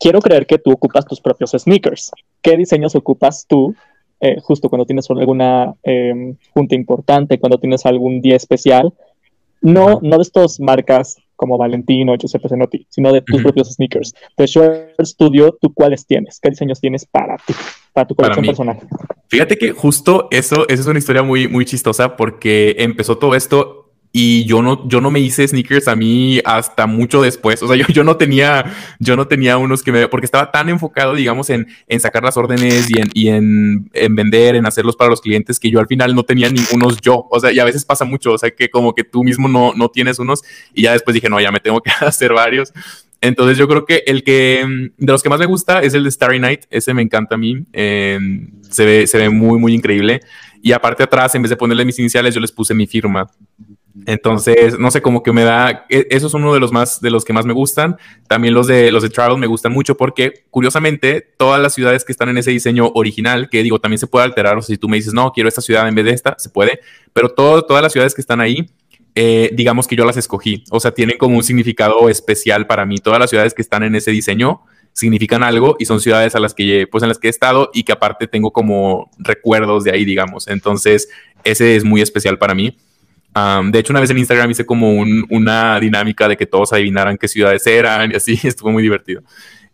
Quiero 0.00 0.20
creer 0.20 0.46
que 0.46 0.58
tú 0.58 0.72
ocupas 0.72 1.06
tus 1.06 1.20
propios 1.20 1.52
sneakers. 1.52 2.10
¿Qué 2.42 2.56
diseños 2.56 2.94
ocupas 2.94 3.46
tú 3.48 3.74
eh, 4.20 4.36
justo 4.40 4.68
cuando 4.68 4.86
tienes 4.86 5.10
alguna 5.10 5.74
eh, 5.82 6.34
junta 6.52 6.74
importante, 6.74 7.38
cuando 7.38 7.58
tienes 7.58 7.86
algún 7.86 8.20
día 8.20 8.36
especial? 8.36 8.92
No, 9.60 10.00
no 10.02 10.16
de 10.16 10.22
estas 10.22 10.60
marcas 10.60 11.16
como 11.36 11.58
Valentino, 11.58 12.16
Giuseppe 12.16 12.48
Zenotti, 12.48 12.86
sino 12.88 13.12
de 13.12 13.22
tus 13.22 13.42
propios 13.42 13.72
sneakers. 13.74 14.14
De 14.36 14.46
Shore 14.46 14.94
Studio, 15.02 15.56
¿tú 15.60 15.72
cuáles 15.72 16.06
tienes? 16.06 16.40
¿Qué 16.40 16.50
diseños 16.50 16.80
tienes 16.80 17.06
para 17.06 17.36
ti, 17.36 17.54
para 17.92 18.06
tu 18.06 18.14
colección 18.14 18.46
personal? 18.46 18.78
Fíjate 19.28 19.56
que 19.56 19.72
justo 19.72 20.28
eso, 20.30 20.66
eso 20.68 20.82
es 20.82 20.86
una 20.86 20.98
historia 20.98 21.22
muy, 21.22 21.48
muy 21.48 21.64
chistosa 21.64 22.16
porque 22.16 22.76
empezó 22.78 23.18
todo 23.18 23.34
esto 23.34 23.85
y 24.18 24.46
yo 24.46 24.62
no, 24.62 24.88
yo 24.88 25.02
no 25.02 25.10
me 25.10 25.20
hice 25.20 25.46
sneakers 25.46 25.88
a 25.88 25.94
mí 25.94 26.40
hasta 26.46 26.86
mucho 26.86 27.20
después. 27.20 27.62
O 27.62 27.68
sea, 27.68 27.76
yo, 27.76 27.84
yo 27.88 28.02
no 28.02 28.16
tenía, 28.16 28.64
yo 28.98 29.14
no 29.14 29.28
tenía 29.28 29.58
unos 29.58 29.82
que 29.82 29.92
me, 29.92 30.08
porque 30.08 30.24
estaba 30.24 30.50
tan 30.50 30.70
enfocado, 30.70 31.14
digamos, 31.14 31.50
en, 31.50 31.66
en 31.86 32.00
sacar 32.00 32.24
las 32.24 32.38
órdenes 32.38 32.90
y, 32.90 32.98
en, 32.98 33.10
y 33.12 33.28
en, 33.28 33.90
en, 33.92 34.16
vender, 34.16 34.54
en 34.54 34.64
hacerlos 34.64 34.96
para 34.96 35.10
los 35.10 35.20
clientes, 35.20 35.60
que 35.60 35.70
yo 35.70 35.80
al 35.80 35.86
final 35.86 36.14
no 36.14 36.22
tenía 36.22 36.48
ningunos 36.48 36.98
yo. 37.02 37.28
O 37.30 37.38
sea, 37.38 37.52
y 37.52 37.58
a 37.58 37.64
veces 37.66 37.84
pasa 37.84 38.06
mucho, 38.06 38.32
o 38.32 38.38
sea, 38.38 38.50
que 38.50 38.70
como 38.70 38.94
que 38.94 39.04
tú 39.04 39.22
mismo 39.22 39.48
no, 39.48 39.74
no 39.76 39.90
tienes 39.90 40.18
unos 40.18 40.42
y 40.72 40.84
ya 40.84 40.92
después 40.92 41.12
dije, 41.12 41.28
no, 41.28 41.38
ya 41.38 41.52
me 41.52 41.60
tengo 41.60 41.82
que 41.82 41.90
hacer 42.00 42.32
varios. 42.32 42.72
Entonces 43.20 43.58
yo 43.58 43.68
creo 43.68 43.84
que 43.84 44.02
el 44.06 44.24
que 44.24 44.64
de 44.96 45.12
los 45.12 45.22
que 45.22 45.28
más 45.28 45.40
me 45.40 45.46
gusta 45.46 45.82
es 45.82 45.92
el 45.92 46.04
de 46.04 46.10
Starry 46.10 46.38
Night. 46.38 46.62
Ese 46.70 46.94
me 46.94 47.02
encanta 47.02 47.34
a 47.34 47.38
mí. 47.38 47.64
Eh, 47.74 48.18
se, 48.70 48.86
ve, 48.86 49.06
se 49.06 49.18
ve 49.18 49.28
muy, 49.28 49.58
muy 49.58 49.74
increíble. 49.74 50.22
Y 50.66 50.72
aparte 50.72 51.04
atrás, 51.04 51.32
en 51.36 51.42
vez 51.42 51.50
de 51.50 51.56
ponerle 51.56 51.84
mis 51.84 51.98
iniciales, 51.98 52.34
yo 52.34 52.40
les 52.40 52.50
puse 52.50 52.74
mi 52.74 52.88
firma. 52.88 53.30
Entonces, 54.06 54.78
no 54.78 54.92
sé, 54.92 55.02
como 55.02 55.24
que 55.24 55.32
me 55.32 55.42
da, 55.42 55.84
e, 55.88 56.06
eso 56.10 56.28
es 56.28 56.34
uno 56.34 56.54
de 56.54 56.60
los 56.60 56.70
más, 56.70 57.00
de 57.00 57.10
los 57.10 57.24
que 57.24 57.32
más 57.32 57.44
me 57.44 57.52
gustan. 57.52 57.96
También 58.28 58.54
los 58.54 58.68
de, 58.68 58.92
los 58.92 59.02
de 59.02 59.10
Travel 59.10 59.36
me 59.36 59.48
gustan 59.48 59.72
mucho 59.72 59.96
porque, 59.96 60.44
curiosamente, 60.50 61.28
todas 61.36 61.60
las 61.60 61.74
ciudades 61.74 62.04
que 62.04 62.12
están 62.12 62.28
en 62.28 62.38
ese 62.38 62.52
diseño 62.52 62.92
original, 62.94 63.50
que 63.50 63.64
digo, 63.64 63.80
también 63.80 63.98
se 63.98 64.06
puede 64.06 64.24
alterar, 64.24 64.56
o 64.56 64.62
sea, 64.62 64.74
si 64.74 64.78
tú 64.78 64.88
me 64.88 64.96
dices, 64.96 65.12
no, 65.12 65.32
quiero 65.32 65.48
esta 65.48 65.60
ciudad 65.60 65.88
en 65.88 65.94
vez 65.96 66.04
de 66.04 66.12
esta, 66.12 66.36
se 66.38 66.50
puede, 66.50 66.78
pero 67.12 67.30
todo, 67.30 67.62
todas 67.62 67.82
las 67.82 67.92
ciudades 67.92 68.14
que 68.14 68.20
están 68.20 68.40
ahí, 68.40 68.70
eh, 69.16 69.50
digamos 69.52 69.88
que 69.88 69.96
yo 69.96 70.04
las 70.04 70.16
escogí, 70.16 70.62
o 70.70 70.78
sea, 70.78 70.92
tienen 70.92 71.18
como 71.18 71.36
un 71.36 71.42
significado 71.42 72.08
especial 72.08 72.68
para 72.68 72.86
mí. 72.86 72.98
Todas 72.98 73.18
las 73.18 73.30
ciudades 73.30 73.54
que 73.54 73.62
están 73.62 73.82
en 73.82 73.96
ese 73.96 74.12
diseño 74.12 74.62
significan 74.92 75.42
algo 75.42 75.76
y 75.80 75.84
son 75.84 76.00
ciudades 76.00 76.36
a 76.36 76.40
las 76.40 76.54
que, 76.54 76.86
pues, 76.86 77.02
en 77.02 77.08
las 77.08 77.18
que 77.18 77.26
he 77.26 77.30
estado 77.30 77.70
y 77.74 77.82
que 77.82 77.92
aparte 77.92 78.28
tengo 78.28 78.52
como 78.52 79.10
recuerdos 79.18 79.82
de 79.82 79.90
ahí, 79.90 80.04
digamos. 80.04 80.46
Entonces, 80.46 81.08
ese 81.42 81.74
es 81.74 81.82
muy 81.84 82.02
especial 82.02 82.38
para 82.38 82.54
mí 82.54 82.76
de 83.70 83.78
hecho, 83.78 83.92
una 83.92 84.00
vez 84.00 84.10
en 84.10 84.18
Instagram 84.18 84.50
hice 84.50 84.64
como 84.64 84.90
una 85.30 85.78
dinámica 85.78 86.26
de 86.28 86.36
que 86.36 86.46
todos 86.46 86.72
adivinaran 86.72 87.18
qué 87.18 87.28
ciudades 87.28 87.66
eran 87.66 88.12
y 88.12 88.14
así, 88.14 88.38
estuvo 88.44 88.70
muy 88.70 88.82
divertido. 88.82 89.22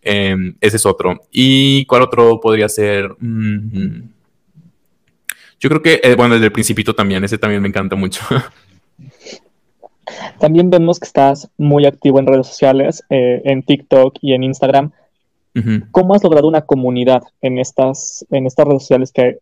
Em, 0.01 0.57
ese 0.61 0.77
es 0.77 0.87
otro. 0.87 1.21
¿Y 1.31 1.85
cuál 1.87 2.03
otro 2.03 2.41
podría 2.41 2.69
ser? 2.69 3.09
Yo 5.61 5.69
creo 5.69 5.81
que, 5.81 6.01
eh, 6.03 6.17
bueno, 6.17 6.35
el 6.35 6.41
del 6.41 6.51
Principito 6.51 6.93
también, 6.93 7.23
ese 7.23 7.39
también 7.39 7.63
me 7.63 7.69
encanta 7.69 7.95
mucho. 7.95 8.21
También 10.41 10.69
vemos 10.69 10.99
que 10.99 11.07
estás 11.07 11.49
muy 11.57 11.87
activo 11.87 12.19
en 12.19 12.27
redes 12.27 12.49
sociales, 12.49 13.05
eh, 13.09 13.41
en 13.45 13.63
TikTok 13.63 14.17
y 14.21 14.35
en 14.35 14.43
Instagram. 14.43 14.91
¿Cómo 15.93 16.15
has 16.15 16.25
logrado 16.25 16.49
una 16.49 16.63
comunidad 16.63 17.23
en 17.41 17.59
estas, 17.59 18.27
en 18.31 18.47
estas 18.47 18.67
redes 18.67 18.83
sociales 18.83 19.13
que 19.13 19.39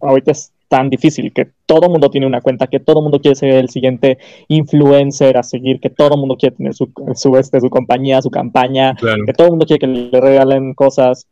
ahorita 0.00 0.32
es 0.32 0.52
tan 0.72 0.88
difícil, 0.88 1.34
que 1.34 1.50
todo 1.66 1.90
mundo 1.90 2.08
tiene 2.08 2.26
una 2.26 2.40
cuenta, 2.40 2.66
que 2.66 2.80
todo 2.80 3.02
mundo 3.02 3.20
quiere 3.20 3.34
ser 3.34 3.50
el 3.56 3.68
siguiente 3.68 4.16
influencer 4.48 5.36
a 5.36 5.42
seguir, 5.42 5.80
que 5.80 5.90
todo 5.90 6.16
mundo 6.16 6.34
quiere 6.34 6.56
tener 6.56 6.72
su, 6.72 6.90
su, 7.14 7.36
este, 7.36 7.60
su 7.60 7.68
compañía, 7.68 8.22
su 8.22 8.30
campaña, 8.30 8.96
que 9.26 9.34
todo 9.34 9.50
mundo 9.50 9.66
quiere 9.66 9.80
que 9.80 9.86
le 9.86 10.18
regalen 10.18 10.72
cosas. 10.72 11.26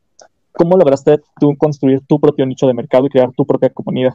¿Cómo 0.52 0.76
lograste 0.76 1.20
tú 1.40 1.56
construir 1.56 2.02
tu 2.06 2.20
propio 2.20 2.44
nicho 2.44 2.66
de 2.66 2.74
mercado 2.74 3.06
y 3.06 3.08
crear 3.08 3.30
tu 3.34 3.46
propia 3.46 3.70
comunidad? 3.70 4.12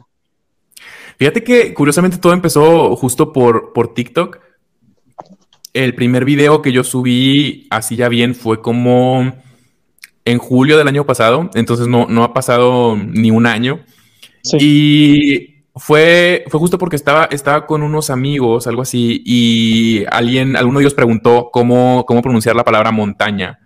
Fíjate 1.18 1.42
que 1.42 1.74
curiosamente 1.74 2.18
todo 2.18 2.32
empezó 2.32 2.94
justo 2.94 3.32
por, 3.32 3.72
por 3.72 3.94
TikTok. 3.94 4.38
El 5.72 5.96
primer 5.96 6.24
video 6.24 6.62
que 6.62 6.70
yo 6.70 6.84
subí 6.84 7.66
así 7.70 7.96
ya 7.96 8.08
bien 8.08 8.36
fue 8.36 8.60
como 8.60 9.32
en 10.24 10.38
julio 10.38 10.78
del 10.78 10.86
año 10.86 11.04
pasado, 11.04 11.50
entonces 11.54 11.88
no, 11.88 12.06
no 12.06 12.22
ha 12.22 12.32
pasado 12.32 12.96
ni 12.96 13.32
un 13.32 13.46
año. 13.46 13.80
Y 14.58 15.64
fue, 15.74 16.44
fue 16.48 16.60
justo 16.60 16.78
porque 16.78 16.96
estaba, 16.96 17.24
estaba 17.26 17.66
con 17.66 17.82
unos 17.82 18.10
amigos, 18.10 18.66
algo 18.66 18.82
así, 18.82 19.22
y 19.24 20.04
alguien, 20.10 20.56
alguno 20.56 20.78
de 20.78 20.84
ellos 20.84 20.94
preguntó 20.94 21.50
cómo, 21.52 22.04
cómo 22.06 22.22
pronunciar 22.22 22.56
la 22.56 22.64
palabra 22.64 22.92
montaña. 22.92 23.58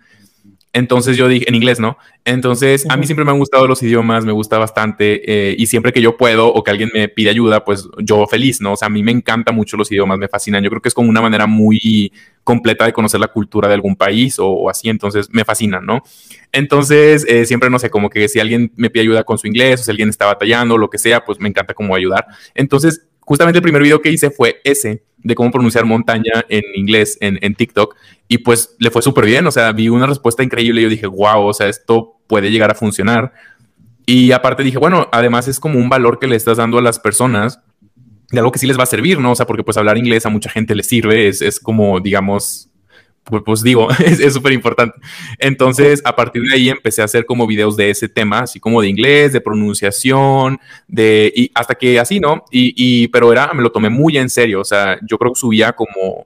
Entonces 0.73 1.17
yo 1.17 1.27
dije, 1.27 1.49
en 1.49 1.55
inglés, 1.55 1.79
¿no? 1.79 1.97
Entonces 2.23 2.89
a 2.89 2.95
mí 2.95 3.05
siempre 3.05 3.25
me 3.25 3.31
han 3.31 3.39
gustado 3.39 3.67
los 3.67 3.83
idiomas, 3.83 4.23
me 4.23 4.31
gusta 4.31 4.57
bastante 4.57 5.21
eh, 5.25 5.55
y 5.57 5.65
siempre 5.65 5.91
que 5.91 6.01
yo 6.01 6.15
puedo 6.15 6.47
o 6.47 6.63
que 6.63 6.71
alguien 6.71 6.89
me 6.93 7.09
pide 7.09 7.29
ayuda, 7.29 7.65
pues 7.65 7.89
yo 7.97 8.25
feliz, 8.25 8.61
¿no? 8.61 8.73
O 8.73 8.75
sea, 8.77 8.85
a 8.85 8.89
mí 8.89 9.03
me 9.03 9.11
encantan 9.11 9.53
mucho 9.53 9.75
los 9.75 9.91
idiomas, 9.91 10.17
me 10.17 10.29
fascinan. 10.29 10.63
Yo 10.63 10.69
creo 10.69 10.81
que 10.81 10.87
es 10.87 10.93
como 10.95 11.09
una 11.09 11.21
manera 11.21 11.45
muy 11.45 12.13
completa 12.43 12.85
de 12.85 12.93
conocer 12.93 13.19
la 13.19 13.27
cultura 13.27 13.67
de 13.67 13.73
algún 13.73 13.95
país 13.95 14.37
o, 14.39 14.69
así, 14.69 14.89
entonces 14.89 15.29
me 15.31 15.43
fascinan, 15.43 15.85
¿no? 15.85 16.03
Entonces 16.53 17.25
eh, 17.27 17.45
siempre, 17.45 17.69
no 17.69 17.77
sé, 17.77 17.89
como 17.89 18.09
que 18.09 18.29
si 18.29 18.39
alguien 18.39 18.71
me 18.77 18.89
pide 18.89 19.03
ayuda 19.03 19.23
con 19.25 19.37
su 19.37 19.47
inglés 19.47 19.81
o 19.81 19.83
si 19.83 19.91
alguien 19.91 20.09
está 20.09 20.25
batallando 20.25 20.75
o 20.75 20.77
lo 20.77 20.89
que 20.89 20.97
sea, 20.97 21.25
pues 21.25 21.39
me 21.39 21.49
encanta 21.49 21.73
como 21.73 21.95
ayudar. 21.95 22.25
Entonces 22.55 23.07
justamente 23.31 23.59
el 23.59 23.63
primer 23.63 23.81
video 23.81 24.01
que 24.01 24.11
hice 24.11 24.29
fue 24.29 24.59
ese, 24.65 25.05
de 25.19 25.35
cómo 25.35 25.51
pronunciar 25.51 25.85
montaña 25.85 26.43
en 26.49 26.63
inglés 26.75 27.17
en, 27.21 27.55
TikTok. 27.55 27.95
Y 28.27 28.39
pues 28.39 28.75
le 28.77 28.91
fue 28.91 29.01
súper 29.01 29.23
bien, 29.23 29.47
o 29.47 29.51
sea, 29.51 29.71
vi 29.71 29.87
una 29.87 30.05
respuesta 30.05 30.43
increíble 30.43 30.81
y 30.81 30.83
yo 30.83 30.89
dije, 30.89 31.07
wow, 31.07 31.45
o 31.45 31.53
sea, 31.53 31.69
esto 31.69 32.19
puede 32.27 32.51
llegar 32.51 32.71
a 32.71 32.75
funcionar. 32.75 33.31
Y 34.05 34.33
aparte 34.33 34.63
dije, 34.63 34.79
bueno, 34.79 35.07
además 35.13 35.47
es 35.47 35.61
como 35.61 35.79
un 35.79 35.87
valor 35.87 36.19
que 36.19 36.27
le 36.27 36.35
estás 36.35 36.57
dando 36.57 36.77
a 36.77 36.81
las 36.81 36.99
personas 36.99 37.61
de 38.33 38.39
algo 38.39 38.51
que 38.51 38.59
sí 38.59 38.67
les 38.67 38.77
va 38.77 38.83
a 38.83 38.87
servir, 38.87 39.17
¿no? 39.19 39.31
O 39.31 39.35
sea, 39.35 39.47
porque 39.47 39.63
pues 39.63 39.77
hablar 39.77 39.97
inglés 39.97 40.25
a 40.25 40.29
mucha 40.29 40.49
gente 40.49 40.75
le 40.75 40.83
sirve, 40.83 41.29
es, 41.29 41.41
es 41.41 41.57
como, 41.61 42.01
digamos, 42.01 42.69
pues, 43.31 43.43
pues, 43.45 43.63
digo, 43.63 43.87
es 44.05 44.33
súper 44.33 44.51
importante. 44.51 44.99
Entonces, 45.39 46.01
a 46.03 46.13
partir 46.13 46.43
de 46.43 46.53
ahí 46.53 46.69
empecé 46.69 47.01
a 47.01 47.05
hacer 47.05 47.25
como 47.25 47.47
videos 47.47 47.77
de 47.77 47.89
ese 47.89 48.09
tema, 48.09 48.39
así 48.39 48.59
como 48.59 48.81
de 48.81 48.89
inglés, 48.89 49.31
de 49.31 49.39
pronunciación, 49.39 50.59
de, 50.87 51.31
y 51.33 51.49
hasta 51.55 51.75
que 51.75 51.97
así, 51.97 52.19
¿no? 52.19 52.43
Y, 52.51 52.73
y, 52.75 53.07
pero 53.07 53.31
era, 53.31 53.53
me 53.53 53.63
lo 53.63 53.71
tomé 53.71 53.89
muy 53.89 54.17
en 54.17 54.29
serio, 54.29 54.59
o 54.59 54.65
sea, 54.65 54.99
yo 55.07 55.17
creo 55.17 55.31
que 55.31 55.39
subía 55.39 55.71
como, 55.71 56.25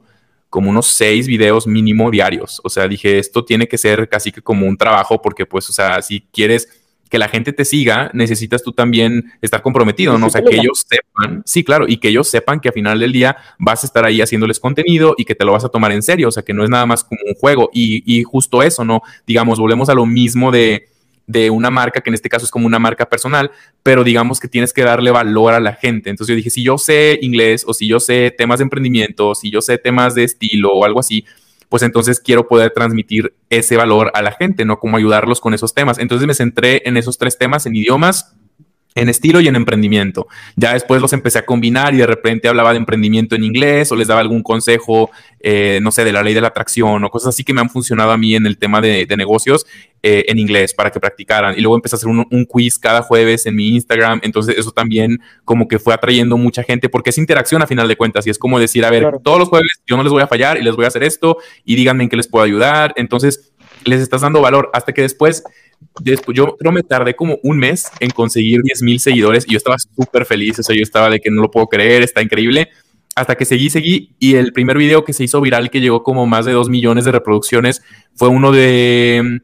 como 0.49 0.71
unos 0.71 0.87
seis 0.87 1.27
videos 1.27 1.67
mínimo 1.67 2.09
diarios, 2.09 2.59
o 2.63 2.69
sea, 2.69 2.87
dije, 2.87 3.19
esto 3.19 3.45
tiene 3.45 3.67
que 3.67 3.77
ser 3.77 4.09
casi 4.09 4.31
que 4.31 4.41
como 4.41 4.65
un 4.65 4.77
trabajo, 4.77 5.21
porque 5.21 5.45
pues, 5.45 5.69
o 5.69 5.73
sea, 5.73 6.01
si 6.01 6.21
quieres 6.33 6.84
que 7.09 7.19
la 7.19 7.27
gente 7.27 7.53
te 7.53 7.65
siga, 7.65 8.09
necesitas 8.13 8.63
tú 8.63 8.71
también 8.71 9.31
estar 9.41 9.61
comprometido, 9.61 10.17
¿no? 10.17 10.27
O 10.27 10.29
sea, 10.29 10.41
que 10.41 10.55
ellos 10.55 10.85
sepan, 10.87 11.43
sí, 11.45 11.63
claro, 11.63 11.85
y 11.87 11.97
que 11.97 12.09
ellos 12.09 12.29
sepan 12.29 12.59
que 12.59 12.69
al 12.69 12.73
final 12.73 12.99
del 12.99 13.11
día 13.11 13.37
vas 13.59 13.83
a 13.83 13.87
estar 13.87 14.05
ahí 14.05 14.21
haciéndoles 14.21 14.59
contenido 14.59 15.15
y 15.17 15.25
que 15.25 15.35
te 15.35 15.45
lo 15.45 15.51
vas 15.51 15.63
a 15.65 15.69
tomar 15.69 15.91
en 15.91 16.01
serio, 16.01 16.29
o 16.29 16.31
sea, 16.31 16.43
que 16.43 16.53
no 16.53 16.63
es 16.63 16.69
nada 16.69 16.85
más 16.85 17.03
como 17.03 17.21
un 17.27 17.35
juego. 17.35 17.69
Y, 17.73 18.03
y 18.05 18.23
justo 18.23 18.63
eso, 18.63 18.83
¿no? 18.83 19.01
Digamos, 19.27 19.59
volvemos 19.59 19.89
a 19.89 19.93
lo 19.93 20.05
mismo 20.05 20.51
de, 20.51 20.87
de 21.27 21.49
una 21.49 21.69
marca, 21.69 22.01
que 22.01 22.09
en 22.09 22.13
este 22.13 22.29
caso 22.29 22.45
es 22.45 22.51
como 22.51 22.67
una 22.67 22.79
marca 22.79 23.07
personal, 23.07 23.51
pero 23.83 24.03
digamos 24.03 24.39
que 24.39 24.47
tienes 24.47 24.73
que 24.73 24.83
darle 24.83 25.11
valor 25.11 25.53
a 25.53 25.59
la 25.59 25.73
gente. 25.73 26.09
Entonces 26.09 26.33
yo 26.33 26.37
dije, 26.37 26.49
si 26.49 26.63
yo 26.63 26.77
sé 26.77 27.19
inglés 27.21 27.63
o 27.67 27.73
si 27.73 27.87
yo 27.87 27.99
sé 27.99 28.33
temas 28.37 28.59
de 28.59 28.63
emprendimiento, 28.63 29.35
si 29.35 29.49
yo 29.49 29.61
sé 29.61 29.77
temas 29.77 30.15
de 30.15 30.23
estilo 30.23 30.73
o 30.73 30.85
algo 30.85 30.99
así, 30.99 31.25
pues 31.75 31.83
entonces 31.83 32.21
quiero 32.21 32.47
poder 32.47 32.71
transmitir 32.71 33.35
ese 33.49 33.75
valor 33.75 34.09
a 34.13 34.21
la 34.21 34.31
gente, 34.31 34.63
¿no? 34.63 34.79
Como 34.79 34.95
ayudarlos 34.95 35.41
con 35.41 35.53
esos 35.53 35.73
temas. 35.73 35.99
Entonces 35.99 36.25
me 36.25 36.33
centré 36.33 36.81
en 36.85 36.95
esos 36.95 37.17
tres 37.17 37.37
temas, 37.37 37.65
en 37.65 37.75
idiomas, 37.75 38.33
en 38.95 39.09
estilo 39.09 39.41
y 39.41 39.47
en 39.47 39.57
emprendimiento. 39.57 40.27
Ya 40.55 40.73
después 40.73 41.01
los 41.01 41.11
empecé 41.11 41.39
a 41.39 41.45
combinar 41.45 41.93
y 41.93 41.97
de 41.97 42.07
repente 42.07 42.47
hablaba 42.47 42.71
de 42.71 42.77
emprendimiento 42.77 43.35
en 43.35 43.43
inglés 43.43 43.91
o 43.91 43.95
les 43.95 44.07
daba 44.07 44.21
algún 44.21 44.41
consejo, 44.41 45.11
eh, 45.41 45.79
no 45.81 45.91
sé, 45.91 46.05
de 46.05 46.13
la 46.13 46.23
ley 46.23 46.33
de 46.33 46.39
la 46.39 46.47
atracción 46.47 47.03
o 47.03 47.09
cosas 47.09 47.29
así 47.29 47.43
que 47.43 47.53
me 47.53 47.59
han 47.59 47.69
funcionado 47.69 48.11
a 48.11 48.17
mí 48.17 48.35
en 48.35 48.47
el 48.47 48.57
tema 48.57 48.79
de, 48.79 49.05
negocios 49.17 49.65
eh, 50.01 50.25
en 50.27 50.39
inglés 50.39 50.73
para 50.73 50.91
que 50.91 50.99
practicaran. 50.99 51.55
Y 51.57 51.61
luego 51.61 51.75
empecé 51.75 51.95
a 51.95 51.97
hacer 51.97 52.09
un, 52.09 52.25
un, 52.31 52.45
quiz 52.45 52.79
cada 52.79 53.01
jueves 53.01 53.45
en 53.45 53.55
mi 53.55 53.69
Instagram. 53.75 54.21
Entonces 54.23 54.57
eso 54.57 54.71
también 54.71 55.19
como 55.43 55.67
que 55.67 55.77
fue 55.77 55.93
atrayendo 55.93 56.37
mucha 56.37 56.63
gente 56.63 56.87
porque 56.87 57.09
es 57.09 57.17
interacción 57.17 57.61
a 57.61 57.67
final 57.67 57.89
de 57.89 57.97
cuentas 57.97 58.25
y 58.27 58.29
es 58.29 58.39
como 58.39 58.59
decir, 58.59 58.85
a 58.85 58.89
ver, 58.89 59.19
todos 59.23 59.39
los 59.39 59.49
jueves 59.49 59.81
yo 59.85 59.97
no 59.97 60.03
les 60.03 60.11
voy 60.11 60.21
a 60.21 60.27
fallar 60.27 60.57
y 60.57 60.63
les 60.63 60.75
voy 60.75 60.85
a 60.85 60.87
hacer 60.87 61.03
esto 61.03 61.37
y 61.65 61.75
díganme 61.75 62.03
en 62.03 62.09
qué 62.09 62.15
les 62.15 62.27
puedo 62.29 62.45
ayudar. 62.45 62.93
Entonces 62.95 63.51
les 63.83 64.01
estás 64.01 64.21
dando 64.21 64.41
valor 64.41 64.69
hasta 64.73 64.93
que 64.93 65.01
después 65.01 65.43
después, 65.99 66.35
yo 66.35 66.55
creo 66.57 66.71
me 66.71 66.83
tardé 66.83 67.15
como 67.15 67.37
un 67.43 67.57
mes 67.57 67.89
en 67.99 68.09
conseguir 68.09 68.61
10 68.61 68.83
mil 68.83 68.99
seguidores 68.99 69.45
y 69.47 69.51
yo 69.53 69.57
estaba 69.57 69.77
súper 69.77 70.25
feliz, 70.25 70.59
o 70.59 70.63
sea, 70.63 70.75
yo 70.75 70.83
estaba 70.83 71.09
de 71.09 71.19
que 71.19 71.31
no 71.31 71.41
lo 71.41 71.51
puedo 71.51 71.67
creer, 71.67 72.03
está 72.03 72.21
increíble. 72.21 72.69
Hasta 73.15 73.35
que 73.35 73.45
seguí, 73.45 73.69
seguí 73.69 74.13
y 74.19 74.35
el 74.35 74.51
primer 74.51 74.77
video 74.77 75.05
que 75.05 75.13
se 75.13 75.23
hizo 75.23 75.39
viral, 75.39 75.69
que 75.69 75.79
llegó 75.79 76.03
como 76.03 76.25
más 76.25 76.45
de 76.45 76.51
2 76.51 76.69
millones 76.69 77.05
de 77.05 77.13
reproducciones, 77.13 77.81
fue 78.13 78.27
uno 78.27 78.51
de, 78.51 79.41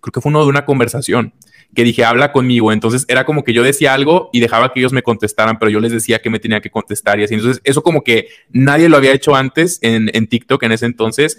creo 0.00 0.12
que 0.12 0.20
fue 0.20 0.30
uno 0.30 0.42
de 0.42 0.48
una 0.48 0.64
conversación 0.64 1.34
que 1.74 1.84
dije, 1.84 2.04
habla 2.04 2.32
conmigo. 2.32 2.72
Entonces 2.72 3.04
era 3.08 3.26
como 3.26 3.44
que 3.44 3.52
yo 3.52 3.62
decía 3.62 3.92
algo 3.92 4.30
y 4.32 4.40
dejaba 4.40 4.72
que 4.72 4.80
ellos 4.80 4.92
me 4.92 5.02
contestaran, 5.02 5.58
pero 5.58 5.70
yo 5.70 5.80
les 5.80 5.92
decía 5.92 6.20
que 6.20 6.30
me 6.30 6.38
tenía 6.38 6.60
que 6.60 6.70
contestar 6.70 7.20
y 7.20 7.24
así. 7.24 7.34
Entonces 7.34 7.60
eso 7.64 7.82
como 7.82 8.02
que 8.02 8.28
nadie 8.50 8.88
lo 8.88 8.96
había 8.96 9.12
hecho 9.12 9.34
antes 9.34 9.78
en, 9.82 10.10
en 10.14 10.26
TikTok 10.26 10.62
en 10.62 10.72
ese 10.72 10.86
entonces. 10.86 11.38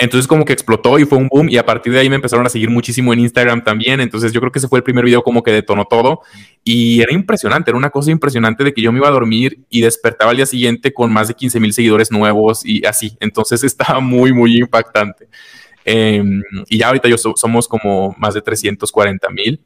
Entonces 0.00 0.26
como 0.26 0.46
que 0.46 0.54
explotó 0.54 0.98
y 0.98 1.04
fue 1.04 1.18
un 1.18 1.28
boom 1.28 1.50
y 1.50 1.58
a 1.58 1.66
partir 1.66 1.92
de 1.92 2.00
ahí 2.00 2.08
me 2.08 2.16
empezaron 2.16 2.46
a 2.46 2.48
seguir 2.48 2.70
muchísimo 2.70 3.12
en 3.12 3.20
Instagram 3.20 3.62
también. 3.62 4.00
Entonces 4.00 4.32
yo 4.32 4.40
creo 4.40 4.50
que 4.50 4.58
ese 4.58 4.66
fue 4.66 4.78
el 4.78 4.82
primer 4.82 5.04
video 5.04 5.22
como 5.22 5.42
que 5.42 5.52
detonó 5.52 5.84
todo 5.84 6.22
y 6.64 7.02
era 7.02 7.12
impresionante, 7.12 7.70
era 7.70 7.76
una 7.76 7.90
cosa 7.90 8.10
impresionante 8.10 8.64
de 8.64 8.72
que 8.72 8.80
yo 8.80 8.92
me 8.92 8.98
iba 8.98 9.08
a 9.08 9.10
dormir 9.10 9.60
y 9.68 9.82
despertaba 9.82 10.30
al 10.30 10.38
día 10.38 10.46
siguiente 10.46 10.94
con 10.94 11.12
más 11.12 11.28
de 11.28 11.34
15 11.34 11.60
mil 11.60 11.74
seguidores 11.74 12.10
nuevos 12.10 12.64
y 12.64 12.86
así. 12.86 13.14
Entonces 13.20 13.62
estaba 13.64 14.00
muy, 14.00 14.32
muy 14.32 14.56
impactante. 14.56 15.28
Em, 15.84 16.42
y 16.68 16.78
ya 16.78 16.88
ahorita 16.88 17.08
yo 17.08 17.18
somos 17.18 17.68
como 17.68 18.14
más 18.18 18.32
de 18.32 18.40
340 18.40 19.28
mil 19.30 19.60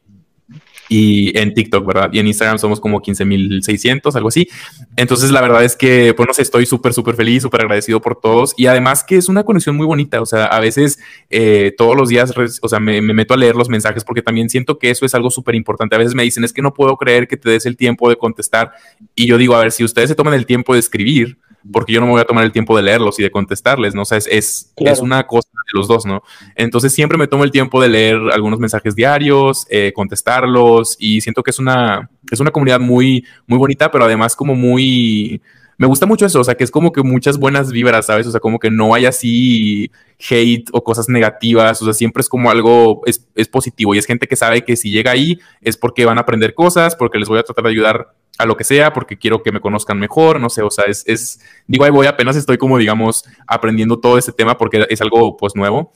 y 0.87 1.37
en 1.37 1.53
TikTok, 1.53 1.85
¿verdad? 1.85 2.09
Y 2.11 2.19
en 2.19 2.27
Instagram 2.27 2.59
somos 2.59 2.79
como 2.79 3.01
15.600, 3.01 4.15
algo 4.15 4.27
así. 4.27 4.47
Entonces, 4.95 5.31
la 5.31 5.41
verdad 5.41 5.63
es 5.63 5.75
que, 5.75 6.13
pues 6.15 6.27
no 6.27 6.33
sé, 6.33 6.41
estoy 6.41 6.65
súper, 6.65 6.93
súper 6.93 7.15
feliz, 7.15 7.41
súper 7.43 7.61
agradecido 7.61 8.01
por 8.01 8.19
todos. 8.19 8.53
Y 8.57 8.67
además 8.67 9.03
que 9.03 9.17
es 9.17 9.29
una 9.29 9.43
conexión 9.43 9.75
muy 9.75 9.85
bonita. 9.85 10.21
O 10.21 10.25
sea, 10.25 10.45
a 10.45 10.59
veces 10.59 10.99
eh, 11.29 11.73
todos 11.77 11.95
los 11.95 12.09
días, 12.09 12.33
o 12.61 12.69
sea, 12.69 12.79
me, 12.79 13.01
me, 13.01 13.13
meto 13.13 13.33
a 13.33 13.37
leer 13.37 13.55
los 13.55 13.69
mensajes 13.69 14.03
porque 14.03 14.21
también 14.21 14.49
siento 14.49 14.77
que 14.77 14.89
eso 14.89 15.05
es 15.05 15.15
algo 15.15 15.31
súper 15.31 15.55
importante. 15.55 15.95
A 15.95 15.99
veces 15.99 16.15
me 16.15 16.23
dicen, 16.23 16.43
es 16.43 16.53
que 16.53 16.61
no 16.61 16.73
puedo 16.73 16.95
creer 16.97 17.27
que 17.27 17.37
te 17.37 17.49
des 17.49 17.65
el 17.65 17.77
tiempo 17.77 18.09
de 18.09 18.17
contestar. 18.17 18.73
Y 19.15 19.27
yo 19.27 19.37
digo, 19.37 19.55
a 19.55 19.59
ver, 19.59 19.71
si 19.71 19.83
ustedes 19.83 20.09
se 20.09 20.15
toman 20.15 20.33
el 20.33 20.45
tiempo 20.45 20.73
de 20.73 20.79
escribir, 20.79 21.37
porque 21.71 21.93
yo 21.93 21.99
no 21.99 22.05
me 22.05 22.13
voy 22.13 22.21
a 22.21 22.25
tomar 22.25 22.43
el 22.43 22.51
tiempo 22.51 22.75
de 22.75 22.83
leerlos 22.83 23.19
y 23.19 23.23
de 23.23 23.31
contestarles, 23.31 23.95
¿no? 23.95 24.03
O 24.03 24.05
sea, 24.05 24.17
es, 24.17 24.27
es, 24.27 24.73
es, 24.75 24.99
una 24.99 25.25
cosa 25.25 25.49
de 25.49 25.77
los 25.79 25.87
dos, 25.87 26.05
¿no? 26.05 26.21
Entonces 26.55 26.93
siempre 26.93 27.17
me 27.17 27.27
tomo 27.27 27.43
el 27.43 27.51
tiempo 27.51 27.81
de 27.81 27.89
leer 27.89 28.17
algunos 28.33 28.59
mensajes 28.59 28.95
diarios, 28.95 29.65
eh, 29.69 29.91
contestarlos 29.93 30.95
y 30.99 31.21
siento 31.21 31.43
que 31.43 31.51
es 31.51 31.59
una, 31.59 32.09
es 32.31 32.39
una 32.39 32.51
comunidad 32.51 32.79
muy, 32.79 33.25
muy 33.47 33.57
bonita, 33.57 33.91
pero 33.91 34.05
además 34.05 34.35
como 34.35 34.55
muy... 34.55 35.41
Me 35.77 35.87
gusta 35.87 36.05
mucho 36.05 36.25
eso, 36.25 36.39
o 36.39 36.43
sea, 36.43 36.55
que 36.55 36.63
es 36.63 36.71
como 36.71 36.91
que 36.91 37.03
muchas 37.03 37.37
buenas 37.37 37.71
vibras, 37.71 38.05
¿sabes? 38.05 38.25
O 38.27 38.31
sea, 38.31 38.39
como 38.39 38.59
que 38.59 38.71
no 38.71 38.93
hay 38.93 39.05
así 39.05 39.91
hate 40.29 40.69
o 40.71 40.83
cosas 40.83 41.09
negativas, 41.09 41.81
o 41.81 41.85
sea, 41.85 41.93
siempre 41.93 42.21
es 42.21 42.29
como 42.29 42.49
algo, 42.49 43.01
es, 43.05 43.27
es 43.35 43.47
positivo 43.49 43.93
y 43.93 43.97
es 43.97 44.05
gente 44.05 44.27
que 44.27 44.37
sabe 44.37 44.63
que 44.63 44.77
si 44.77 44.89
llega 44.89 45.11
ahí 45.11 45.39
es 45.61 45.75
porque 45.75 46.05
van 46.05 46.17
a 46.17 46.21
aprender 46.21 46.53
cosas, 46.53 46.95
porque 46.95 47.19
les 47.19 47.27
voy 47.27 47.39
a 47.39 47.43
tratar 47.43 47.65
de 47.65 47.71
ayudar 47.71 48.13
a 48.37 48.45
lo 48.45 48.57
que 48.57 48.63
sea, 48.63 48.93
porque 48.93 49.17
quiero 49.17 49.43
que 49.43 49.51
me 49.51 49.61
conozcan 49.61 49.99
mejor, 49.99 50.39
no 50.39 50.49
sé, 50.49 50.61
o 50.61 50.71
sea, 50.71 50.85
es, 50.85 51.03
es 51.07 51.39
digo, 51.67 51.83
ahí 51.83 51.91
voy, 51.91 52.07
apenas 52.07 52.35
estoy 52.35 52.57
como, 52.57 52.77
digamos, 52.77 53.23
aprendiendo 53.47 53.99
todo 53.99 54.17
este 54.17 54.31
tema 54.31 54.57
porque 54.57 54.85
es 54.89 55.01
algo, 55.01 55.37
pues, 55.37 55.55
nuevo, 55.55 55.91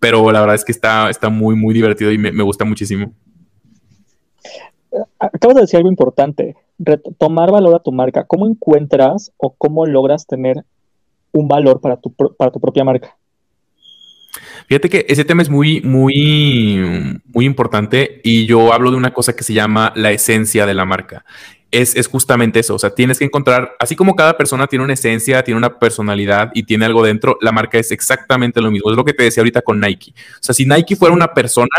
pero 0.00 0.30
la 0.30 0.40
verdad 0.40 0.56
es 0.56 0.64
que 0.64 0.72
está, 0.72 1.10
está 1.10 1.28
muy, 1.28 1.54
muy 1.54 1.74
divertido 1.74 2.12
y 2.12 2.18
me, 2.18 2.32
me 2.32 2.42
gusta 2.42 2.64
muchísimo. 2.64 3.14
Acabas 5.18 5.54
de 5.56 5.60
decir 5.62 5.78
algo 5.78 5.88
importante, 5.88 6.56
tomar 7.18 7.50
valor 7.50 7.74
a 7.74 7.82
tu 7.82 7.92
marca. 7.92 8.24
¿Cómo 8.24 8.46
encuentras 8.46 9.32
o 9.36 9.54
cómo 9.54 9.86
logras 9.86 10.26
tener 10.26 10.64
un 11.32 11.48
valor 11.48 11.80
para 11.80 11.96
tu, 11.96 12.12
para 12.12 12.50
tu 12.50 12.60
propia 12.60 12.84
marca? 12.84 13.16
Fíjate 14.66 14.88
que 14.88 15.06
ese 15.08 15.24
tema 15.24 15.42
es 15.42 15.50
muy, 15.50 15.80
muy, 15.82 17.20
muy 17.34 17.44
importante 17.44 18.20
y 18.24 18.46
yo 18.46 18.72
hablo 18.72 18.90
de 18.90 18.96
una 18.96 19.12
cosa 19.12 19.34
que 19.34 19.44
se 19.44 19.52
llama 19.52 19.92
la 19.96 20.10
esencia 20.12 20.66
de 20.66 20.74
la 20.74 20.84
marca 20.84 21.24
es, 21.72 22.06
justamente 22.06 22.60
eso. 22.60 22.74
O 22.74 22.78
sea, 22.78 22.90
tienes 22.90 23.18
que 23.18 23.24
encontrar, 23.24 23.74
así 23.80 23.96
como 23.96 24.14
cada 24.14 24.36
persona 24.36 24.66
tiene 24.66 24.84
una 24.84 24.92
esencia, 24.92 25.42
tiene 25.42 25.58
una 25.58 25.78
personalidad 25.78 26.52
y 26.54 26.62
tiene 26.64 26.84
algo 26.84 27.02
dentro, 27.02 27.38
la 27.40 27.50
marca 27.50 27.78
es 27.78 27.90
exactamente 27.90 28.60
lo 28.60 28.70
mismo. 28.70 28.90
Es 28.90 28.96
lo 28.96 29.04
que 29.04 29.14
te 29.14 29.24
decía 29.24 29.40
ahorita 29.40 29.62
con 29.62 29.80
Nike. 29.80 30.12
O 30.12 30.38
sea, 30.40 30.54
si 30.54 30.66
Nike 30.66 30.96
fuera 30.96 31.14
una 31.14 31.32
persona, 31.32 31.70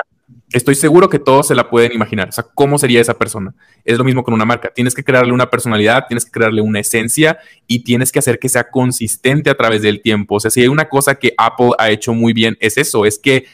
estoy 0.54 0.76
seguro 0.76 1.10
que 1.10 1.20
todos 1.20 1.48
se 1.48 1.56
la 1.56 1.70
pueden 1.70 1.92
imaginar. 1.92 2.30
O 2.30 2.32
sea, 2.32 2.46
¿cómo 2.54 2.78
sería 2.78 3.02
esa 3.02 3.18
persona? 3.18 3.54
Es 3.84 3.98
lo 3.98 4.04
mismo 4.04 4.24
con 4.24 4.34
una 4.34 4.46
marca. 4.46 4.72
Tienes 4.74 4.94
que 4.94 5.04
crearle 5.04 5.34
una 5.34 5.50
personalidad, 5.50 6.06
tienes 6.08 6.26
que 6.26 6.32
crearle 6.32 6.62
una 6.62 6.80
esencia 6.80 7.40
y 7.68 7.84
tienes 7.84 8.12
que 8.12 8.20
hacer 8.20 8.40
que 8.40 8.50
sea 8.50 8.70
consistente 8.70 9.50
a 9.50 9.56
través 9.56 9.82
del 9.82 10.02
tiempo. 10.02 10.36
O 10.36 10.40
sea, 10.40 10.52
si 10.52 10.62
hay 10.62 10.68
una 10.68 10.88
cosa 10.88 11.16
que 11.16 11.34
Apple 11.38 11.72
ha 11.80 11.90
hecho 11.90 12.14
muy 12.14 12.34
bien, 12.34 12.56
es 12.60 12.78
eso, 12.78 13.06
es 13.06 13.18
que 13.20 13.46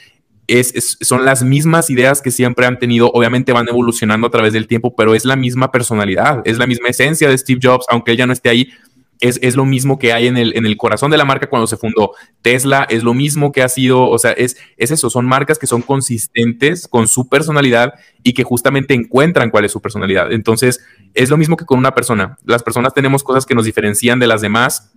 es, 0.48 0.98
son 1.02 1.26
las 1.26 1.44
mismas 1.44 1.90
ideas 1.90 2.22
que 2.22 2.32
siempre 2.32 2.66
han 2.66 2.80
tenido, 2.80 3.12
obviamente 3.12 3.54
van 3.54 3.70
evolucionando 3.70 4.28
a 4.28 4.32
través 4.32 4.52
del 4.52 4.68
tiempo, 4.68 4.96
pero 4.96 5.14
es 5.14 5.24
la 5.24 5.36
misma 5.36 5.72
personalidad, 5.72 6.42
es 6.44 6.58
la 6.58 6.66
misma 6.66 6.90
esencia 6.90 7.30
de 7.30 7.38
Steve 7.38 7.60
Jobs, 7.62 7.86
aunque 7.90 8.12
él 8.12 8.18
ya 8.18 8.26
no 8.26 8.34
esté 8.34 8.50
ahí, 8.50 8.70
es, 9.20 9.40
es, 9.42 9.56
lo 9.56 9.66
mismo 9.66 10.00
que 10.00 10.14
hay 10.14 10.28
en 10.28 10.38
el, 10.38 10.56
en 10.56 10.66
el 10.66 10.78
corazón 10.78 11.12
de 11.12 11.18
la 11.18 11.26
marca 11.26 11.50
cuando 11.50 11.68
se 11.68 11.78
fundó. 11.78 12.14
Tesla 12.42 12.86
es 12.90 13.04
lo 13.04 13.14
mismo 13.14 13.52
que 13.52 13.62
ha 13.62 13.70
sido, 13.70 14.08
o 14.08 14.18
sea, 14.18 14.32
es, 14.32 14.58
es 14.78 14.92
eso, 14.92 15.10
son 15.10 15.26
marcas 15.26 15.60
que 15.60 15.68
son 15.68 15.82
consistentes 15.82 16.88
con 16.88 17.08
su 17.08 17.28
personalidad 17.28 17.94
y 18.24 18.34
que 18.34 18.44
justamente 18.44 18.94
encuentran 18.94 19.50
cuál 19.50 19.66
es 19.66 19.72
su 19.72 19.82
personalidad. 19.82 20.32
Entonces, 20.32 20.80
es 21.14 21.30
lo 21.30 21.38
mismo 21.38 21.58
que 21.58 21.66
con 21.66 21.80
una 21.80 21.94
persona. 21.94 22.38
Las 22.46 22.64
personas 22.64 22.94
tenemos 22.94 23.24
cosas 23.24 23.46
que 23.46 23.56
nos 23.56 23.66
diferencian 23.66 24.20
de 24.20 24.28
las 24.28 24.42
demás, 24.42 24.94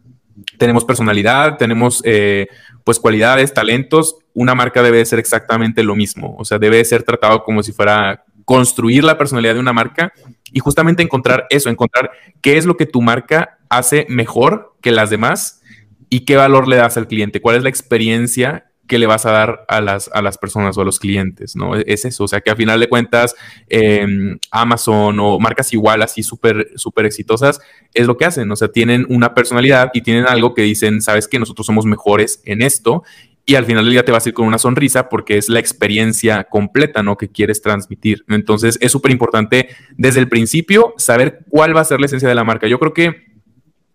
tenemos 0.56 0.85
personalidad, 0.85 1.56
tenemos 1.56 2.00
eh, 2.04 2.46
pues 2.85 2.98
cualidades, 2.98 3.52
talentos, 3.52 4.16
una 4.35 4.54
marca 4.54 4.82
debe 4.82 5.04
ser 5.04 5.18
exactamente 5.18 5.82
lo 5.82 5.94
mismo, 5.94 6.37
o 6.38 6.44
sea, 6.44 6.58
debe 6.58 6.85
ser 6.85 7.02
tratado 7.02 7.44
como 7.44 7.62
si 7.62 7.72
fuera 7.72 8.24
construir 8.44 9.04
la 9.04 9.18
personalidad 9.18 9.54
de 9.54 9.61
una 9.61 9.72
marca 9.72 10.12
y 10.53 10.61
justamente 10.61 11.03
encontrar 11.03 11.47
eso, 11.51 11.71
encontrar 11.71 12.11
qué 12.41 12.57
es 12.57 12.67
lo 12.67 12.77
que 12.77 12.87
tu 12.87 13.03
marca 13.03 13.59
hace 13.69 14.07
mejor 14.09 14.77
que 14.81 14.93
las 14.93 15.11
demás 15.11 15.62
y 16.11 16.21
qué 16.21 16.37
valor 16.37 16.69
le 16.69 16.77
das 16.77 16.97
al 16.97 17.09
cliente, 17.09 17.41
cuál 17.41 17.57
es 17.57 17.62
la 17.62 17.69
experiencia 17.71 18.67
que 18.87 18.99
le 18.99 19.07
vas 19.07 19.25
a 19.25 19.31
dar 19.31 19.65
a 19.69 19.81
las, 19.81 20.11
a 20.12 20.21
las 20.21 20.37
personas 20.37 20.77
o 20.77 20.83
a 20.83 20.85
los 20.85 20.99
clientes, 20.99 21.57
¿no? 21.57 21.77
Es 21.77 22.05
eso, 22.05 22.25
o 22.25 22.29
sea, 22.29 22.43
que 22.43 22.51
a 22.51 22.57
final 22.57 22.79
de 22.79 22.88
cuentas 22.91 23.35
em, 23.69 24.38
Amazon 24.51 25.19
o 25.21 25.38
marcas 25.38 25.73
igual 25.73 26.03
así 26.03 26.23
súper, 26.23 26.69
súper 26.77 27.07
exitosas 27.07 27.61
es 27.95 28.07
lo 28.07 28.19
que 28.19 28.27
hacen, 28.27 28.51
o 28.51 28.57
sea, 28.57 28.69
tienen 28.69 29.07
una 29.09 29.35
personalidad 29.35 29.91
y 29.95 30.03
tienen 30.03 30.27
algo 30.27 30.53
que 30.53 30.62
dicen, 30.62 31.01
sabes 31.01 31.29
que 31.29 31.38
nosotros 31.38 31.67
somos 31.67 31.87
mejores 31.87 32.43
en 32.45 32.61
esto 32.61 33.05
y 33.44 33.57
al 33.57 33.64
final 33.64 33.85
del 33.85 33.92
día 33.92 34.05
te 34.05 34.12
vas 34.12 34.24
a 34.24 34.28
ir 34.28 34.35
con 34.35 34.46
una 34.46 34.59
sonrisa 34.59 35.09
porque 35.09 35.37
es 35.37 35.48
la 35.48 35.59
experiencia 35.59 36.44
completa, 36.44 37.02
¿no? 37.02 37.16
Que 37.16 37.28
quieres 37.28 37.61
transmitir. 37.61 38.24
Entonces 38.28 38.78
es 38.81 38.92
súper 38.92 39.11
importante 39.11 39.68
desde 39.96 40.20
el 40.20 40.28
principio 40.28 40.94
saber 40.96 41.40
cuál 41.48 41.76
va 41.76 41.81
a 41.81 41.85
ser 41.85 41.98
la 42.00 42.07
esencia 42.07 42.28
de 42.28 42.37
la 42.37 42.44
marca. 42.44 42.68
Yo 42.68 42.78
creo 42.78 42.92
que, 42.92 43.33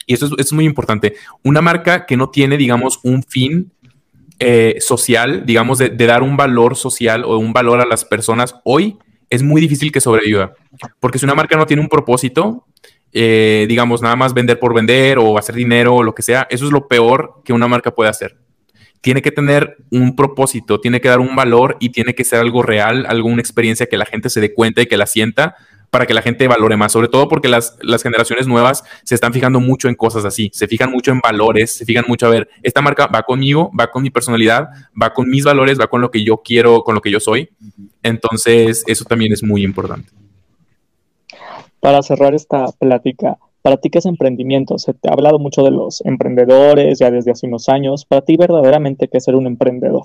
y 0.05 0.13
eso 0.13 0.29
es, 0.38 0.51
muy 0.51 0.65
importante, 0.65 1.15
una 1.43 1.62
marca 1.62 2.05
que 2.05 2.17
no 2.17 2.29
tiene, 2.29 2.57
digamos, 2.57 2.99
un 3.03 3.23
fin 3.23 3.71
eh, 4.39 4.75
social, 4.79 5.45
digamos, 5.45 5.77
de, 5.77 5.89
dar 5.89 6.23
un 6.23 6.36
valor 6.36 6.75
social 6.75 7.23
o 7.23 7.38
un 7.38 7.53
valor 7.53 7.79
a 7.79 7.86
las 7.86 8.03
personas 8.03 8.55
hoy, 8.65 8.97
es 9.29 9.43
muy 9.43 9.62
difícil 9.62 9.93
que 9.93 10.01
sobreviva. 10.01 10.53
Porque 10.99 11.19
si 11.19 11.25
una 11.25 11.36
marca 11.36 11.55
no 11.55 11.65
tiene 11.65 11.81
un 11.81 11.89
propósito, 11.89 12.65
eh, 13.13 13.65
digamos, 13.69 14.01
nada 14.01 14.17
más 14.17 14.33
vender 14.33 14.60
por 14.60 14.73
vender 14.73 15.19
o 15.19 15.38
hacer 15.38 15.55
dinero 15.55 15.95
o 15.95 16.03
lo 16.03 16.13
que 16.13 16.22
sea, 16.22 16.47
eso 16.49 16.65
es 16.65 16.72
lo 16.72 16.89
peor 16.89 17.41
que 17.45 17.53
una 17.53 17.69
marca 17.69 17.95
puede 17.95 18.09
hacer. 18.09 18.38
Tiene 19.02 19.22
que 19.22 19.32
tener 19.32 19.78
un 19.91 20.16
propósito, 20.16 20.80
tiene 20.80 21.02
que 21.02 21.10
dar 21.10 21.20
un 21.20 21.36
valor 21.36 21.78
y 21.80 21.89
tiene 21.89 22.16
que 22.16 22.24
ser 22.24 22.39
algo 22.39 22.64
real, 22.64 23.06
alguna 23.08 23.41
experiencia 23.41 23.88
que 23.88 23.98
la 23.98 24.06
gente 24.06 24.30
se 24.30 24.41
dé 24.41 24.54
cuenta 24.54 24.82
y 24.82 24.88
que 24.88 24.98
la 24.98 25.06
sienta 25.06 25.56
para 25.89 26.06
que 26.06 26.14
la 26.14 26.22
gente 26.22 26.48
valore 26.48 26.76
más, 26.76 26.91
sobre 26.91 27.08
todo 27.08 27.30
porque 27.30 27.48
las, 27.48 27.78
las 27.82 28.04
generaciones 28.04 28.48
nuevas 28.48 28.84
se 29.04 29.16
están 29.16 29.34
fijando 29.34 29.60
mucho 29.60 29.88
en 29.88 29.95
cosas 29.95 30.26
así, 30.26 30.50
se 30.54 30.68
fijan 30.68 30.91
mucho 30.91 31.12
en 31.12 31.22
valores, 31.22 31.72
se 31.74 31.86
fijan 31.86 32.06
mucho 32.08 32.28
a 32.28 32.30
ver, 32.30 32.50
esta 32.62 32.82
marca 32.82 33.08
va 33.08 33.24
conmigo, 33.24 33.72
va 33.78 33.89
con 33.89 34.04
mi 34.04 34.10
personalidad, 34.10 34.70
va 35.02 35.14
con 35.14 35.30
mis 35.30 35.45
valores, 35.45 35.80
va 35.80 35.88
con 35.88 36.02
lo 36.02 36.12
que 36.12 36.24
yo 36.24 36.41
quiero, 36.43 36.84
con 36.84 36.93
lo 36.93 37.02
que 37.02 37.12
yo 37.12 37.20
soy. 37.20 37.50
Entonces, 38.04 38.84
eso 38.86 39.06
también 39.06 39.32
es 39.32 39.43
muy 39.43 39.64
importante. 39.64 40.10
Para 41.80 42.02
cerrar 42.02 42.34
esta 42.34 42.72
plática, 42.74 43.38
para 43.68 43.76
ti, 43.76 43.89
¿qué 43.89 43.97
es 43.97 44.05
emprendimiento? 44.05 44.78
Se 44.78 44.93
te 44.93 45.09
ha 45.09 45.11
hablado 45.11 45.39
mucho 45.39 45.61
de 45.61 45.72
los 45.72 45.99
emprendedores 46.05 46.99
ya 46.99 47.11
desde 47.11 47.32
hace 47.32 47.47
unos 47.47 47.68
años. 47.68 48.05
Para 48.05 48.22
ti, 48.22 48.38
verdaderamente, 48.38 49.09
¿qué 49.09 49.18
es 49.18 49.26
ser 49.26 49.36
un 49.36 49.45
emprendedor? 49.45 50.03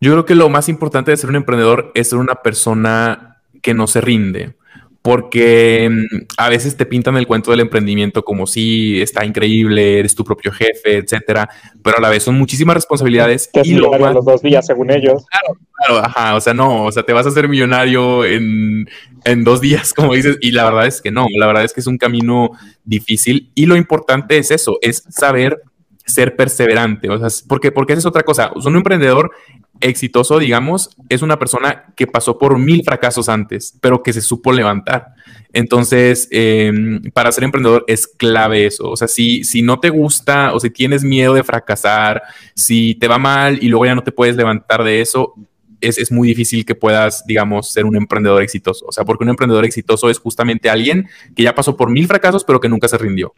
Yo 0.00 0.12
creo 0.12 0.24
que 0.24 0.36
lo 0.36 0.48
más 0.48 0.68
importante 0.68 1.10
de 1.10 1.16
ser 1.16 1.30
un 1.30 1.34
emprendedor 1.34 1.90
es 1.96 2.10
ser 2.10 2.20
una 2.20 2.36
persona 2.36 3.42
que 3.62 3.74
no 3.74 3.88
se 3.88 4.00
rinde, 4.00 4.54
porque 5.02 5.90
mm, 5.90 6.16
a 6.38 6.48
veces 6.48 6.76
te 6.76 6.86
pintan 6.86 7.16
el 7.16 7.26
cuento 7.26 7.50
del 7.50 7.60
emprendimiento 7.60 8.24
como 8.24 8.46
si 8.46 9.02
está 9.02 9.24
increíble, 9.24 9.98
eres 9.98 10.14
tu 10.14 10.24
propio 10.24 10.52
jefe, 10.52 10.98
etcétera, 10.98 11.50
pero 11.82 11.98
a 11.98 12.00
la 12.00 12.08
vez 12.08 12.22
son 12.22 12.36
muchísimas 12.36 12.76
responsabilidades. 12.76 13.50
Que 13.52 13.62
y 13.64 13.74
lo 13.74 13.92
los 13.98 14.24
dos 14.24 14.42
días, 14.42 14.64
según 14.64 14.90
ellos. 14.90 15.24
Claro, 15.26 15.60
claro, 15.74 16.06
ajá, 16.06 16.36
o 16.36 16.40
sea, 16.40 16.54
no, 16.54 16.84
o 16.84 16.92
sea, 16.92 17.02
te 17.02 17.12
vas 17.12 17.26
a 17.26 17.30
hacer 17.30 17.48
millonario 17.48 18.24
en, 18.24 18.88
en 19.24 19.44
dos 19.44 19.60
días, 19.60 19.92
como 19.94 20.14
dices, 20.14 20.38
y 20.40 20.52
la 20.52 20.64
verdad 20.64 20.86
es 20.86 21.02
que 21.02 21.10
no, 21.10 21.26
la 21.36 21.46
verdad 21.46 21.64
es 21.64 21.72
que 21.72 21.80
es 21.80 21.86
un 21.88 21.98
camino 21.98 22.52
difícil 22.84 23.50
y 23.54 23.66
lo 23.66 23.76
importante 23.76 24.38
es 24.38 24.52
eso, 24.52 24.78
es 24.82 25.04
saber 25.08 25.62
ser 26.06 26.36
perseverante, 26.36 27.08
o 27.08 27.18
sea, 27.18 27.28
porque, 27.48 27.72
porque 27.72 27.92
esa 27.92 28.00
es 28.00 28.06
otra 28.06 28.22
cosa, 28.22 28.52
un 28.54 28.76
emprendedor 28.76 29.30
exitoso, 29.80 30.38
digamos, 30.38 30.90
es 31.08 31.22
una 31.22 31.38
persona 31.38 31.92
que 31.96 32.06
pasó 32.06 32.38
por 32.38 32.58
mil 32.58 32.84
fracasos 32.84 33.28
antes, 33.28 33.76
pero 33.80 34.02
que 34.02 34.12
se 34.12 34.20
supo 34.20 34.52
levantar. 34.52 35.08
Entonces, 35.52 36.28
em, 36.30 37.02
para 37.12 37.32
ser 37.32 37.44
emprendedor 37.44 37.84
es 37.86 38.06
clave 38.06 38.66
eso. 38.66 38.88
O 38.90 38.96
sea, 38.96 39.08
si, 39.08 39.44
si 39.44 39.62
no 39.62 39.80
te 39.80 39.90
gusta 39.90 40.54
o 40.54 40.60
si 40.60 40.70
tienes 40.70 41.04
miedo 41.04 41.34
de 41.34 41.44
fracasar, 41.44 42.22
si 42.54 42.94
te 42.94 43.08
va 43.08 43.18
mal 43.18 43.58
y 43.62 43.68
luego 43.68 43.86
ya 43.86 43.94
no 43.94 44.02
te 44.02 44.12
puedes 44.12 44.36
levantar 44.36 44.84
de 44.84 45.00
eso, 45.00 45.34
es, 45.82 45.98
es, 45.98 46.10
muy 46.10 46.28
difícil 46.28 46.64
que 46.64 46.74
puedas, 46.74 47.24
digamos, 47.26 47.70
ser 47.70 47.84
un 47.84 47.96
emprendedor 47.96 48.42
exitoso. 48.42 48.86
O 48.86 48.92
sea, 48.92 49.04
porque 49.04 49.24
un 49.24 49.30
emprendedor 49.30 49.64
exitoso 49.64 50.08
es 50.08 50.18
justamente 50.18 50.70
alguien 50.70 51.08
que 51.34 51.42
ya 51.42 51.54
pasó 51.54 51.76
por 51.76 51.90
mil 51.90 52.06
fracasos, 52.06 52.44
pero 52.44 52.60
que 52.60 52.68
nunca 52.68 52.88
se 52.88 52.98
rindió. 52.98 53.32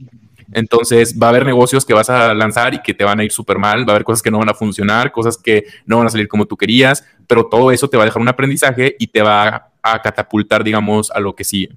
Entonces, 0.53 1.19
va 1.21 1.29
a 1.29 1.31
haber 1.31 1.45
negocios 1.45 1.85
que 1.85 1.95
vas 1.95 2.11
a 2.11 2.33
lanzar 2.35 2.75
y 2.75 2.83
que 2.83 2.95
te 2.95 3.05
van 3.05 3.21
a 3.21 3.25
ir 3.25 3.33
súper 3.33 3.59
mal, 3.59 3.81
va 3.89 3.93
a 3.93 3.97
haber 3.97 4.05
cosas 4.05 4.23
que 4.23 4.31
no 4.31 4.39
van 4.39 4.49
a 4.49 4.55
funcionar, 4.55 5.11
cosas 5.11 5.37
que 5.37 5.65
no 5.87 5.99
van 5.99 6.07
a 6.07 6.11
salir 6.11 6.29
como 6.29 6.47
tú 6.47 6.57
querías, 6.57 7.05
pero 7.27 7.47
todo 7.47 7.71
eso 7.73 7.89
te 7.89 7.97
va 7.97 8.05
a 8.05 8.07
dejar 8.07 8.23
un 8.23 8.29
aprendizaje 8.29 8.95
y 8.99 9.07
te 9.09 9.23
va 9.23 9.71
a 9.83 10.03
catapultar, 10.03 10.63
digamos, 10.63 11.11
a 11.11 11.21
lo 11.21 11.35
que 11.35 11.45
sigue. 11.45 11.71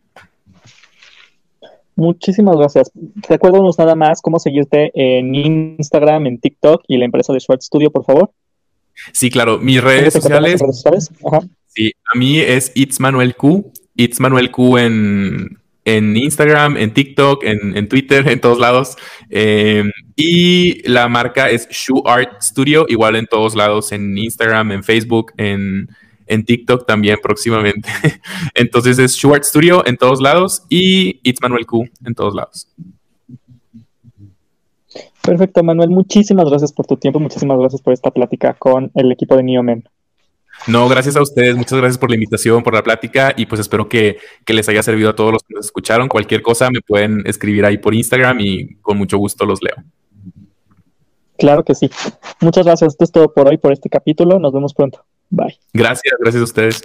Muchísimas 1.98 2.56
gracias. 2.56 2.92
Recuérdanos 3.28 3.80
nada 3.80 3.96
más 3.96 4.22
cómo 4.22 4.38
seguirte 4.38 4.92
en 4.94 5.34
Instagram, 5.34 6.28
en 6.28 6.40
TikTok 6.40 6.84
y 6.88 6.98
la 6.98 7.06
empresa 7.06 7.34
de 7.34 7.40
Short 7.40 7.62
Studio, 7.62 7.90
por 7.90 8.06
favor. 8.06 8.32
Sí, 9.12 9.30
claro. 9.30 9.60
Mis 9.60 9.82
redes 9.82 10.14
sociales. 10.14 10.62
Sí, 11.68 11.94
a 12.14 12.18
mí 12.18 12.40
es 12.40 12.72
It's 12.76 13.00
Manuel 13.00 13.36
Q. 13.36 13.72
It's 13.96 14.20
Manuel 14.20 14.52
Q 14.52 14.78
en, 14.78 15.60
en 15.86 16.18
Instagram, 16.18 16.78
en 16.78 16.94
TikTok, 16.94 17.44
en, 17.44 17.88
Twitter, 17.88 18.28
en 18.28 18.42
todos 18.42 18.60
lados. 18.60 18.98
Em, 19.30 19.92
y 20.16 20.88
la 20.90 21.08
marca 21.08 21.50
es 21.50 21.68
Shoe 21.70 22.02
Art 22.06 22.42
Studio, 22.42 22.86
igual 22.90 23.16
en 23.16 23.26
todos 23.26 23.56
lados, 23.56 23.92
en 23.92 24.18
Instagram, 24.18 24.72
en 24.72 24.84
Facebook, 24.84 25.32
en, 25.38 25.90
en 26.26 26.44
TikTok 26.46 26.86
también 26.86 27.18
próximamente. 27.22 27.90
Entonces 28.54 29.00
es 29.00 29.16
Shoe 29.16 29.34
Art 29.34 29.44
Studio 29.44 29.86
en 29.86 29.98
todos 29.98 30.22
lados 30.22 30.64
y 30.70 31.20
It's 31.24 31.42
Manuel 31.42 31.66
Q 31.66 31.90
en 32.06 32.14
todos 32.14 32.36
lados. 32.36 32.68
Perfecto, 35.28 35.62
Manuel. 35.62 35.90
Muchísimas 35.90 36.50
gracias 36.50 36.72
por 36.72 36.86
tu 36.86 36.96
tiempo. 36.96 37.20
Muchísimas 37.20 37.60
gracias 37.60 37.82
por 37.82 37.92
esta 37.92 38.12
plática 38.12 38.54
con 38.54 38.92
el 38.96 39.12
equipo 39.12 39.36
de 39.36 39.44
Neomen. 39.44 39.84
No, 40.68 40.88
gracias 40.88 41.18
a 41.18 41.22
ustedes. 41.22 41.54
Muchas 41.58 41.78
gracias 41.80 41.98
por 41.98 42.10
la 42.10 42.16
invitación, 42.16 42.64
por 42.64 42.74
la 42.74 42.82
plática 42.82 43.34
y 43.36 43.46
pues 43.46 43.60
espero 43.60 43.90
que, 43.90 44.20
que, 44.46 44.54
les 44.54 44.70
haya 44.70 44.82
servido 44.82 45.10
a 45.10 45.16
todos 45.18 45.34
los 45.34 45.44
que 45.44 45.54
nos 45.54 45.66
escucharon. 45.66 46.08
Cualquier 46.08 46.42
cosa 46.42 46.70
me 46.72 46.80
pueden 46.80 47.24
escribir 47.26 47.66
ahí 47.66 47.78
por 47.78 47.94
Instagram 47.94 48.40
y 48.40 48.76
con 48.76 48.98
mucho 48.98 49.18
gusto 49.18 49.46
los 49.46 49.62
leo. 49.62 49.76
Claro 51.38 51.66
que 51.66 51.76
sí. 51.76 51.92
Muchas 52.40 52.66
gracias. 52.66 52.94
Esto 52.94 53.04
es 53.04 53.12
todo 53.12 53.34
por 53.34 53.50
hoy, 53.50 53.58
por 53.58 53.74
este 53.74 53.90
capítulo. 53.90 54.40
Nos 54.40 54.54
vemos 54.54 54.74
pronto. 54.74 55.04
Bye. 55.30 55.60
Gracias, 55.74 56.16
gracias 56.22 56.40
a 56.40 56.46
ustedes. 56.46 56.82